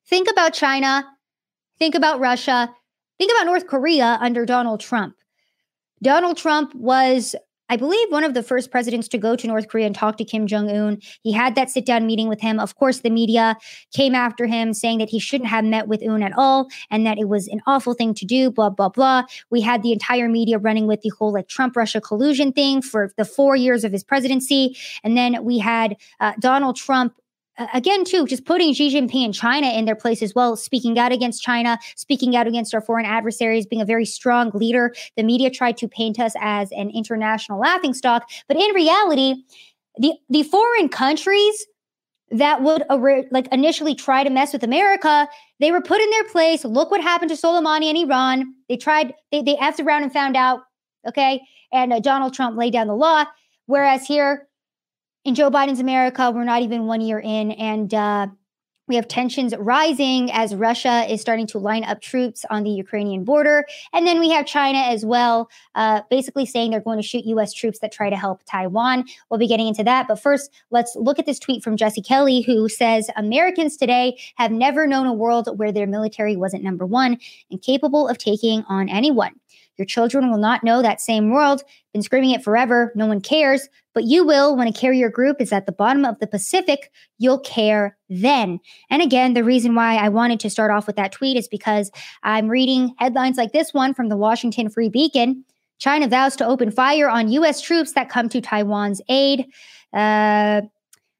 Think 0.07 0.29
about 0.29 0.53
China. 0.53 1.05
Think 1.79 1.95
about 1.95 2.19
Russia. 2.19 2.73
Think 3.17 3.31
about 3.31 3.45
North 3.45 3.67
Korea 3.67 4.17
under 4.21 4.45
Donald 4.45 4.79
Trump. 4.79 5.15
Donald 6.01 6.35
Trump 6.35 6.75
was, 6.75 7.33
I 7.69 7.77
believe, 7.77 8.11
one 8.11 8.25
of 8.25 8.33
the 8.33 8.43
first 8.43 8.71
presidents 8.71 9.07
to 9.07 9.17
go 9.17 9.37
to 9.37 9.47
North 9.47 9.69
Korea 9.69 9.85
and 9.85 9.95
talk 9.95 10.17
to 10.17 10.25
Kim 10.25 10.47
Jong 10.47 10.69
un. 10.69 10.99
He 11.21 11.31
had 11.31 11.55
that 11.55 11.69
sit 11.69 11.85
down 11.85 12.05
meeting 12.05 12.27
with 12.27 12.41
him. 12.41 12.59
Of 12.59 12.75
course, 12.75 12.99
the 12.99 13.09
media 13.09 13.55
came 13.93 14.13
after 14.13 14.45
him 14.45 14.73
saying 14.73 14.99
that 14.99 15.09
he 15.09 15.19
shouldn't 15.19 15.49
have 15.49 15.63
met 15.63 15.87
with 15.87 16.03
Un 16.03 16.21
at 16.21 16.33
all 16.37 16.67
and 16.91 17.05
that 17.05 17.17
it 17.17 17.29
was 17.29 17.47
an 17.47 17.61
awful 17.65 17.93
thing 17.93 18.13
to 18.15 18.25
do, 18.25 18.51
blah, 18.51 18.69
blah, 18.69 18.89
blah. 18.89 19.23
We 19.49 19.61
had 19.61 19.81
the 19.81 19.93
entire 19.93 20.27
media 20.27 20.57
running 20.57 20.87
with 20.87 21.01
the 21.01 21.11
whole 21.17 21.31
like 21.31 21.47
Trump 21.47 21.77
Russia 21.77 22.01
collusion 22.01 22.51
thing 22.51 22.81
for 22.81 23.11
the 23.15 23.25
four 23.25 23.55
years 23.55 23.85
of 23.85 23.93
his 23.93 24.03
presidency. 24.03 24.75
And 25.03 25.15
then 25.15 25.45
we 25.45 25.59
had 25.59 25.95
uh, 26.19 26.33
Donald 26.39 26.75
Trump 26.75 27.13
again, 27.73 28.03
too, 28.03 28.25
just 28.25 28.45
putting 28.45 28.73
Xi 28.73 28.93
Jinping 28.93 29.25
and 29.25 29.33
China 29.33 29.67
in 29.67 29.85
their 29.85 29.95
place 29.95 30.21
as 30.21 30.33
well, 30.35 30.55
speaking 30.55 30.97
out 30.97 31.11
against 31.11 31.41
China, 31.41 31.77
speaking 31.95 32.35
out 32.35 32.47
against 32.47 32.73
our 32.73 32.81
foreign 32.81 33.05
adversaries, 33.05 33.65
being 33.65 33.81
a 33.81 33.85
very 33.85 34.05
strong 34.05 34.51
leader. 34.53 34.93
The 35.17 35.23
media 35.23 35.49
tried 35.49 35.77
to 35.77 35.87
paint 35.87 36.19
us 36.19 36.33
as 36.39 36.71
an 36.71 36.89
international 36.89 37.59
laughingstock, 37.59 38.29
but 38.47 38.57
in 38.57 38.73
reality, 38.73 39.35
the 39.97 40.13
the 40.29 40.43
foreign 40.43 40.89
countries 40.89 41.65
that 42.31 42.63
would 42.63 42.83
like 43.31 43.47
initially 43.51 43.93
try 43.93 44.23
to 44.23 44.29
mess 44.29 44.53
with 44.53 44.63
America, 44.63 45.27
they 45.59 45.71
were 45.71 45.81
put 45.81 46.01
in 46.01 46.09
their 46.09 46.23
place. 46.25 46.65
Look 46.65 46.89
what 46.89 47.01
happened 47.01 47.29
to 47.29 47.37
Soleimani 47.37 47.85
and 47.85 47.97
Iran. 47.97 48.55
They 48.69 48.77
tried, 48.77 49.13
they 49.31 49.43
they 49.43 49.55
effed 49.57 49.83
around 49.83 50.03
and 50.03 50.11
found 50.11 50.35
out. 50.35 50.61
Okay, 51.07 51.41
and 51.71 51.93
uh, 51.93 51.99
Donald 51.99 52.33
Trump 52.33 52.57
laid 52.57 52.73
down 52.73 52.87
the 52.87 52.95
law. 52.95 53.25
Whereas 53.65 54.05
here, 54.05 54.47
in 55.25 55.36
Joe 55.36 55.49
Biden's 55.49 55.79
America, 55.79 56.31
we're 56.31 56.43
not 56.43 56.62
even 56.62 56.86
one 56.86 57.01
year 57.01 57.19
in, 57.19 57.51
and 57.51 57.93
uh, 57.93 58.27
we 58.88 58.95
have 58.95 59.07
tensions 59.07 59.55
rising 59.55 60.29
as 60.33 60.53
Russia 60.53 61.09
is 61.09 61.21
starting 61.21 61.47
to 61.47 61.57
line 61.57 61.86
up 61.86 62.01
troops 62.01 62.43
on 62.49 62.63
the 62.63 62.69
Ukrainian 62.69 63.23
border. 63.23 63.65
And 63.93 64.05
then 64.05 64.19
we 64.19 64.29
have 64.31 64.45
China 64.45 64.79
as 64.79 65.05
well, 65.05 65.49
uh, 65.75 66.01
basically 66.09 66.45
saying 66.45 66.71
they're 66.71 66.81
going 66.81 66.99
to 66.99 67.07
shoot 67.07 67.23
U.S. 67.25 67.53
troops 67.53 67.79
that 67.79 67.93
try 67.93 68.09
to 68.09 68.17
help 68.17 68.41
Taiwan. 68.43 69.05
We'll 69.29 69.39
be 69.39 69.47
getting 69.47 69.69
into 69.69 69.86
that. 69.86 70.09
But 70.09 70.21
first, 70.21 70.51
let's 70.69 70.95
look 70.97 71.17
at 71.17 71.25
this 71.25 71.39
tweet 71.39 71.63
from 71.63 71.77
Jesse 71.77 72.01
Kelly, 72.01 72.41
who 72.41 72.67
says 72.67 73.09
Americans 73.15 73.77
today 73.77 74.19
have 74.36 74.51
never 74.51 74.86
known 74.86 75.08
a 75.08 75.13
world 75.13 75.48
where 75.58 75.71
their 75.71 75.87
military 75.87 76.35
wasn't 76.35 76.63
number 76.63 76.85
one 76.85 77.17
and 77.50 77.62
capable 77.62 78.10
of 78.10 78.17
taking 78.17 78.65
on 78.67 78.89
anyone. 78.89 79.39
Your 79.78 79.86
children 79.86 80.30
will 80.30 80.38
not 80.38 80.63
know 80.63 80.82
that 80.82 81.02
same 81.02 81.32
world. 81.32 81.63
Been 81.94 82.02
screaming 82.02 82.32
it 82.32 82.44
forever. 82.44 82.92
No 82.96 83.06
one 83.06 83.21
cares, 83.21 83.67
but 83.94 84.04
you 84.04 84.26
will 84.26 84.56
when 84.56 84.67
a 84.67 84.74
carrier 84.74 85.10
group 85.10 85.42
is 85.42 85.52
at 85.52 85.65
the 85.65 85.71
bottom 85.71 86.06
of 86.06 86.19
the 86.19 86.28
Pacific. 86.28 86.92
You'll 87.17 87.40
care 87.40 87.98
then. 88.10 88.60
And 88.90 89.02
again, 89.02 89.34
the 89.34 89.44
reason 89.44 89.76
why 89.76 89.96
I 89.96 90.10
wanted 90.10 90.40
to 90.42 90.50
start 90.50 90.71
off 90.71 90.88
with 90.88 90.96
that 90.98 91.12
tweet 91.12 91.38
is 91.38 91.48
because 91.48 91.92
I'm 92.24 92.48
reading 92.48 92.94
headlines 92.98 93.38
like 93.38 93.52
this 93.52 93.74
one 93.74 93.94
from 93.94 94.10
the 94.10 94.17
Washington 94.17 94.69
Free 94.69 94.90
Beacon. 94.90 95.46
China 95.80 96.08
vows 96.08 96.36
to 96.38 96.46
open 96.46 96.71
fire 96.71 97.10
on 97.10 97.32
U.S. 97.32 97.60
troops 97.62 97.94
that 97.94 98.10
come 98.10 98.30
to 98.30 98.42
Taiwan's 98.42 99.02
aid. 99.10 99.46
Uh, 99.92 100.62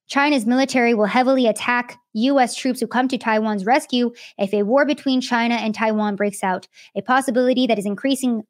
China's 0.08 0.46
military 0.46 0.94
will 0.94 1.06
heavily 1.06 1.48
attack 1.48 1.98
U.S. 2.14 2.56
troops 2.56 2.80
who 2.80 2.88
come 2.88 3.08
to 3.08 3.18
Taiwan's 3.18 3.66
rescue 3.66 4.12
if 4.38 4.54
a 4.54 4.64
war 4.64 4.86
between 4.86 5.22
China 5.22 5.56
and 5.56 5.74
Taiwan 5.74 6.16
breaks 6.16 6.44
out, 6.44 6.68
a 6.96 7.02
possibility 7.02 7.68
that 7.68 7.80
is 7.80 7.86
increasing 7.86 8.44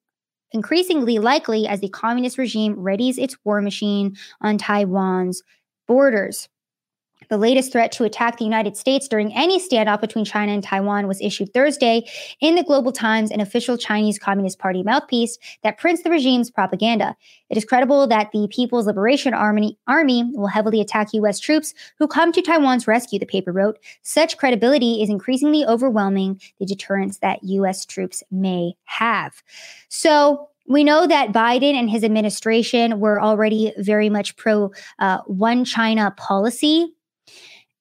increasingly 0.51 1.17
likely 1.17 1.67
as 1.67 1.79
the 1.79 1.89
communist 1.89 2.37
regime 2.37 2.75
readies 2.75 3.17
its 3.17 3.35
war 3.43 3.59
machine 3.61 4.15
on 4.41 4.57
Taiwan's 4.57 5.41
borders. 5.87 6.47
The 7.33 7.37
latest 7.39 7.71
threat 7.71 7.91
to 7.93 8.03
attack 8.03 8.37
the 8.37 8.43
United 8.43 8.77
States 8.77 9.07
during 9.07 9.33
any 9.33 9.59
standoff 9.59 10.01
between 10.01 10.23
China 10.23 10.51
and 10.51 10.63
Taiwan 10.63 11.07
was 11.07 11.19
issued 11.19 11.51
Thursday 11.51 12.07
in 12.41 12.53
the 12.53 12.61
Global 12.61 12.91
Times, 12.91 13.31
an 13.31 13.41
official 13.41 13.75
Chinese 13.75 14.19
Communist 14.19 14.59
Party 14.59 14.83
mouthpiece 14.83 15.39
that 15.63 15.79
prints 15.79 16.03
the 16.03 16.11
regime's 16.11 16.51
propaganda. 16.51 17.15
It 17.49 17.57
is 17.57 17.65
credible 17.65 18.05
that 18.05 18.29
the 18.33 18.47
People's 18.51 18.85
Liberation 18.85 19.33
Army, 19.33 19.79
Army 19.87 20.29
will 20.35 20.45
heavily 20.45 20.79
attack 20.79 21.11
U.S. 21.13 21.39
troops 21.39 21.73
who 21.97 22.07
come 22.07 22.31
to 22.33 22.41
Taiwan's 22.43 22.85
rescue, 22.85 23.17
the 23.17 23.25
paper 23.25 23.51
wrote. 23.51 23.79
Such 24.03 24.37
credibility 24.37 25.01
is 25.01 25.09
increasingly 25.09 25.65
overwhelming 25.65 26.39
the 26.59 26.67
deterrence 26.67 27.17
that 27.17 27.43
U.S. 27.43 27.83
troops 27.83 28.21
may 28.29 28.75
have. 28.83 29.41
So, 29.89 30.49
we 30.67 30.83
know 30.83 31.07
that 31.07 31.33
Biden 31.33 31.73
and 31.73 31.89
his 31.89 32.03
administration 32.03 32.99
were 32.99 33.19
already 33.19 33.73
very 33.79 34.09
much 34.09 34.37
pro 34.37 34.71
uh, 34.99 35.17
one 35.25 35.65
China 35.65 36.13
policy 36.15 36.93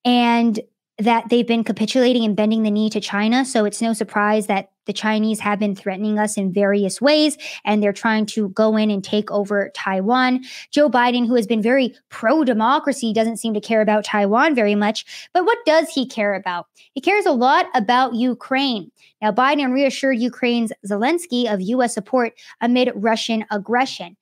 and 0.04 0.60
that 0.98 1.28
they've 1.30 1.46
been 1.46 1.64
capitulating 1.64 2.24
and 2.24 2.36
bending 2.36 2.62
the 2.62 2.70
knee 2.70 2.90
to 2.90 3.00
China. 3.00 3.44
So 3.44 3.64
it's 3.64 3.80
no 3.82 3.92
surprise 3.92 4.46
that 4.46 4.70
the 4.86 4.92
Chinese 4.92 5.40
have 5.40 5.58
been 5.58 5.76
threatening 5.76 6.18
us 6.18 6.36
in 6.36 6.52
various 6.52 7.00
ways, 7.00 7.38
and 7.64 7.82
they're 7.82 7.92
trying 7.92 8.26
to 8.26 8.48
go 8.50 8.76
in 8.76 8.90
and 8.90 9.02
take 9.02 9.30
over 9.30 9.70
Taiwan. 9.74 10.42
Joe 10.70 10.90
Biden, 10.90 11.26
who 11.26 11.34
has 11.34 11.46
been 11.46 11.62
very 11.62 11.94
pro 12.08 12.44
democracy, 12.44 13.12
doesn't 13.12 13.36
seem 13.36 13.54
to 13.54 13.60
care 13.60 13.80
about 13.80 14.04
Taiwan 14.04 14.54
very 14.54 14.74
much. 14.74 15.28
But 15.32 15.44
what 15.44 15.58
does 15.64 15.88
he 15.88 16.06
care 16.06 16.34
about? 16.34 16.66
He 16.94 17.00
cares 17.00 17.26
a 17.26 17.32
lot 17.32 17.66
about 17.74 18.14
Ukraine. 18.14 18.90
Now, 19.20 19.30
Biden 19.30 19.72
reassured 19.72 20.18
Ukraine's 20.18 20.72
Zelensky 20.86 21.52
of 21.52 21.60
U.S. 21.60 21.94
support 21.94 22.32
amid 22.60 22.92
Russian 22.94 23.44
aggression. 23.50 24.16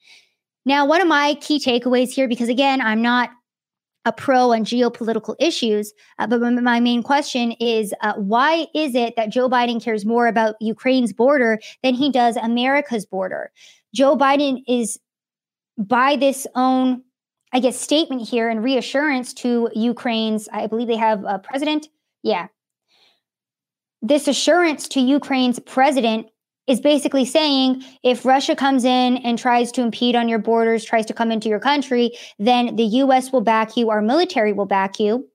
Now, 0.67 0.85
one 0.85 1.01
of 1.01 1.09
my 1.09 1.35
key 1.41 1.59
takeaways 1.59 2.11
here, 2.11 2.29
because 2.29 2.51
again, 2.51 2.83
I'm 2.83 3.01
not 3.01 3.31
a 4.05 4.13
pro 4.13 4.53
on 4.53 4.65
geopolitical 4.65 5.35
issues. 5.39 5.93
Uh, 6.19 6.27
but 6.27 6.41
my 6.41 6.81
main 6.81 7.03
question 7.03 7.53
is 7.53 7.93
uh, 8.01 8.15
why 8.15 8.67
is 8.75 8.95
it 8.95 9.15
that 9.17 9.31
Joe 9.31 9.49
Biden 9.49 9.83
cares 9.83 10.07
more 10.07 10.27
about 10.27 10.57
Ukraine's 10.61 11.13
border 11.13 11.61
than 11.83 11.95
he 11.95 12.11
does 12.11 12.37
America's 12.37 13.05
border? 13.05 13.53
Joe 13.95 14.17
Biden 14.17 14.63
is, 14.67 14.99
by 15.77 16.17
this 16.17 16.47
own, 16.55 17.03
I 17.53 17.61
guess, 17.61 17.79
statement 17.79 18.27
here 18.27 18.49
and 18.49 18.63
reassurance 18.65 19.35
to 19.35 19.71
Ukraine's, 19.75 20.49
I 20.53 20.67
believe 20.67 20.89
they 20.89 20.97
have 20.97 21.25
a 21.25 21.39
president. 21.39 21.89
Yeah. 22.23 22.47
This 24.01 24.29
assurance 24.29 24.89
to 24.89 25.01
Ukraine's 25.01 25.59
president 25.59 26.29
is 26.71 26.81
basically 26.81 27.25
saying 27.25 27.83
if 28.05 28.25
Russia 28.25 28.55
comes 28.55 28.85
in 28.85 29.17
and 29.19 29.37
tries 29.37 29.73
to 29.73 29.83
impede 29.83 30.15
on 30.15 30.29
your 30.29 30.39
borders, 30.39 30.85
tries 30.85 31.05
to 31.07 31.13
come 31.13 31.33
into 31.33 31.49
your 31.49 31.59
country, 31.59 32.13
then 32.39 32.77
the 32.77 32.85
US 32.85 33.33
will 33.33 33.41
back 33.41 33.77
you, 33.77 33.91
our 33.91 34.01
military 34.01 34.53
will 34.53 34.67
back 34.67 35.01
you. 35.01 35.29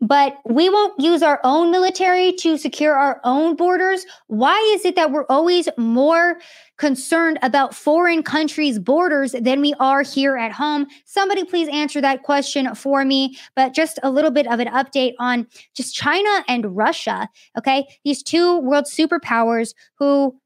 But 0.00 0.36
we 0.44 0.68
won't 0.68 1.00
use 1.00 1.22
our 1.22 1.40
own 1.42 1.70
military 1.70 2.32
to 2.34 2.58
secure 2.58 2.94
our 2.94 3.18
own 3.24 3.56
borders. 3.56 4.04
Why 4.26 4.58
is 4.74 4.84
it 4.84 4.94
that 4.94 5.10
we're 5.10 5.24
always 5.30 5.70
more 5.78 6.38
concerned 6.76 7.38
about 7.40 7.74
foreign 7.74 8.22
countries' 8.22 8.78
borders 8.78 9.32
than 9.32 9.62
we 9.62 9.72
are 9.80 10.02
here 10.02 10.36
at 10.36 10.52
home? 10.52 10.86
Somebody 11.06 11.44
please 11.44 11.68
answer 11.68 12.02
that 12.02 12.24
question 12.24 12.74
for 12.74 13.06
me. 13.06 13.38
But 13.54 13.72
just 13.72 13.98
a 14.02 14.10
little 14.10 14.30
bit 14.30 14.46
of 14.46 14.60
an 14.60 14.68
update 14.68 15.14
on 15.18 15.46
just 15.74 15.94
China 15.94 16.44
and 16.46 16.76
Russia. 16.76 17.28
Okay. 17.56 17.86
These 18.04 18.22
two 18.22 18.58
world 18.58 18.84
superpowers 18.84 19.74
who 19.98 20.38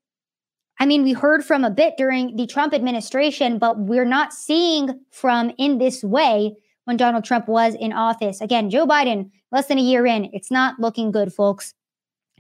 I 0.83 0.87
mean, 0.87 1.03
we 1.03 1.13
heard 1.13 1.45
from 1.45 1.63
a 1.63 1.71
bit 1.71 1.95
during 1.99 2.37
the 2.37 2.47
Trump 2.47 2.73
administration, 2.73 3.59
but 3.59 3.79
we're 3.79 4.07
not 4.07 4.33
seeing 4.33 4.99
from 5.11 5.53
in 5.59 5.77
this 5.77 6.03
way 6.03 6.57
when 6.91 6.97
Donald 6.97 7.25
Trump 7.25 7.47
was 7.47 7.77
in 7.77 7.93
office. 7.93 8.41
Again, 8.41 8.69
Joe 8.69 8.85
Biden, 8.85 9.31
less 9.53 9.69
than 9.69 9.79
a 9.79 9.81
year 9.81 10.05
in, 10.07 10.29
it's 10.33 10.51
not 10.51 10.81
looking 10.81 11.13
good, 11.13 11.33
folks. 11.33 11.73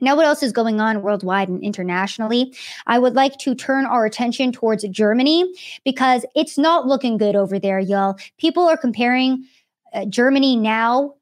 Now, 0.00 0.16
what 0.16 0.26
else 0.26 0.42
is 0.42 0.50
going 0.50 0.80
on 0.80 1.02
worldwide 1.02 1.48
and 1.48 1.62
internationally? 1.62 2.52
I 2.88 2.98
would 2.98 3.14
like 3.14 3.38
to 3.38 3.54
turn 3.54 3.86
our 3.86 4.04
attention 4.04 4.50
towards 4.50 4.82
Germany 4.88 5.54
because 5.84 6.26
it's 6.34 6.58
not 6.58 6.88
looking 6.88 7.16
good 7.16 7.36
over 7.36 7.60
there, 7.60 7.78
y'all. 7.78 8.18
People 8.38 8.64
are 8.64 8.76
comparing 8.76 9.46
uh, 9.92 10.06
Germany 10.06 10.56
now 10.56 11.14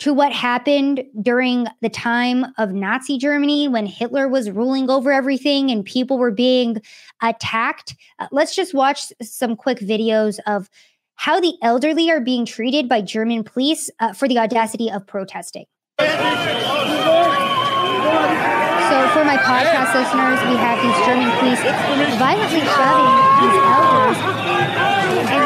to 0.00 0.12
what 0.12 0.32
happened 0.32 1.04
during 1.22 1.68
the 1.80 1.88
time 1.88 2.44
of 2.58 2.72
Nazi 2.72 3.18
Germany 3.18 3.68
when 3.68 3.86
Hitler 3.86 4.26
was 4.26 4.50
ruling 4.50 4.90
over 4.90 5.12
everything 5.12 5.70
and 5.70 5.84
people 5.84 6.18
were 6.18 6.32
being 6.32 6.82
attacked. 7.22 7.94
Uh, 8.18 8.26
let's 8.32 8.56
just 8.56 8.74
watch 8.74 9.12
some 9.22 9.54
quick 9.54 9.78
videos 9.78 10.40
of 10.48 10.68
how 11.16 11.40
the 11.40 11.54
elderly 11.62 12.10
are 12.10 12.20
being 12.20 12.44
treated 12.46 12.88
by 12.88 13.00
German 13.00 13.44
police 13.44 13.90
uh, 14.00 14.12
for 14.12 14.28
the 14.28 14.38
audacity 14.38 14.90
of 14.90 15.06
protesting. 15.06 15.64
So, 15.98 16.06
for 19.10 19.24
my 19.24 19.38
podcast 19.38 19.94
listeners, 19.94 20.38
we 20.46 20.56
have 20.60 20.78
these 20.82 20.98
German 21.06 21.30
police 21.38 21.62
violently 22.18 22.60
shoving 22.60 23.10
these 23.40 23.58
elders 23.64 24.18
and 25.30 25.42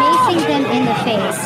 macing 0.00 0.42
them 0.48 0.64
in 0.74 0.84
the 0.84 0.94
face. 1.04 1.40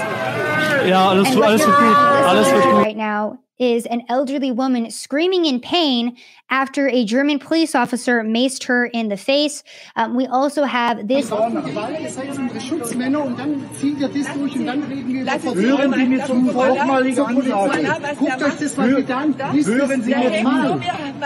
Ja, 0.89 1.09
alles, 1.11 1.29
And 1.29 1.37
what 1.37 1.49
alles 1.49 1.61
you're 1.63 1.69
wird 1.69 1.79
gut. 1.79 1.97
Alles 1.97 2.47
listening 2.47 2.55
wird 2.55 2.65
to 2.65 2.77
gut. 2.77 2.87
right 2.87 2.97
now 2.97 3.39
is 3.59 3.87
an 3.87 4.03
elderly 4.09 4.51
woman 4.51 4.91
screaming 4.91 5.47
in 5.47 5.61
pain 5.61 6.17
after 6.51 6.89
a 6.89 7.05
German 7.05 7.39
police 7.39 7.75
officer 7.75 8.23
maced 8.25 8.65
her 8.65 8.85
in 8.85 9.09
the 9.09 9.17
face. 9.17 9.63
Um, 9.95 10.17
we 10.17 10.27
also 10.27 10.65
have 10.65 11.07
this 11.07 11.31
Gewalt, 11.31 12.03
das 12.03 12.19
heißt 12.19 12.39
unsere 12.39 12.61
Schutzmänner 12.61 13.23
und 13.25 13.39
dann 13.39 13.65
zieht 13.79 14.01
ihr 14.01 14.09
das 14.09 14.33
durch 14.35 14.57
und 14.57 14.67
dann 14.67 14.83
reden 14.83 15.13
wir 15.15 15.23
über 15.23 15.55
Hören 15.55 15.93
Sie 15.95 16.05
mir 16.07 16.25
zu, 16.27 16.47
vormalige 16.51 17.25
Ansage. 17.25 18.17
Guckt 18.19 18.43
euch 18.43 18.55
das 18.57 18.77
mal 18.77 18.97
an. 19.13 19.35
Hören 19.39 20.03
Sie 20.03 20.15
mir 20.15 20.43
mal? 20.43 20.81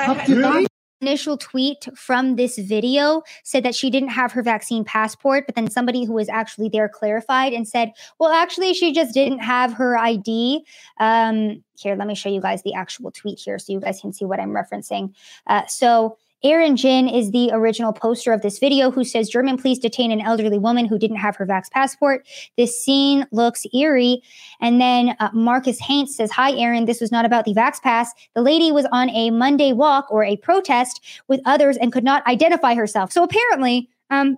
Habt 0.07 0.29
ihr 0.29 0.43
da 0.43 0.68
initial 1.01 1.37
tweet 1.37 1.89
from 1.95 2.37
this 2.37 2.59
video 2.59 3.23
said 3.45 3.65
that 3.65 3.75
she 3.75 3.91
didn't 3.91 4.11
have 4.11 4.33
her 4.33 4.43
vaccine 4.43 4.85
passport, 4.85 5.45
but 5.47 5.55
then 5.55 5.71
somebody 5.71 6.05
who 6.05 6.13
was 6.13 6.29
actually 6.29 6.69
there 6.69 6.89
clarified 6.89 7.53
and 7.53 7.67
said, 7.67 7.93
well, 8.19 8.33
actually, 8.33 8.75
she 8.75 8.93
just 8.93 9.15
didn't 9.15 9.41
have 9.41 9.73
her 9.75 9.97
ID. 9.97 10.65
Um, 10.99 11.63
here, 11.79 11.95
let 11.95 12.09
me 12.09 12.15
show 12.15 12.29
you 12.29 12.41
guys 12.41 12.63
the 12.63 12.75
actual 12.75 13.11
tweet 13.11 13.39
here 13.39 13.59
so 13.59 13.73
you 13.73 13.81
guys 13.81 14.01
can 14.01 14.13
see 14.13 14.25
what 14.25 14.41
I'm 14.41 14.51
referencing. 14.51 15.15
Uh, 15.47 15.67
so, 15.67 16.19
Aaron 16.45 16.77
Ginn 16.77 17.09
is 17.09 17.33
the 17.33 17.51
original 17.53 17.93
poster 17.93 18.33
of 18.33 18.43
this 18.43 18.61
video 18.61 18.91
who 18.91 19.03
says 19.03 19.29
German 19.29 19.57
police 19.57 19.79
detain 19.79 20.13
an 20.13 20.21
elderly 20.21 20.59
woman 20.59 20.87
who 20.87 20.99
didn't 20.99 21.17
have 21.17 21.35
her 21.37 21.47
Vax 21.47 21.69
passport. 21.71 22.27
This 22.57 22.83
scene 22.83 23.27
looks 23.33 23.67
eerie. 23.75 24.23
And 24.61 24.81
then 24.81 25.17
uh, 25.19 25.31
Marcus 25.33 25.81
Haints 25.81 26.17
says, 26.17 26.31
Hi, 26.31 26.53
Aaron. 26.53 26.85
This 26.85 27.01
was 27.01 27.11
not 27.11 27.25
about 27.25 27.45
the 27.45 27.55
Vax 27.55 27.83
Pass. 27.83 28.13
The 28.35 28.43
lady 28.43 28.71
was 28.71 28.87
on 28.93 29.11
a 29.11 29.31
Monday 29.31 29.73
walk 29.73 30.07
or 30.11 30.23
a 30.23 30.37
protest 30.37 31.01
with 31.27 31.41
others 31.45 31.77
and 31.77 31.93
could 31.93 32.05
not 32.05 32.25
identify 32.27 32.75
herself. 32.75 33.11
So 33.11 33.25
apparently, 33.25 33.89
um, 34.11 34.37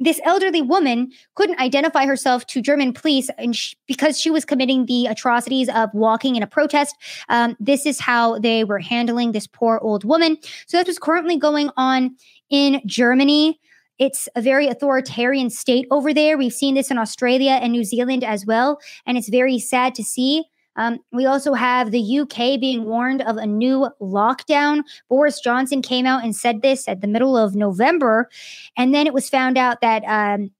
this 0.00 0.20
elderly 0.24 0.62
woman 0.62 1.10
couldn't 1.34 1.60
identify 1.60 2.06
herself 2.06 2.46
to 2.46 2.62
German 2.62 2.92
police 2.92 3.30
and 3.38 3.54
sh- 3.54 3.74
because 3.86 4.20
she 4.20 4.30
was 4.30 4.44
committing 4.44 4.86
the 4.86 5.06
atrocities 5.06 5.68
of 5.68 5.90
walking 5.92 6.36
in 6.36 6.42
a 6.42 6.46
protest. 6.46 6.96
Um, 7.28 7.56
this 7.58 7.86
is 7.86 8.00
how 8.00 8.38
they 8.38 8.64
were 8.64 8.78
handling 8.78 9.32
this 9.32 9.46
poor 9.46 9.78
old 9.82 10.04
woman. 10.04 10.38
So 10.66 10.76
that's 10.76 10.88
what's 10.88 10.98
currently 10.98 11.36
going 11.36 11.70
on 11.76 12.16
in 12.50 12.80
Germany. 12.86 13.58
It's 13.98 14.28
a 14.36 14.40
very 14.40 14.68
authoritarian 14.68 15.50
state 15.50 15.86
over 15.90 16.14
there. 16.14 16.38
We've 16.38 16.52
seen 16.52 16.74
this 16.74 16.90
in 16.90 16.98
Australia 16.98 17.58
and 17.60 17.72
New 17.72 17.84
Zealand 17.84 18.22
as 18.22 18.46
well. 18.46 18.78
And 19.06 19.18
it's 19.18 19.28
very 19.28 19.58
sad 19.58 19.94
to 19.96 20.04
see. 20.04 20.44
Um, 20.78 21.00
we 21.12 21.26
also 21.26 21.54
have 21.54 21.90
the 21.90 22.20
UK 22.20 22.58
being 22.58 22.84
warned 22.84 23.20
of 23.22 23.36
a 23.36 23.46
new 23.46 23.90
lockdown. 24.00 24.84
Boris 25.10 25.40
Johnson 25.40 25.82
came 25.82 26.06
out 26.06 26.24
and 26.24 26.34
said 26.34 26.62
this 26.62 26.88
at 26.88 27.00
the 27.00 27.08
middle 27.08 27.36
of 27.36 27.56
November. 27.56 28.30
And 28.76 28.94
then 28.94 29.06
it 29.06 29.12
was 29.12 29.28
found 29.28 29.58
out 29.58 29.80
that 29.80 30.04
um, 30.04 30.52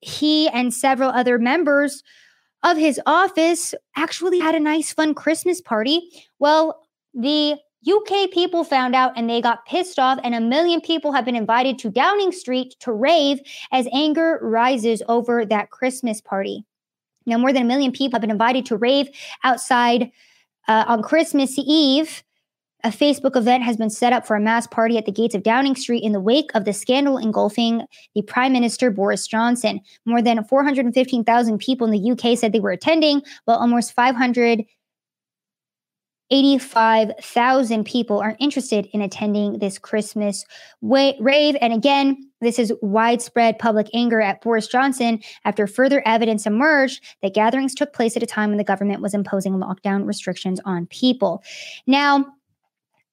he 0.00 0.48
and 0.48 0.72
several 0.72 1.10
other 1.10 1.38
members 1.38 2.02
of 2.62 2.78
his 2.78 3.00
office 3.06 3.74
actually 3.96 4.40
had 4.40 4.54
a 4.54 4.60
nice, 4.60 4.92
fun 4.92 5.14
Christmas 5.14 5.60
party. 5.60 6.00
Well, 6.38 6.80
the 7.12 7.56
UK 7.88 8.30
people 8.32 8.64
found 8.64 8.94
out 8.94 9.12
and 9.14 9.28
they 9.30 9.40
got 9.40 9.66
pissed 9.66 9.98
off, 9.98 10.18
and 10.24 10.34
a 10.34 10.40
million 10.40 10.80
people 10.80 11.12
have 11.12 11.24
been 11.24 11.36
invited 11.36 11.78
to 11.78 11.90
Downing 11.90 12.32
Street 12.32 12.74
to 12.80 12.92
rave 12.92 13.40
as 13.70 13.86
anger 13.92 14.38
rises 14.42 15.02
over 15.06 15.44
that 15.46 15.70
Christmas 15.70 16.20
party. 16.20 16.64
Now, 17.28 17.38
more 17.38 17.52
than 17.52 17.62
a 17.62 17.66
million 17.66 17.92
people 17.92 18.16
have 18.16 18.22
been 18.22 18.30
invited 18.30 18.66
to 18.66 18.76
rave 18.76 19.08
outside 19.44 20.10
uh, 20.66 20.84
on 20.86 21.02
Christmas 21.02 21.58
Eve. 21.58 22.22
A 22.84 22.90
Facebook 22.90 23.36
event 23.36 23.64
has 23.64 23.76
been 23.76 23.90
set 23.90 24.12
up 24.12 24.24
for 24.24 24.36
a 24.36 24.40
mass 24.40 24.66
party 24.68 24.96
at 24.98 25.04
the 25.04 25.10
gates 25.10 25.34
of 25.34 25.42
Downing 25.42 25.74
Street 25.74 26.04
in 26.04 26.12
the 26.12 26.20
wake 26.20 26.50
of 26.54 26.64
the 26.64 26.72
scandal 26.72 27.18
engulfing 27.18 27.82
the 28.14 28.22
Prime 28.22 28.52
Minister 28.52 28.90
Boris 28.90 29.26
Johnson. 29.26 29.80
More 30.04 30.22
than 30.22 30.44
415,000 30.44 31.58
people 31.58 31.90
in 31.90 31.92
the 31.92 32.12
UK 32.12 32.38
said 32.38 32.52
they 32.52 32.60
were 32.60 32.70
attending, 32.70 33.22
while 33.46 33.58
almost 33.58 33.94
500 33.94 34.64
85,000 36.30 37.84
people 37.84 38.20
are 38.20 38.36
interested 38.38 38.86
in 38.92 39.00
attending 39.00 39.58
this 39.58 39.78
Christmas 39.78 40.44
wa- 40.80 41.12
rave. 41.20 41.56
And 41.60 41.72
again, 41.72 42.30
this 42.40 42.58
is 42.58 42.72
widespread 42.82 43.58
public 43.58 43.88
anger 43.94 44.20
at 44.20 44.42
Boris 44.42 44.66
Johnson 44.66 45.20
after 45.44 45.66
further 45.66 46.02
evidence 46.06 46.46
emerged 46.46 47.02
that 47.22 47.34
gatherings 47.34 47.74
took 47.74 47.92
place 47.92 48.16
at 48.16 48.22
a 48.22 48.26
time 48.26 48.50
when 48.50 48.58
the 48.58 48.64
government 48.64 49.00
was 49.00 49.14
imposing 49.14 49.54
lockdown 49.54 50.06
restrictions 50.06 50.60
on 50.64 50.86
people. 50.86 51.42
Now, 51.86 52.26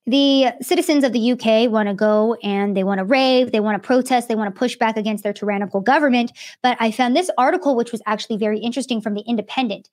the 0.07 0.51
citizens 0.61 1.03
of 1.03 1.13
the 1.13 1.31
UK 1.31 1.71
want 1.71 1.89
to 1.89 1.95
go 1.95 2.35
and 2.43 2.77
they 2.77 2.83
want 2.83 2.99
to 2.99 3.05
rave, 3.05 3.51
they 3.51 3.59
want 3.59 3.81
to 3.81 3.85
protest, 3.85 4.27
they 4.27 4.35
want 4.35 4.53
to 4.53 4.59
push 4.59 4.75
back 4.75 4.97
against 4.97 5.23
their 5.23 5.33
tyrannical 5.33 5.81
government. 5.81 6.31
But 6.61 6.77
I 6.79 6.91
found 6.91 7.15
this 7.15 7.31
article, 7.37 7.75
which 7.75 7.91
was 7.91 8.03
actually 8.05 8.37
very 8.37 8.59
interesting 8.59 9.01
from 9.01 9.15
The 9.15 9.23
Independent. 9.25 9.89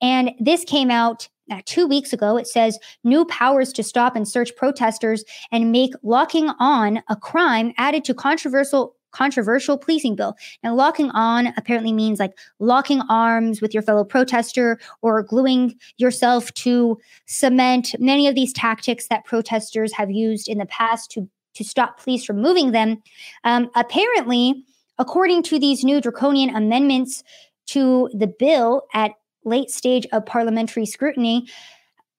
And 0.00 0.30
this 0.38 0.62
came 0.62 0.92
out 0.92 1.28
uh, 1.50 1.60
two 1.64 1.86
weeks 1.86 2.12
ago, 2.12 2.36
it 2.36 2.46
says 2.46 2.78
new 3.04 3.24
powers 3.26 3.72
to 3.74 3.82
stop 3.82 4.16
and 4.16 4.26
search 4.28 4.54
protesters 4.56 5.24
and 5.50 5.72
make 5.72 5.92
locking 6.02 6.50
on 6.58 7.02
a 7.08 7.16
crime 7.16 7.72
added 7.76 8.04
to 8.04 8.14
controversial 8.14 8.94
controversial 9.10 9.78
policing 9.78 10.14
bill. 10.14 10.34
Now, 10.62 10.74
locking 10.74 11.10
on 11.10 11.48
apparently 11.56 11.92
means 11.92 12.18
like 12.18 12.36
locking 12.58 13.00
arms 13.08 13.62
with 13.62 13.72
your 13.72 13.82
fellow 13.82 14.04
protester 14.04 14.78
or 15.00 15.22
gluing 15.22 15.74
yourself 15.96 16.52
to 16.54 16.98
cement. 17.26 17.94
Many 17.98 18.28
of 18.28 18.34
these 18.34 18.52
tactics 18.52 19.08
that 19.08 19.24
protesters 19.24 19.94
have 19.94 20.10
used 20.10 20.46
in 20.46 20.58
the 20.58 20.66
past 20.66 21.10
to 21.12 21.28
to 21.54 21.64
stop 21.64 22.00
police 22.00 22.24
from 22.24 22.40
moving 22.40 22.70
them. 22.70 23.02
Um, 23.42 23.68
apparently, 23.74 24.62
according 24.98 25.42
to 25.44 25.58
these 25.58 25.82
new 25.82 26.00
draconian 26.00 26.54
amendments 26.54 27.24
to 27.68 28.08
the 28.14 28.26
bill 28.28 28.82
at 28.94 29.12
late 29.48 29.70
stage 29.70 30.06
of 30.12 30.26
parliamentary 30.26 30.86
scrutiny, 30.86 31.48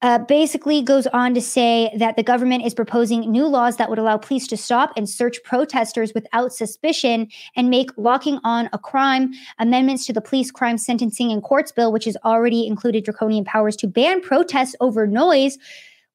uh, 0.02 0.18
basically 0.18 0.80
goes 0.80 1.06
on 1.08 1.34
to 1.34 1.40
say 1.40 1.90
that 1.98 2.16
the 2.16 2.22
government 2.22 2.64
is 2.64 2.72
proposing 2.72 3.20
new 3.30 3.46
laws 3.46 3.76
that 3.76 3.90
would 3.90 3.98
allow 3.98 4.16
police 4.16 4.46
to 4.46 4.56
stop 4.56 4.92
and 4.96 5.08
search 5.08 5.42
protesters 5.44 6.12
without 6.14 6.52
suspicion 6.52 7.28
and 7.54 7.68
make 7.68 7.90
locking 7.98 8.38
on 8.42 8.68
a 8.72 8.78
crime 8.78 9.30
amendments 9.58 10.06
to 10.06 10.12
the 10.12 10.22
police 10.22 10.50
crime 10.50 10.78
sentencing 10.78 11.30
and 11.30 11.42
courts 11.42 11.70
bill, 11.70 11.92
which 11.92 12.06
has 12.06 12.16
already 12.24 12.66
included 12.66 13.04
draconian 13.04 13.44
powers 13.44 13.76
to 13.76 13.86
ban 13.86 14.22
protests 14.22 14.74
over 14.80 15.06
noise, 15.06 15.58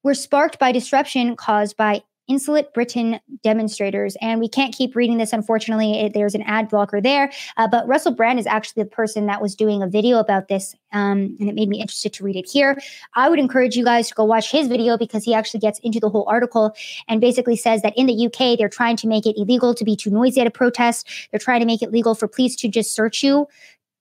were 0.01 0.15
sparked 0.15 0.57
by 0.57 0.71
disruption 0.71 1.35
caused 1.35 1.77
by 1.77 2.01
Insulate 2.27 2.73
Britain 2.73 3.19
demonstrators. 3.43 4.17
And 4.21 4.39
we 4.39 4.49
can't 4.49 4.73
keep 4.73 4.95
reading 4.95 5.17
this, 5.17 5.33
unfortunately. 5.33 5.99
It, 5.99 6.13
there's 6.13 6.35
an 6.35 6.41
ad 6.43 6.69
blocker 6.69 6.99
there. 6.99 7.31
Uh, 7.57 7.67
but 7.67 7.87
Russell 7.87 8.13
Brand 8.13 8.39
is 8.39 8.47
actually 8.47 8.83
the 8.83 8.89
person 8.89 9.27
that 9.27 9.41
was 9.41 9.55
doing 9.55 9.83
a 9.83 9.87
video 9.87 10.19
about 10.19 10.47
this. 10.47 10.75
Um, 10.91 11.37
and 11.39 11.49
it 11.49 11.55
made 11.55 11.69
me 11.69 11.79
interested 11.79 12.13
to 12.13 12.23
read 12.23 12.35
it 12.35 12.49
here. 12.49 12.79
I 13.15 13.29
would 13.29 13.39
encourage 13.39 13.75
you 13.75 13.83
guys 13.83 14.09
to 14.09 14.15
go 14.15 14.23
watch 14.23 14.51
his 14.51 14.67
video 14.67 14.97
because 14.97 15.23
he 15.23 15.33
actually 15.33 15.59
gets 15.59 15.79
into 15.79 15.99
the 15.99 16.09
whole 16.09 16.25
article 16.27 16.75
and 17.07 17.21
basically 17.21 17.55
says 17.55 17.81
that 17.81 17.93
in 17.95 18.07
the 18.07 18.25
UK, 18.25 18.57
they're 18.57 18.69
trying 18.69 18.97
to 18.97 19.07
make 19.07 19.25
it 19.25 19.37
illegal 19.37 19.75
to 19.75 19.83
be 19.83 19.95
too 19.95 20.09
noisy 20.09 20.41
at 20.41 20.47
a 20.47 20.51
protest. 20.51 21.07
They're 21.31 21.39
trying 21.39 21.59
to 21.59 21.65
make 21.65 21.81
it 21.81 21.91
legal 21.91 22.15
for 22.15 22.27
police 22.27 22.55
to 22.57 22.67
just 22.67 22.95
search 22.95 23.23
you 23.23 23.47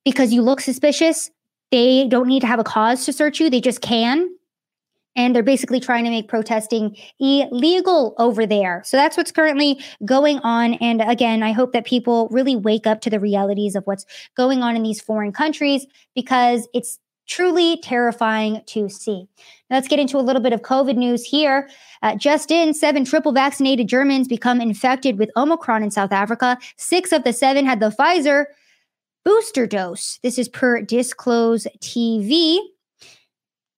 because 0.05 0.33
you 0.33 0.43
look 0.43 0.61
suspicious. 0.61 1.31
They 1.70 2.07
don't 2.07 2.29
need 2.29 2.41
to 2.41 2.47
have 2.47 2.61
a 2.61 2.64
cause 2.64 3.05
to 3.07 3.12
search 3.12 3.41
you, 3.41 3.51
they 3.51 3.61
just 3.61 3.81
can 3.81 4.31
and 5.16 5.34
they're 5.34 5.42
basically 5.42 5.80
trying 5.80 6.04
to 6.04 6.10
make 6.10 6.28
protesting 6.28 6.96
illegal 7.18 8.14
over 8.18 8.46
there. 8.46 8.82
So 8.84 8.96
that's 8.96 9.16
what's 9.16 9.32
currently 9.32 9.80
going 10.04 10.38
on. 10.40 10.74
And 10.74 11.00
again, 11.02 11.42
I 11.42 11.52
hope 11.52 11.72
that 11.72 11.84
people 11.84 12.28
really 12.30 12.56
wake 12.56 12.86
up 12.86 13.00
to 13.02 13.10
the 13.10 13.20
realities 13.20 13.76
of 13.76 13.84
what's 13.86 14.06
going 14.36 14.62
on 14.62 14.76
in 14.76 14.82
these 14.82 15.00
foreign 15.00 15.32
countries 15.32 15.86
because 16.14 16.68
it's 16.74 16.98
truly 17.26 17.78
terrifying 17.78 18.60
to 18.66 18.88
see. 18.88 19.26
Now, 19.70 19.76
let's 19.76 19.88
get 19.88 19.98
into 19.98 20.18
a 20.18 20.20
little 20.20 20.42
bit 20.42 20.52
of 20.52 20.62
COVID 20.62 20.96
news 20.96 21.24
here. 21.24 21.70
Uh, 22.02 22.16
just 22.16 22.50
in, 22.50 22.74
seven 22.74 23.04
triple 23.04 23.32
vaccinated 23.32 23.88
Germans 23.88 24.28
become 24.28 24.60
infected 24.60 25.18
with 25.18 25.30
Omicron 25.36 25.82
in 25.82 25.90
South 25.90 26.12
Africa. 26.12 26.58
Six 26.76 27.12
of 27.12 27.24
the 27.24 27.32
seven 27.32 27.64
had 27.64 27.80
the 27.80 27.90
Pfizer 27.90 28.44
booster 29.24 29.66
dose. 29.66 30.18
This 30.22 30.38
is 30.38 30.48
per 30.48 30.82
Disclose 30.82 31.66
TV. 31.78 32.58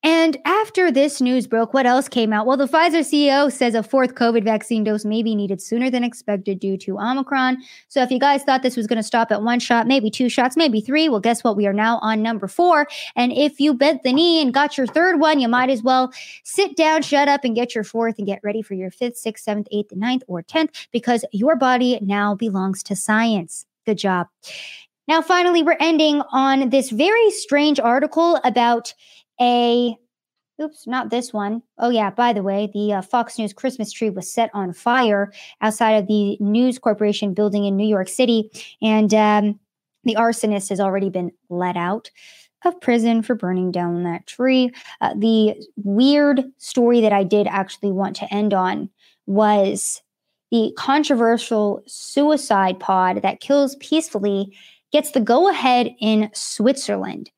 And 0.07 0.37
after 0.45 0.93
this 0.93 1.21
news 1.21 1.49
broke, 1.49 1.75
what 1.75 1.85
else 1.85 2.09
came 2.09 2.33
out? 2.33 2.47
Well, 2.47 2.57
the 2.57 2.69
Pfizer 2.69 3.01
CEO 3.01 3.51
says 3.51 3.75
a 3.75 3.83
fourth 3.83 4.15
COVID 4.15 4.45
vaccine 4.45 4.85
dose 4.85 5.05
may 5.05 5.21
be 5.21 5.35
needed 5.35 5.61
sooner 5.61 5.91
than 5.91 6.05
expected 6.05 6.61
due 6.61 6.77
to 6.77 6.97
Omicron. 6.97 7.57
So 7.89 8.05
if 8.05 8.13
you 8.13 8.21
guys 8.21 8.45
thought 8.45 8.63
this 8.63 8.77
was 8.77 8.87
going 8.87 8.99
to 8.99 9.03
stop 9.03 9.33
at 9.33 9.43
one 9.43 9.59
shot, 9.59 9.89
maybe 9.89 10.09
two 10.09 10.29
shots, 10.29 10.57
maybe 10.57 10.81
three, 10.81 11.09
well, 11.09 11.19
guess 11.19 11.43
what? 11.43 11.57
We 11.57 11.67
are 11.67 11.73
now 11.73 11.99
on 12.03 12.23
number 12.23 12.47
four. 12.47 12.87
And 13.17 13.33
if 13.33 13.59
you 13.59 13.75
bent 13.75 14.05
the 14.05 14.13
knee 14.13 14.41
and 14.41 14.55
got 14.55 14.79
your 14.79 14.87
third 14.87 15.19
one, 15.19 15.41
you 15.41 15.49
might 15.49 15.71
as 15.71 15.83
well 15.83 16.13
sit 16.45 16.77
down, 16.77 17.03
shut 17.03 17.27
up, 17.27 17.43
and 17.43 17.57
get 17.57 17.75
your 17.75 17.83
fourth 17.83 18.15
and 18.19 18.29
get 18.29 18.39
ready 18.45 18.63
for 18.63 18.75
your 18.75 18.93
fifth, 18.93 19.17
sixth, 19.17 19.43
seventh, 19.43 19.67
eighth, 19.73 19.91
ninth, 19.93 20.23
or 20.29 20.41
tenth 20.41 20.87
because 20.93 21.25
your 21.33 21.57
body 21.57 21.99
now 22.01 22.33
belongs 22.37 22.85
to 22.85 22.95
science. 22.95 23.67
Good 23.85 23.99
job. 23.99 24.29
Now, 25.09 25.23
finally, 25.23 25.63
we're 25.63 25.77
ending 25.79 26.21
on 26.33 26.71
this 26.71 26.91
very 26.91 27.31
strange 27.31 27.79
article 27.79 28.41
about 28.43 28.93
a 29.41 29.97
oops, 30.61 30.87
not 30.87 31.11
this 31.11 31.33
one. 31.33 31.63
Oh, 31.79 31.91
yeah, 31.91 32.11
by 32.11 32.33
the 32.33 32.43
way, 32.43 32.71
the 32.73 32.95
uh, 32.95 33.03
Fox 33.03 33.39
News 33.39 33.53
Christmas 33.53 33.93
tree 33.93 34.11
was 34.11 34.33
set 34.33 34.51
on 34.55 34.73
fire 34.73 35.33
outside 35.61 35.93
of 35.93 36.07
the 36.07 36.37
News 36.41 36.79
Corporation 36.79 37.35
building 37.35 37.65
in 37.65 37.77
New 37.77 37.87
York 37.87 38.09
City. 38.09 38.51
And 38.81 39.13
um, 39.13 39.61
the 40.05 40.15
arsonist 40.15 40.71
has 40.71 40.81
already 40.81 41.11
been 41.11 41.33
let 41.51 41.77
out 41.77 42.11
of 42.65 42.81
prison 42.81 43.23
for 43.23 43.35
burning 43.35 43.71
down 43.71 44.03
that 44.05 44.27
tree. 44.27 44.73
Uh, 45.01 45.15
the 45.17 45.55
weird 45.77 46.43
story 46.59 47.01
that 47.01 47.13
I 47.13 47.23
did 47.23 47.47
actually 47.47 47.93
want 47.93 48.17
to 48.17 48.35
end 48.35 48.55
on 48.55 48.89
was 49.27 50.03
the 50.51 50.73
controversial 50.77 51.83
suicide 51.87 52.81
pod 52.81 53.23
that 53.23 53.41
kills 53.41 53.77
peacefully 53.77 54.57
gets 54.93 55.11
the 55.11 55.21
go 55.21 55.51
ahead 55.51 55.95
in 56.01 56.31
Switzerland. 56.33 57.31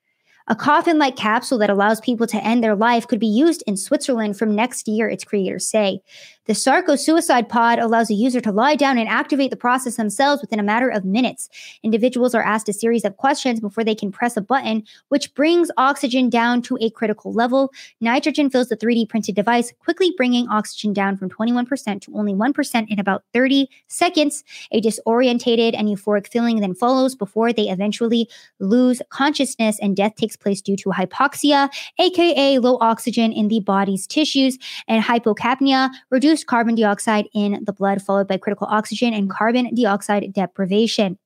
A 0.51 0.57
coffin 0.57 0.99
like 0.99 1.15
capsule 1.15 1.59
that 1.59 1.69
allows 1.69 2.01
people 2.01 2.27
to 2.27 2.43
end 2.43 2.65
their 2.65 2.75
life 2.75 3.07
could 3.07 3.21
be 3.21 3.27
used 3.27 3.63
in 3.67 3.77
Switzerland 3.77 4.39
from 4.39 4.55
next 4.55 4.89
year, 4.89 5.09
its 5.09 5.23
creators 5.23 5.71
say. 5.71 6.01
The 6.49 6.55
Sarco 6.55 6.97
Suicide 6.97 7.51
Pod 7.51 7.79
allows 7.79 8.09
a 8.09 8.15
user 8.15 8.41
to 8.41 8.51
lie 8.51 8.75
down 8.75 8.97
and 8.97 9.07
activate 9.07 9.51
the 9.51 9.57
process 9.57 9.97
themselves 9.97 10.41
within 10.41 10.59
a 10.59 10.63
matter 10.63 10.89
of 10.89 11.05
minutes. 11.05 11.51
Individuals 11.83 12.35
are 12.35 12.43
asked 12.43 12.71
a 12.71 12.73
series 12.73 13.05
of 13.05 13.19
questions 13.19 13.61
before 13.61 13.85
they 13.85 13.95
can 13.95 14.11
press 14.11 14.35
a 14.35 14.41
button, 14.41 14.83
which 15.11 15.35
brings 15.35 15.71
oxygen 15.77 16.31
down 16.31 16.63
to 16.63 16.79
a 16.81 16.89
critical 16.89 17.35
level. 17.35 17.71
Nitrogen 18.01 18.49
fills 18.49 18.71
the 18.71 18.79
3D 18.79 19.11
printed 19.11 19.35
device, 19.35 19.75
quickly 19.79 20.15
bringing 20.17 20.49
oxygen 20.49 20.95
down 20.95 21.19
from 21.19 21.29
21% 21.29 22.01
to 22.01 22.17
only 22.17 22.33
1% 22.33 22.87
in 22.89 22.99
about 22.99 23.25
30 23.35 23.69
seconds. 23.89 24.43
A 24.73 24.81
disorientated 24.81 25.79
and 25.79 25.87
euphoric 25.87 26.29
feeling 26.29 26.61
then 26.61 26.73
follows 26.73 27.15
before 27.15 27.53
they 27.53 27.69
eventually 27.69 28.27
lose 28.59 29.03
consciousness 29.11 29.79
and 29.83 29.95
death 29.95 30.15
takes 30.15 30.35
place 30.35 30.63
due 30.63 30.77
to 30.77 30.89
hypoxia, 30.89 31.69
aka 31.99 32.59
low 32.59 32.79
oxygen 32.81 33.35
in 33.35 33.49
the 33.49 33.61
body's 33.61 34.07
tissues, 34.07 34.57
and 34.87 35.05
hypocapnia, 35.05 35.91
reduced 36.09 36.38
carbon 36.45 36.75
dioxide 36.75 37.29
in 37.35 37.63
the 37.65 37.73
blood, 37.73 38.03
followed 38.03 38.29
by 38.29 38.37
critical 38.37 38.67
oxygen 38.71 39.15
and 39.15 39.31
carbon 39.31 39.75
dioxide 39.75 40.33
deprivation. 40.33 41.19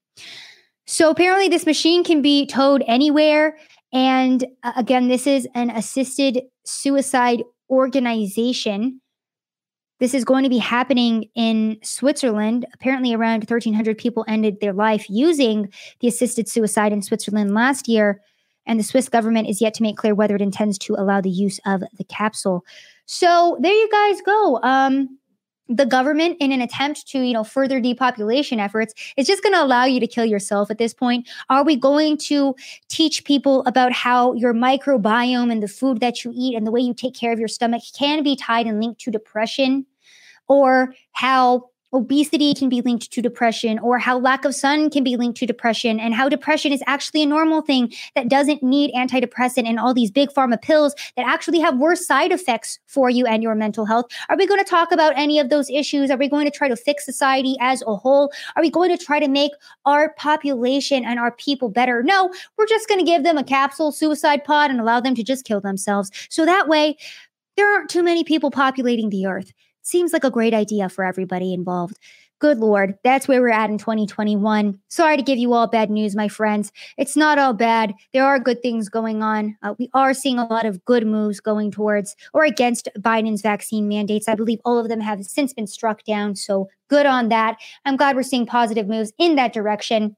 So 0.86 1.10
apparently, 1.10 1.48
this 1.48 1.66
machine 1.66 2.04
can 2.04 2.22
be 2.22 2.46
towed 2.46 2.82
anywhere. 2.86 3.56
And 3.92 4.44
uh, 4.62 4.72
again, 4.76 5.08
this 5.08 5.26
is 5.26 5.46
an 5.54 5.70
assisted 5.70 6.42
suicide 6.64 7.42
organization. 7.70 9.00
This 10.00 10.14
is 10.14 10.24
going 10.24 10.42
to 10.42 10.50
be 10.50 10.58
happening 10.58 11.28
in 11.36 11.78
Switzerland. 11.82 12.66
Apparently, 12.74 13.14
around 13.14 13.48
1,300 13.48 13.96
people 13.96 14.24
ended 14.26 14.60
their 14.60 14.72
life 14.72 15.06
using 15.08 15.72
the 16.00 16.08
assisted 16.08 16.48
suicide 16.48 16.92
in 16.92 17.02
Switzerland 17.02 17.54
last 17.54 17.86
year. 17.86 18.20
And 18.66 18.78
the 18.78 18.84
Swiss 18.84 19.08
government 19.08 19.48
is 19.48 19.60
yet 19.60 19.74
to 19.74 19.82
make 19.82 19.96
clear 19.96 20.14
whether 20.14 20.34
it 20.34 20.42
intends 20.42 20.78
to 20.78 20.94
allow 20.94 21.20
the 21.20 21.30
use 21.30 21.60
of 21.66 21.82
the 21.98 22.04
capsule. 22.04 22.64
So 23.12 23.58
there 23.60 23.74
you 23.74 23.90
guys 23.90 24.22
go. 24.22 24.58
Um, 24.62 25.18
the 25.68 25.84
government 25.84 26.38
in 26.40 26.50
an 26.50 26.62
attempt 26.62 27.06
to 27.08 27.20
you 27.20 27.34
know 27.34 27.44
further 27.44 27.78
depopulation 27.78 28.58
efforts 28.58 28.94
is 29.18 29.26
just 29.26 29.42
going 29.42 29.52
to 29.52 29.62
allow 29.62 29.84
you 29.84 30.00
to 30.00 30.06
kill 30.06 30.24
yourself 30.24 30.70
at 30.70 30.78
this 30.78 30.92
point 30.92 31.28
are 31.48 31.62
we 31.62 31.76
going 31.76 32.16
to 32.16 32.54
teach 32.88 33.24
people 33.24 33.62
about 33.64 33.92
how 33.92 34.32
your 34.32 34.52
microbiome 34.52 35.52
and 35.52 35.62
the 35.62 35.68
food 35.68 36.00
that 36.00 36.24
you 36.24 36.32
eat 36.34 36.56
and 36.56 36.66
the 36.66 36.70
way 36.70 36.80
you 36.80 36.92
take 36.92 37.14
care 37.14 37.32
of 37.32 37.38
your 37.38 37.48
stomach 37.48 37.82
can 37.96 38.22
be 38.22 38.34
tied 38.34 38.66
and 38.66 38.80
linked 38.80 39.00
to 39.00 39.10
depression 39.10 39.86
or 40.48 40.94
how 41.12 41.70
obesity 41.92 42.54
can 42.54 42.68
be 42.68 42.80
linked 42.80 43.10
to 43.10 43.20
depression 43.20 43.78
or 43.80 43.98
how 43.98 44.18
lack 44.18 44.44
of 44.44 44.54
sun 44.54 44.88
can 44.90 45.04
be 45.04 45.16
linked 45.16 45.38
to 45.38 45.46
depression 45.46 46.00
and 46.00 46.14
how 46.14 46.28
depression 46.28 46.72
is 46.72 46.82
actually 46.86 47.22
a 47.22 47.26
normal 47.26 47.60
thing 47.60 47.92
that 48.14 48.28
doesn't 48.28 48.62
need 48.62 48.92
antidepressant 48.94 49.66
and 49.66 49.78
all 49.78 49.92
these 49.92 50.10
big 50.10 50.30
pharma 50.30 50.60
pills 50.60 50.94
that 51.16 51.26
actually 51.26 51.60
have 51.60 51.76
worse 51.78 52.06
side 52.06 52.32
effects 52.32 52.78
for 52.86 53.10
you 53.10 53.26
and 53.26 53.42
your 53.42 53.54
mental 53.54 53.84
health. 53.84 54.06
Are 54.28 54.36
we 54.36 54.46
going 54.46 54.62
to 54.62 54.68
talk 54.68 54.92
about 54.92 55.12
any 55.16 55.38
of 55.38 55.50
those 55.50 55.68
issues? 55.70 56.10
Are 56.10 56.16
we 56.16 56.28
going 56.28 56.46
to 56.46 56.56
try 56.56 56.68
to 56.68 56.76
fix 56.76 57.04
society 57.04 57.56
as 57.60 57.82
a 57.86 57.96
whole? 57.96 58.32
Are 58.56 58.62
we 58.62 58.70
going 58.70 58.96
to 58.96 59.02
try 59.02 59.20
to 59.20 59.28
make 59.28 59.52
our 59.84 60.14
population 60.14 61.04
and 61.04 61.18
our 61.18 61.32
people 61.32 61.68
better? 61.68 62.02
No, 62.02 62.32
we're 62.56 62.66
just 62.66 62.88
going 62.88 63.00
to 63.00 63.06
give 63.06 63.22
them 63.22 63.38
a 63.38 63.44
capsule 63.44 63.92
suicide 63.92 64.44
pod 64.44 64.70
and 64.70 64.80
allow 64.80 65.00
them 65.00 65.14
to 65.14 65.22
just 65.22 65.44
kill 65.44 65.60
themselves. 65.60 66.10
So 66.30 66.46
that 66.46 66.68
way, 66.68 66.96
there 67.56 67.70
aren't 67.72 67.90
too 67.90 68.02
many 68.02 68.24
people 68.24 68.50
populating 68.50 69.10
the 69.10 69.26
earth. 69.26 69.52
Seems 69.82 70.12
like 70.12 70.24
a 70.24 70.30
great 70.30 70.54
idea 70.54 70.88
for 70.88 71.04
everybody 71.04 71.52
involved. 71.52 71.98
Good 72.42 72.58
Lord, 72.58 72.98
that's 73.04 73.28
where 73.28 73.40
we're 73.40 73.50
at 73.50 73.70
in 73.70 73.78
2021. 73.78 74.80
Sorry 74.88 75.16
to 75.16 75.22
give 75.22 75.38
you 75.38 75.52
all 75.52 75.68
bad 75.68 75.90
news, 75.90 76.16
my 76.16 76.26
friends. 76.26 76.72
It's 76.98 77.16
not 77.16 77.38
all 77.38 77.52
bad. 77.52 77.94
There 78.12 78.24
are 78.24 78.40
good 78.40 78.62
things 78.62 78.88
going 78.88 79.22
on. 79.22 79.56
Uh, 79.62 79.74
we 79.78 79.88
are 79.94 80.12
seeing 80.12 80.40
a 80.40 80.46
lot 80.46 80.66
of 80.66 80.84
good 80.84 81.06
moves 81.06 81.38
going 81.38 81.70
towards 81.70 82.16
or 82.34 82.42
against 82.42 82.88
Biden's 82.98 83.42
vaccine 83.42 83.86
mandates. 83.86 84.26
I 84.26 84.34
believe 84.34 84.58
all 84.64 84.76
of 84.76 84.88
them 84.88 85.00
have 85.00 85.24
since 85.24 85.52
been 85.52 85.68
struck 85.68 86.02
down. 86.02 86.34
So 86.34 86.68
good 86.88 87.06
on 87.06 87.28
that. 87.28 87.58
I'm 87.84 87.96
glad 87.96 88.16
we're 88.16 88.24
seeing 88.24 88.44
positive 88.44 88.88
moves 88.88 89.12
in 89.18 89.36
that 89.36 89.52
direction. 89.52 90.16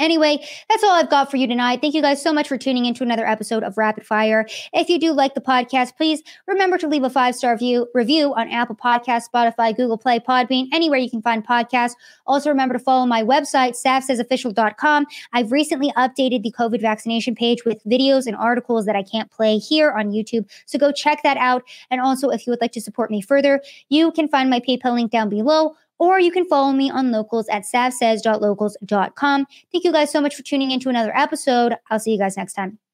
Anyway, 0.00 0.42
that's 0.70 0.82
all 0.82 0.92
I've 0.92 1.10
got 1.10 1.30
for 1.30 1.36
you 1.36 1.46
tonight. 1.46 1.82
Thank 1.82 1.94
you 1.94 2.00
guys 2.00 2.22
so 2.22 2.32
much 2.32 2.48
for 2.48 2.56
tuning 2.56 2.86
into 2.86 3.02
another 3.02 3.26
episode 3.26 3.62
of 3.62 3.76
Rapid 3.76 4.06
Fire. 4.06 4.46
If 4.72 4.88
you 4.88 4.98
do 4.98 5.12
like 5.12 5.34
the 5.34 5.42
podcast, 5.42 5.94
please 5.96 6.22
remember 6.46 6.78
to 6.78 6.88
leave 6.88 7.04
a 7.04 7.10
five 7.10 7.34
star 7.34 7.54
view 7.56 7.86
review 7.92 8.32
on 8.34 8.48
Apple 8.48 8.74
Podcasts, 8.74 9.24
Spotify, 9.32 9.76
Google 9.76 9.98
Play, 9.98 10.18
Podbean, 10.18 10.68
anywhere 10.72 10.98
you 10.98 11.10
can 11.10 11.20
find 11.20 11.46
podcasts. 11.46 11.92
Also, 12.26 12.48
remember 12.48 12.72
to 12.72 12.78
follow 12.78 13.04
my 13.04 13.22
website, 13.22 13.76
savsaysofficial.com. 13.78 15.06
I've 15.34 15.52
recently 15.52 15.92
updated 15.92 16.42
the 16.44 16.52
COVID 16.52 16.80
vaccination 16.80 17.34
page 17.34 17.66
with 17.66 17.84
videos 17.84 18.26
and 18.26 18.34
articles 18.34 18.86
that 18.86 18.96
I 18.96 19.02
can't 19.02 19.30
play 19.30 19.58
here 19.58 19.92
on 19.92 20.12
YouTube. 20.12 20.50
So 20.64 20.78
go 20.78 20.92
check 20.92 21.22
that 21.24 21.36
out. 21.36 21.62
And 21.90 22.00
also, 22.00 22.30
if 22.30 22.46
you 22.46 22.52
would 22.52 22.62
like 22.62 22.72
to 22.72 22.80
support 22.80 23.10
me 23.10 23.20
further, 23.20 23.60
you 23.90 24.12
can 24.12 24.28
find 24.28 24.48
my 24.48 24.60
PayPal 24.60 24.94
link 24.94 25.10
down 25.10 25.28
below 25.28 25.76
or 26.00 26.18
you 26.18 26.32
can 26.32 26.44
follow 26.46 26.72
me 26.72 26.90
on 26.90 27.12
locals 27.12 27.46
at 27.48 27.62
savsays.locals.com. 27.62 29.46
Thank 29.70 29.84
you 29.84 29.92
guys 29.92 30.10
so 30.10 30.20
much 30.20 30.34
for 30.34 30.42
tuning 30.42 30.72
into 30.72 30.88
another 30.88 31.16
episode. 31.16 31.76
I'll 31.90 32.00
see 32.00 32.10
you 32.10 32.18
guys 32.18 32.36
next 32.36 32.54
time. 32.54 32.89